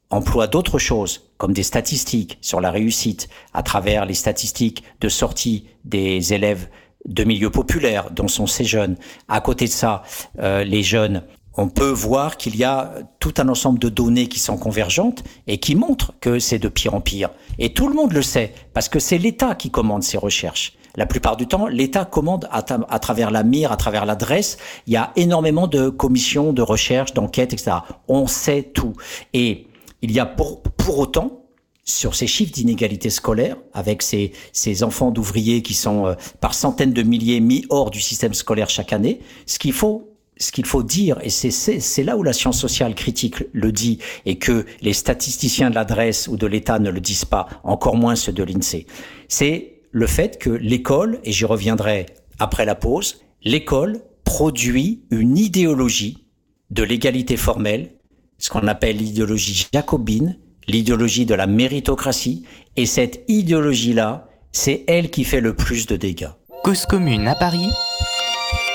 [0.08, 5.66] emploie d'autres choses, comme des statistiques sur la réussite, à travers les statistiques de sortie
[5.84, 6.68] des élèves
[7.06, 8.96] de milieux populaires, dont sont ces jeunes.
[9.28, 10.02] À côté de ça,
[10.38, 11.22] euh, les jeunes,
[11.56, 15.58] on peut voir qu'il y a tout un ensemble de données qui sont convergentes et
[15.58, 17.30] qui montrent que c'est de pire en pire.
[17.58, 20.74] Et tout le monde le sait, parce que c'est l'État qui commande ces recherches.
[20.96, 24.56] La plupart du temps, l'État commande à, à, travers la mire, à travers l'adresse.
[24.86, 27.78] Il y a énormément de commissions, de recherche, d'enquêtes, etc.
[28.08, 28.94] On sait tout.
[29.34, 29.66] Et
[30.00, 31.45] il y a pour, pour autant,
[31.86, 36.92] sur ces chiffres d'inégalité scolaire, avec ces, ces enfants d'ouvriers qui sont euh, par centaines
[36.92, 40.82] de milliers mis hors du système scolaire chaque année, ce qu'il faut ce qu'il faut
[40.82, 45.70] dire, et c'est là où la science sociale critique le dit, et que les statisticiens
[45.70, 48.86] de l'adresse ou de l'État ne le disent pas, encore moins ceux de l'INSEE,
[49.28, 52.04] c'est le fait que l'école, et j'y reviendrai
[52.38, 56.26] après la pause, l'école produit une idéologie
[56.68, 57.92] de l'égalité formelle
[58.38, 60.38] ce qu'on appelle l'idéologie jacobine,
[60.68, 62.44] l'idéologie de la méritocratie,
[62.76, 66.30] et cette idéologie-là, c'est elle qui fait le plus de dégâts.
[66.64, 67.68] Cause commune à Paris,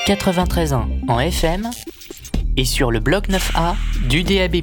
[0.05, 1.69] 93 ans en FM
[2.57, 3.75] et sur le bloc 9A
[4.07, 4.61] du DAB+.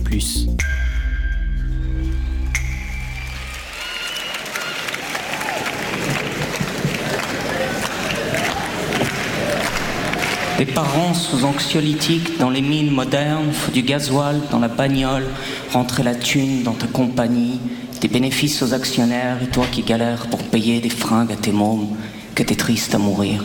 [10.58, 15.28] Des parents sous anxiolytiques dans les mines modernes, du gasoil dans la bagnole,
[15.72, 17.60] rentrer la thune dans ta compagnie,
[18.00, 21.88] des bénéfices aux actionnaires et toi qui galères pour payer des fringues à tes mômes,
[22.34, 23.44] que t'es triste à mourir.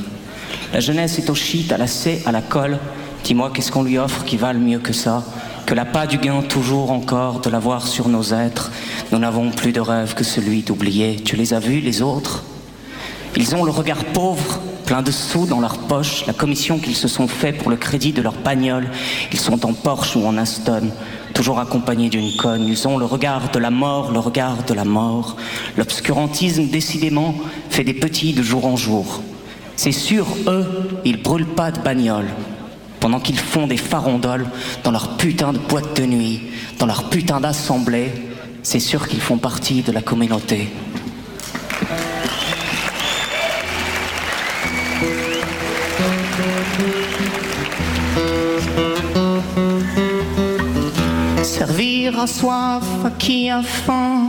[0.73, 2.77] La jeunesse est au shit, à la C, à la colle.
[3.23, 5.23] Dis-moi qu'est-ce qu'on lui offre qui valent mieux que ça?
[5.65, 8.71] Que l'appât du gain toujours encore de l'avoir sur nos êtres.
[9.11, 11.17] Nous n'avons plus de rêve que celui d'oublier.
[11.23, 12.43] Tu les as vus, les autres?
[13.35, 17.07] Ils ont le regard pauvre, plein de sous dans leur poche, la commission qu'ils se
[17.07, 18.87] sont fait pour le crédit de leur bagnole.
[19.31, 20.91] Ils sont en Porsche ou en Aston,
[21.33, 22.65] toujours accompagnés d'une conne.
[22.67, 25.37] Ils ont le regard de la mort, le regard de la mort.
[25.77, 27.35] L'obscurantisme, décidément,
[27.69, 29.21] fait des petits de jour en jour.
[29.75, 30.65] C'est sûr, eux,
[31.05, 32.27] ils brûlent pas de bagnole
[33.03, 34.45] pendant qu'ils font des farondoles
[34.85, 36.39] dans leur putain de boîte de nuit,
[36.79, 38.13] dans leur putain d'assemblée,
[38.63, 40.69] c'est sûr qu'ils font partie de la communauté.
[52.05, 54.27] À soif à qui a faim.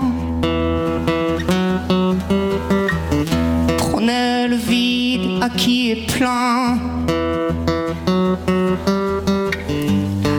[3.77, 6.79] Prenez le vide à qui est plein.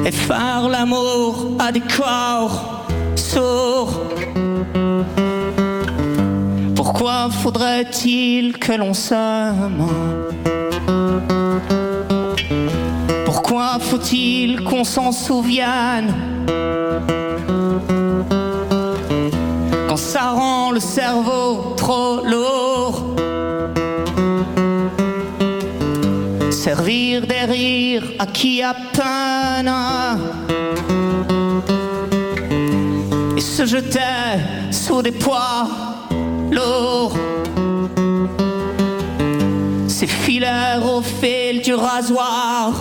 [0.06, 2.86] Et faire l'amour à des corps
[3.18, 4.02] sourds.
[6.74, 9.86] Pourquoi faudrait-il que l'on s'aime?
[13.80, 16.14] Faut-il qu'on s'en souvienne
[19.88, 23.16] Quand ça rend le cerveau trop lourd?
[26.52, 29.72] Servir des rires à qui a peine.
[33.38, 34.00] Et se jeter
[34.72, 35.68] sous des poids
[36.52, 37.18] lourds.
[39.88, 42.74] Ces fileurs au fil du rasoir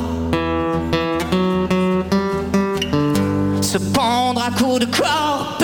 [3.62, 5.58] Se pendre à coups de corps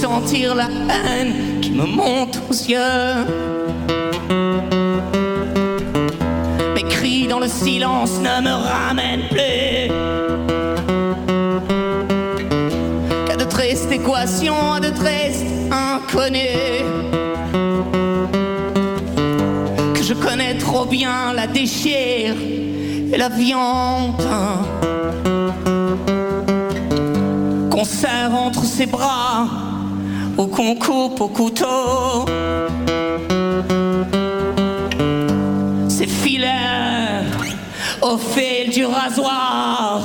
[0.00, 3.24] sentir la haine qui me monte aux yeux.
[6.74, 9.88] Mes cris dans le silence ne me ramènent plus.
[13.26, 16.84] Qu'à de tristes équations, à de tristes inconnus.
[19.94, 22.34] Que je connais trop bien la déchire
[23.12, 24.22] et la viande.
[27.70, 29.65] Qu'on serre entre ses bras
[30.38, 32.26] ou qu'on coupe au couteau.
[35.88, 37.22] Ces filets
[38.02, 40.00] au fil du rasoir.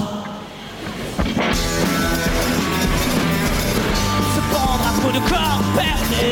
[4.34, 6.32] Se prendre à coups de corps perdu.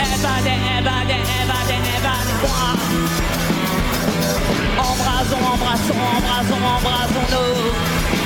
[0.00, 2.62] Évadez, évadez, évadez, évadez-moi
[4.78, 8.21] Embrassons, embrassons, embrassons, embrassons-nous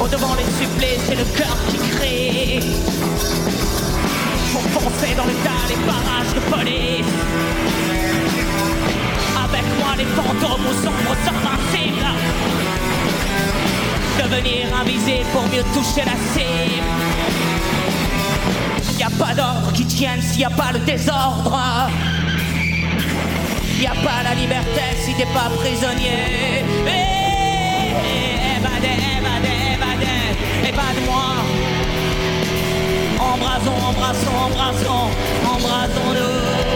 [0.00, 2.60] Au devant les supplés, c'est le cœur qui crie
[4.52, 7.12] Pour foncer dans le tas les barrages de police
[9.44, 12.14] Avec moi les fantômes aux ombres invincibles
[14.22, 16.84] Devenir invisible pour mieux toucher la cible
[18.98, 21.58] Y a pas d'ordre qui tienne s'il y a pas le désordre
[23.80, 29.55] Y a pas la liberté si t'es pas prisonnier Eh, Évadez,
[30.76, 31.24] évadez, évadez, évade-moi
[33.18, 35.10] Embrassons, embrassons, embrassons,
[35.44, 36.75] embrassons-nous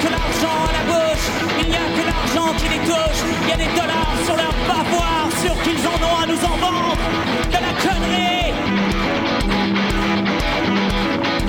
[0.00, 1.26] que l'argent à la gauche,
[1.60, 3.20] il n'y a que l'argent qui les touche.
[3.42, 6.56] Il y a des dollars sur leur bavoir, sûr qu'ils en ont à nous en
[6.64, 6.96] vendre.
[7.54, 8.52] De la connerie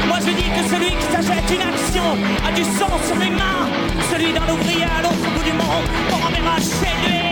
[0.08, 2.08] Moi je dis que celui qui s'achète une action
[2.48, 3.68] a du sang sur les mains.
[4.12, 7.24] Celui d'un ouvrier à l'autre bout du monde pour en chez lui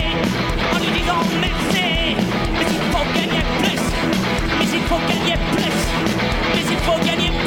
[0.73, 2.15] en lui disant merci.
[2.57, 3.81] Mais il faut gagner plus,
[4.59, 5.77] mais il faut gagner plus,
[6.55, 7.40] mais il faut gagner plus.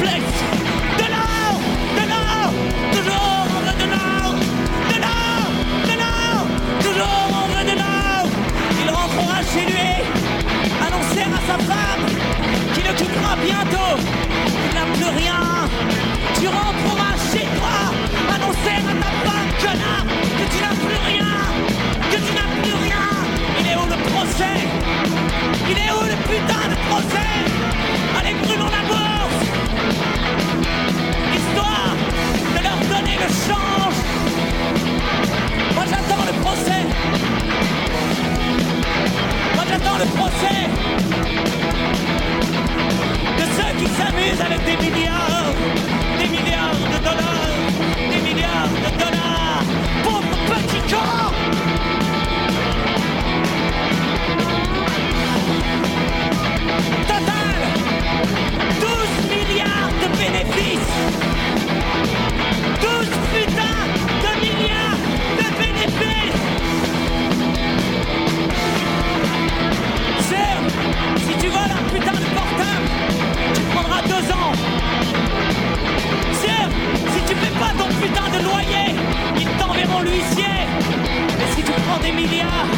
[13.45, 13.93] bientôt,
[14.63, 15.41] tu n'as plus rien.
[16.39, 17.77] Tu rentreras chez toi,
[18.33, 19.95] annoncer à ta femme que là,
[20.37, 21.33] que tu n'as plus rien,
[22.11, 23.05] que tu n'as plus rien.
[23.59, 24.57] Il est où le procès?
[25.71, 27.33] Il est où le putain de procès?
[28.17, 29.41] Allez, brûlons la bourse
[31.39, 31.93] Histoire
[32.55, 33.97] de leur donner le change.
[35.75, 36.94] Moi j'attends le procès
[39.99, 40.67] le procès
[43.37, 45.53] de ceux qui s'amusent avec des milliards,
[46.19, 47.57] des milliards de dollars,
[48.09, 49.63] des milliards de dollars.
[50.03, 51.33] Pauvre petit corps
[57.07, 57.57] Total
[58.81, 61.34] 12 milliards de bénéfices
[71.17, 72.87] si tu voles un putain de portable,
[73.53, 74.51] tu prendras deux ans.
[77.13, 78.95] Si tu paies pas ton putain de loyer,
[79.37, 80.55] ils t'enverront l'huissier.
[81.41, 82.69] Et si tu prends des milliards,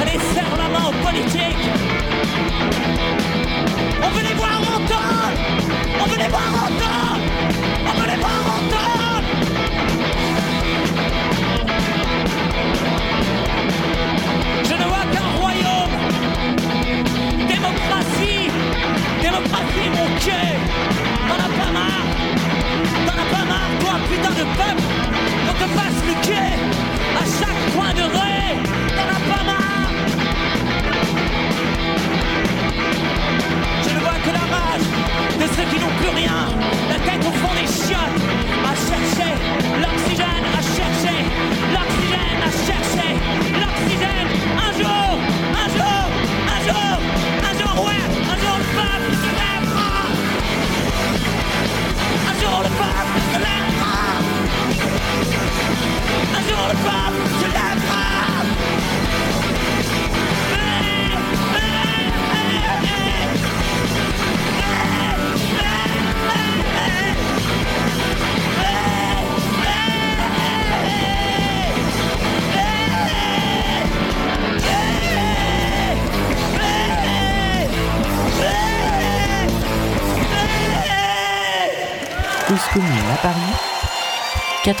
[0.00, 1.68] allez serre la main aux politiques.
[4.02, 5.32] On veut les voir entendre
[6.00, 7.20] On veut les voir entendre
[7.86, 9.07] On veut les voir entendre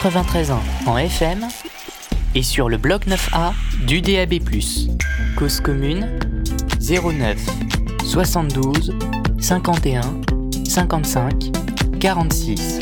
[0.00, 1.48] 93 ans en FM
[2.36, 3.52] et sur le bloc 9A
[3.84, 4.34] du DAB+.
[5.36, 6.20] Cause commune
[6.80, 7.36] 09
[8.04, 8.94] 72
[9.40, 10.02] 51
[10.68, 11.50] 55
[11.98, 12.78] 46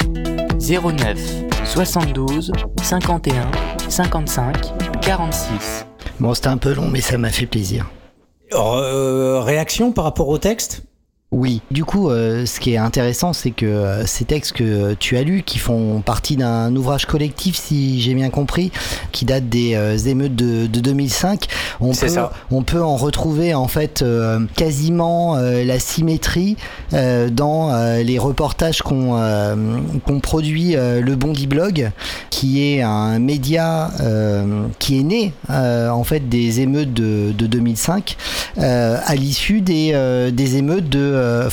[0.61, 1.19] 09
[1.65, 2.53] 72
[2.83, 3.51] 51
[3.89, 5.87] 55 46
[6.21, 7.87] Bon, c'était un peu long, mais ça m'a fait plaisir.
[8.53, 10.86] Euh, réaction par rapport au texte?
[11.33, 15.17] Oui, du coup, euh, ce qui est intéressant, c'est que euh, ces textes que tu
[15.17, 18.71] as lus, qui font partie d'un ouvrage collectif, si j'ai bien compris,
[19.11, 21.47] qui date des euh, émeutes de, de 2005,
[21.81, 22.33] on peut, ça.
[22.53, 26.57] on peut en retrouver en fait euh, quasiment euh, la symétrie
[26.93, 29.57] euh, dans euh, les reportages euh,
[30.07, 31.91] qu'ont produit euh, le Bondi Blog,
[32.31, 37.47] qui est un média euh, qui est né euh, en fait des émeutes de, de
[37.49, 38.17] 2005
[38.59, 41.49] euh, à l'issue des, euh, des émeutes de euh,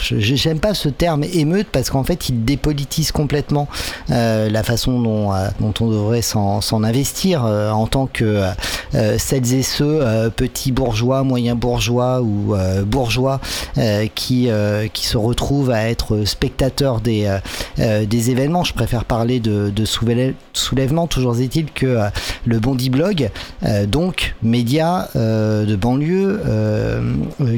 [0.00, 3.68] j'aime pas ce terme émeute parce qu'en fait il dépolitise complètement
[4.10, 8.42] euh, la façon dont, euh, dont on devrait s'en investir en tant que
[9.18, 10.00] celles et ceux
[10.36, 12.54] petits bourgeois moyens bourgeois ou
[12.86, 13.40] bourgeois
[14.14, 14.48] qui
[14.92, 17.28] qui se retrouvent à être spectateurs des
[17.78, 18.64] des événements.
[18.64, 21.06] Je préfère parler de, de soulève- soulèvement.
[21.06, 21.98] Toujours est-il que
[22.46, 23.30] le Bondi Blog
[23.88, 26.40] donc média de banlieue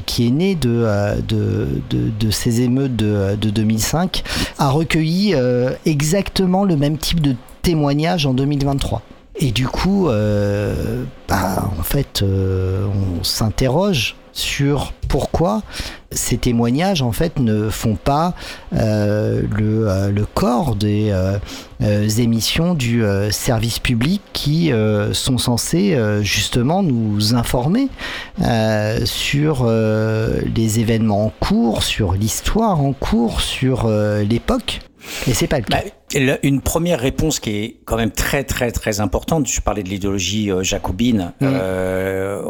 [0.07, 4.23] qui est né de, de, de, ces émeutes de, de 2005
[4.59, 9.03] a recueilli euh, exactement le même type de témoignage en 2023
[9.37, 12.87] et du coup euh, bah, en fait euh,
[13.21, 15.63] on s'interroge sur pourquoi
[16.13, 18.35] ces témoignages en fait ne font pas
[18.75, 21.39] euh, le, euh, le corps des euh,
[21.83, 27.89] euh, émissions du euh, service public qui euh, sont censées euh, justement nous informer
[28.43, 34.81] euh, sur euh, les événements en cours, sur l'histoire en cours, sur euh, l'époque.
[35.27, 35.83] Et c'est pas le cas.
[35.85, 39.47] Le- Une première réponse qui est quand même très très très importante.
[39.47, 41.33] Je parlais de l'idéologie euh, jacobine.
[41.43, 42.43] Euh,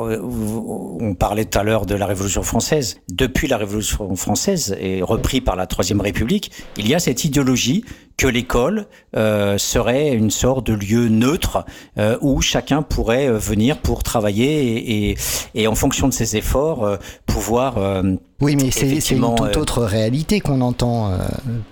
[1.01, 3.01] on parlait tout à l'heure de la Révolution française.
[3.11, 7.85] Depuis la Révolution française et repris par la Troisième République, il y a cette idéologie
[8.21, 11.65] que l'école euh, serait une sorte de lieu neutre
[11.97, 15.17] euh, où chacun pourrait venir pour travailler et, et,
[15.55, 18.03] et en fonction de ses efforts pouvoir euh,
[18.43, 21.13] Oui, mais c'est une toute autre réalité qu'on entend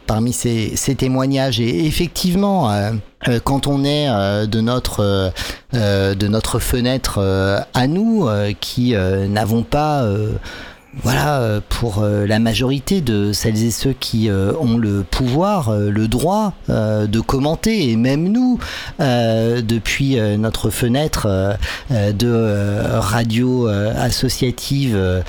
[0.07, 1.61] parmi ces, ces témoignages.
[1.61, 2.93] Et effectivement, euh,
[3.29, 5.33] euh, quand on est euh, de notre
[5.73, 7.19] de notre fenêtre
[7.75, 8.27] à nous,
[8.59, 10.03] qui n'avons pas
[11.03, 17.21] voilà, pour la majorité de celles et ceux qui ont le pouvoir, le droit de
[17.21, 18.59] commenter, et même nous,
[18.99, 21.59] depuis notre fenêtre
[21.91, 25.23] de radio associative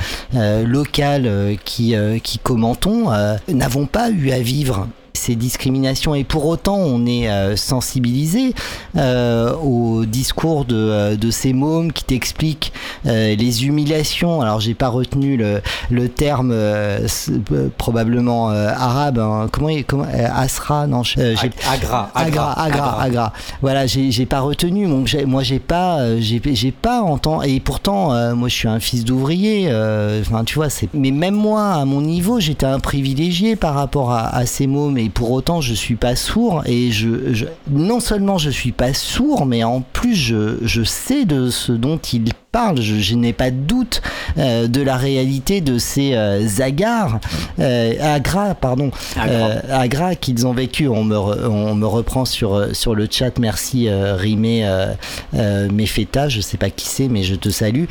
[0.64, 3.12] locale qui, qui commentons,
[3.50, 8.54] n'avons pas eu à vivre ces discriminations et pour autant on est euh, sensibilisé
[8.96, 12.72] euh, au discours de, euh, de ces mômes qui t'expliquent
[13.06, 17.08] euh, les humiliations alors j'ai pas retenu le, le terme euh,
[17.52, 19.48] euh, probablement euh, arabe hein.
[19.52, 23.34] comment, comment euh, Asra non euh, j'ai- Agra, Agra, Agra, Agra.
[23.62, 24.88] Voilà, j'ai j'ai pas retenu.
[24.88, 27.48] Donc moi j'ai pas, j'ai j'ai pas entendu.
[27.50, 29.68] Et pourtant, euh, moi je suis un fils d'ouvrier.
[29.70, 30.90] euh, Enfin, tu vois, c'est.
[30.94, 34.90] Mais même moi, à mon niveau, j'étais un privilégié par rapport à, à ces mots.
[35.14, 36.64] Pour autant, je suis pas sourd.
[36.66, 41.26] Et je, je- non seulement je suis pas sourd, mais en plus je, je sais
[41.26, 42.82] de ce dont il parle.
[42.82, 44.02] Je, je n'ai pas de doute
[44.38, 47.20] euh, de la réalité de ces euh, Agar,
[47.60, 50.88] euh, Agra, pardon, euh, Agra qu'ils ont vécu.
[50.88, 53.38] On me, re- on me reprend sur, euh, sur le chat.
[53.40, 54.88] Merci euh, Rimé euh,
[55.36, 57.86] euh, Mefeta, je sais pas qui c'est, mais je te salue.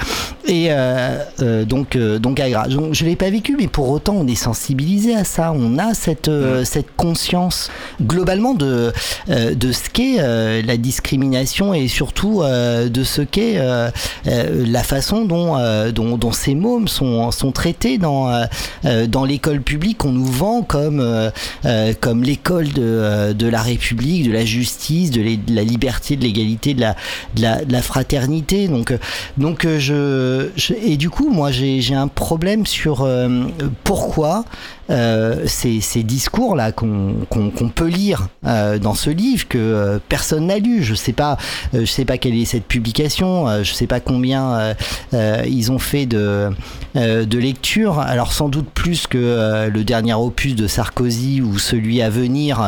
[0.47, 2.69] Et euh, euh, donc, euh, donc Agra.
[2.69, 5.53] Donc, je l'ai pas vécu, mais pour autant, on est sensibilisé à ça.
[5.55, 7.71] On a cette, euh, cette conscience
[8.03, 8.93] globalement de,
[9.31, 13.91] euh, de ce qu'est euh, la discrimination et surtout euh, de ce qu'est euh,
[14.27, 18.45] euh, la façon dont, euh, dont, dont ces mômes sont, sont traités dans, euh,
[18.85, 20.05] euh, dans l'école publique.
[20.05, 21.31] On nous vend comme, euh,
[21.65, 25.23] euh, comme l'école de, euh, de la République, de la justice, de,
[25.53, 26.97] la liberté, de l'égalité, de la,
[27.37, 28.69] de, la, fraternité.
[28.69, 28.99] Donc, euh,
[29.37, 33.45] donc euh, je, et du coup, moi, j'ai un problème sur euh,
[33.85, 34.45] pourquoi
[34.91, 40.83] euh, ces, discours-là qu'on peut lire euh, dans ce livre que euh, personne n'a lu.
[40.83, 41.37] Je sais pas,
[41.75, 43.63] je sais pas quelle est cette publication.
[43.63, 44.75] je sais pas combien
[45.13, 46.51] ils ont fait de
[46.95, 47.99] de lecture.
[48.01, 52.61] Alors sans doute plus que le dernier opus de Sarkozy ou celui à venir,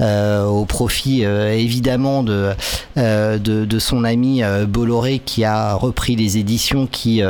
[0.00, 2.54] au profit évidemment de,
[2.96, 7.22] de son ami Bolloré qui a repris les éditions qui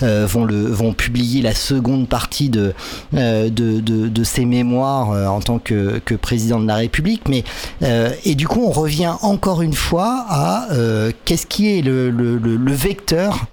[0.00, 2.74] vont le vont publier la seconde partie de,
[3.86, 7.28] de, ses mémoires euh, en tant que, président de la République.
[7.28, 7.44] Mais
[7.82, 12.10] euh, et du coup, on revient encore une fois à euh, qu'est-ce qui est le,
[12.66, 13.46] vecteur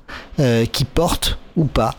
[0.71, 1.95] qui porte ou pas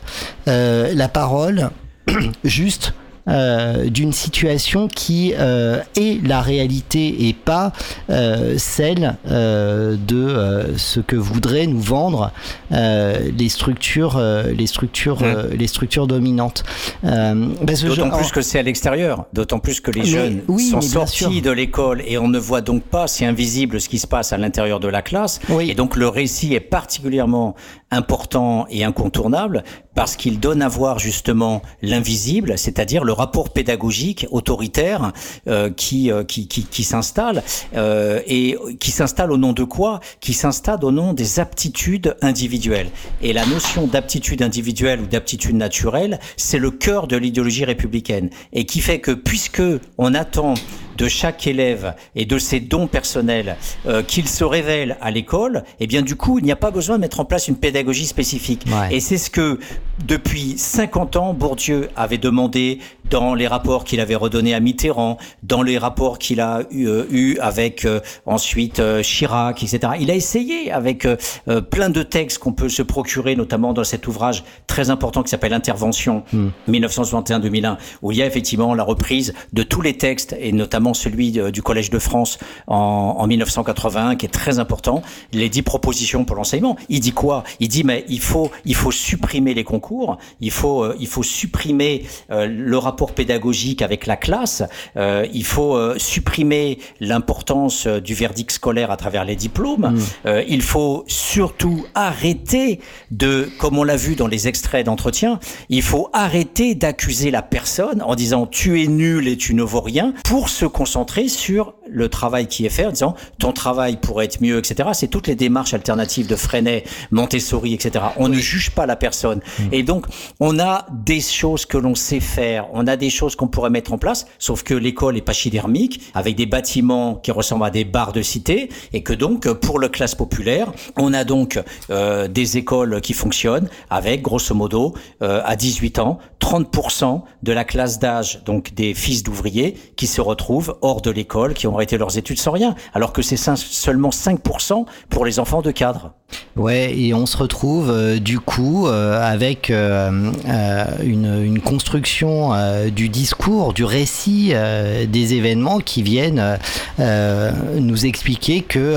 [0.47, 1.71] la parole
[2.45, 2.93] juste
[3.29, 7.73] euh, d'une situation qui euh, est la réalité et pas
[8.11, 12.33] euh, celle euh, de euh, ce que voudraient nous vendre
[12.73, 16.65] euh, les structures, euh, les structures, euh, les structures dominantes.
[17.05, 17.47] Euh,
[17.85, 21.43] D'autant plus que c'est à l'extérieur, d'autant plus que les Mais jeunes oui, sont sortis
[21.43, 24.39] de l'école et on ne voit donc pas, c'est invisible ce qui se passe à
[24.39, 25.41] l'intérieur de la classe.
[25.61, 27.55] Et donc le récit est particulièrement
[27.91, 29.63] important et incontournable
[29.95, 35.13] parce qu'il donne à voir justement l'invisible, c'est-à-dire le rapport pédagogique autoritaire
[35.49, 37.43] euh, qui, euh, qui, qui, qui s'installe
[37.77, 40.01] euh, et qui s'installe au nom de quoi?
[40.21, 42.89] Qui s'installe au nom des aptitudes individuelles.
[43.23, 48.67] Et la notion d'aptitude individuelle ou d'aptitude naturelle, c'est le cœur de l'idéologie républicaine et
[48.67, 49.63] qui fait que puisque
[49.99, 50.55] on attend
[50.97, 53.57] de chaque élève et de ses dons personnels
[53.87, 56.97] euh, qu'il se révèle à l'école, et bien du coup, il n'y a pas besoin
[56.97, 58.65] de mettre en place une pédagogie spécifique.
[58.91, 59.59] Et c'est ce que
[60.07, 62.81] depuis 50 ans Bourdieu avait demandé
[63.11, 67.05] dans les rapports qu'il avait redonnés à Mitterrand, dans les rapports qu'il a eu, euh,
[67.11, 69.93] eu avec euh, ensuite euh, Chirac, etc.
[70.01, 71.17] Il a essayé avec euh,
[71.49, 75.31] euh, plein de textes qu'on peut se procurer, notamment dans cet ouvrage très important qui
[75.31, 76.25] s'appelle Intervention
[76.69, 81.33] 1961-2001, où il y a effectivement la reprise de tous les textes, et notamment celui
[81.33, 85.03] du Collège de France en, en 1981, qui est très important,
[85.33, 86.77] les dix propositions pour l'enseignement.
[86.89, 87.45] Il dit quoi?
[87.61, 91.23] Il dit mais il faut il faut supprimer les concours, il faut euh, il faut
[91.23, 94.63] supprimer euh, le rapport pédagogique avec la classe,
[94.97, 100.43] euh, il faut euh, supprimer l'importance euh, du verdict scolaire à travers les diplômes, Euh,
[100.49, 102.81] il faut surtout arrêter
[103.11, 105.39] de, comme on l'a vu dans les extraits d'entretien,
[105.69, 109.81] il faut arrêter d'accuser la personne en disant tu es nul et tu ne vaux
[109.81, 114.27] rien pour se concentrer sur le travail qui est fait en disant ton travail pourrait
[114.27, 114.91] être mieux, etc.
[114.93, 118.05] C'est toutes les démarches alternatives de Freinet, Montessori, etc.
[118.17, 119.41] On ne juge pas la personne.
[119.73, 120.07] Et donc,
[120.41, 122.67] on a des choses que l'on sait faire.
[122.73, 126.03] On on a des choses qu'on pourrait mettre en place, sauf que l'école est pachydermique,
[126.13, 129.89] avec des bâtiments qui ressemblent à des bars de cité, et que donc, pour le
[129.89, 131.59] classe populaire, on a donc
[131.89, 134.93] euh, des écoles qui fonctionnent avec, grosso modo,
[135.23, 140.21] euh, à 18 ans, 30% de la classe d'âge, donc des fils d'ouvriers, qui se
[140.21, 144.11] retrouvent hors de l'école, qui ont arrêté leurs études sans rien, alors que c'est seulement
[144.11, 146.13] 5% pour les enfants de cadre.
[146.57, 152.91] Ouais, et on se retrouve euh, du coup euh, avec euh, euh, une construction euh,
[152.91, 156.59] du discours, du récit euh, des événements qui viennent
[157.01, 158.97] euh, nous expliquer que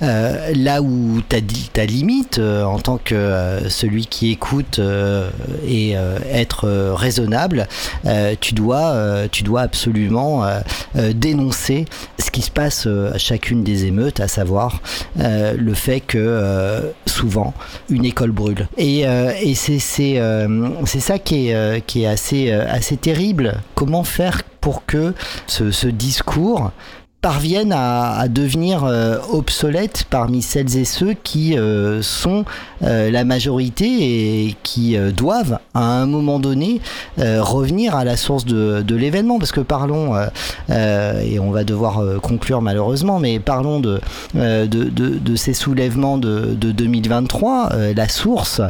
[0.00, 4.80] là où ta, limite en tant que celui qui écoute
[5.66, 5.94] et
[6.30, 7.68] être raisonnable,
[8.40, 8.94] tu dois,
[9.30, 10.44] tu dois absolument
[10.94, 11.86] dénoncer
[12.18, 14.80] ce qui se passe à chacune des émeutes, à savoir
[15.16, 17.54] le fait que souvent
[17.88, 18.68] une école brûle.
[18.76, 23.60] Et, et c'est ça qui est, qui est assez, assez terrible.
[23.74, 25.12] Comment faire pour que
[25.46, 26.70] ce, ce discours
[27.22, 32.44] parvienne à, devenir euh, obsolète parmi celles et ceux qui euh, sont
[32.82, 36.80] euh, la majorité et qui doivent à un moment donné
[37.18, 39.38] revenir à la source de, l'événement.
[39.38, 40.14] Parce que parlons
[40.68, 44.00] et on va devoir conclure malheureusement mais parlons de,
[44.34, 48.60] de, de, ces soulèvements de, de 2023 euh, la source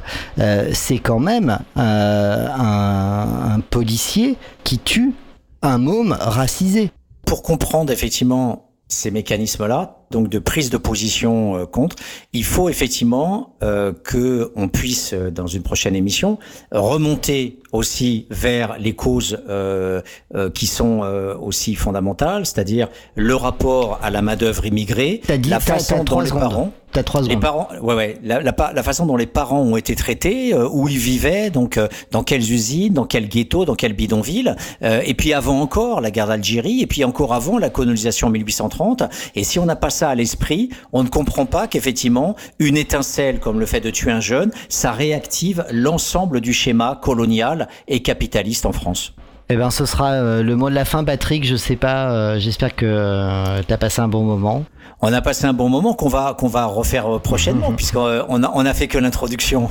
[0.72, 5.14] c'est quand même un, un policier qui tue
[5.62, 6.90] un môme racisé
[7.32, 11.96] Pour comprendre effectivement ces mécanismes-là, donc de prise de position euh, contre,
[12.32, 16.38] il faut effectivement euh, que on puisse, euh, dans une prochaine émission,
[16.70, 20.02] remonter aussi vers les causes euh,
[20.34, 25.38] euh, qui sont euh, aussi fondamentales, c'est-à-dire le rapport à la main d'œuvre immigrée, T'as
[25.38, 26.40] dit- la façon dont les secondes.
[26.42, 29.94] parents, T'as trois les parents, ouais, ouais, la, la façon dont les parents ont été
[29.96, 33.94] traités, euh, où ils vivaient, donc euh, dans quelles usines, dans quel ghetto, dans quel
[33.94, 38.26] bidonville, euh, et puis avant encore la guerre d'Algérie, et puis encore avant la colonisation
[38.26, 39.04] en 1830.
[39.34, 43.38] Et si on n'a pas ça à l'esprit, on ne comprend pas qu'effectivement une étincelle
[43.40, 48.66] comme le fait de tuer un jeune, ça réactive l'ensemble du schéma colonial et capitaliste
[48.66, 49.14] en France.
[49.48, 51.44] Eh ben, ce sera euh, le mot de la fin, Patrick.
[51.44, 52.10] Je sais pas.
[52.10, 54.64] euh, J'espère que euh, t'as passé un bon moment.
[55.04, 57.76] On a passé un bon moment qu'on va qu'on va refaire euh, prochainement, Mhm.
[57.76, 58.06] puisqu'on
[58.44, 59.68] a on a fait que l'introduction.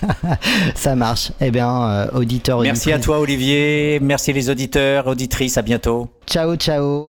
[0.74, 1.32] Ça marche.
[1.40, 2.60] Eh bien, auditeur.
[2.60, 6.08] Merci à toi Olivier, merci les auditeurs, auditrices, à bientôt.
[6.26, 7.02] Ciao, ciao.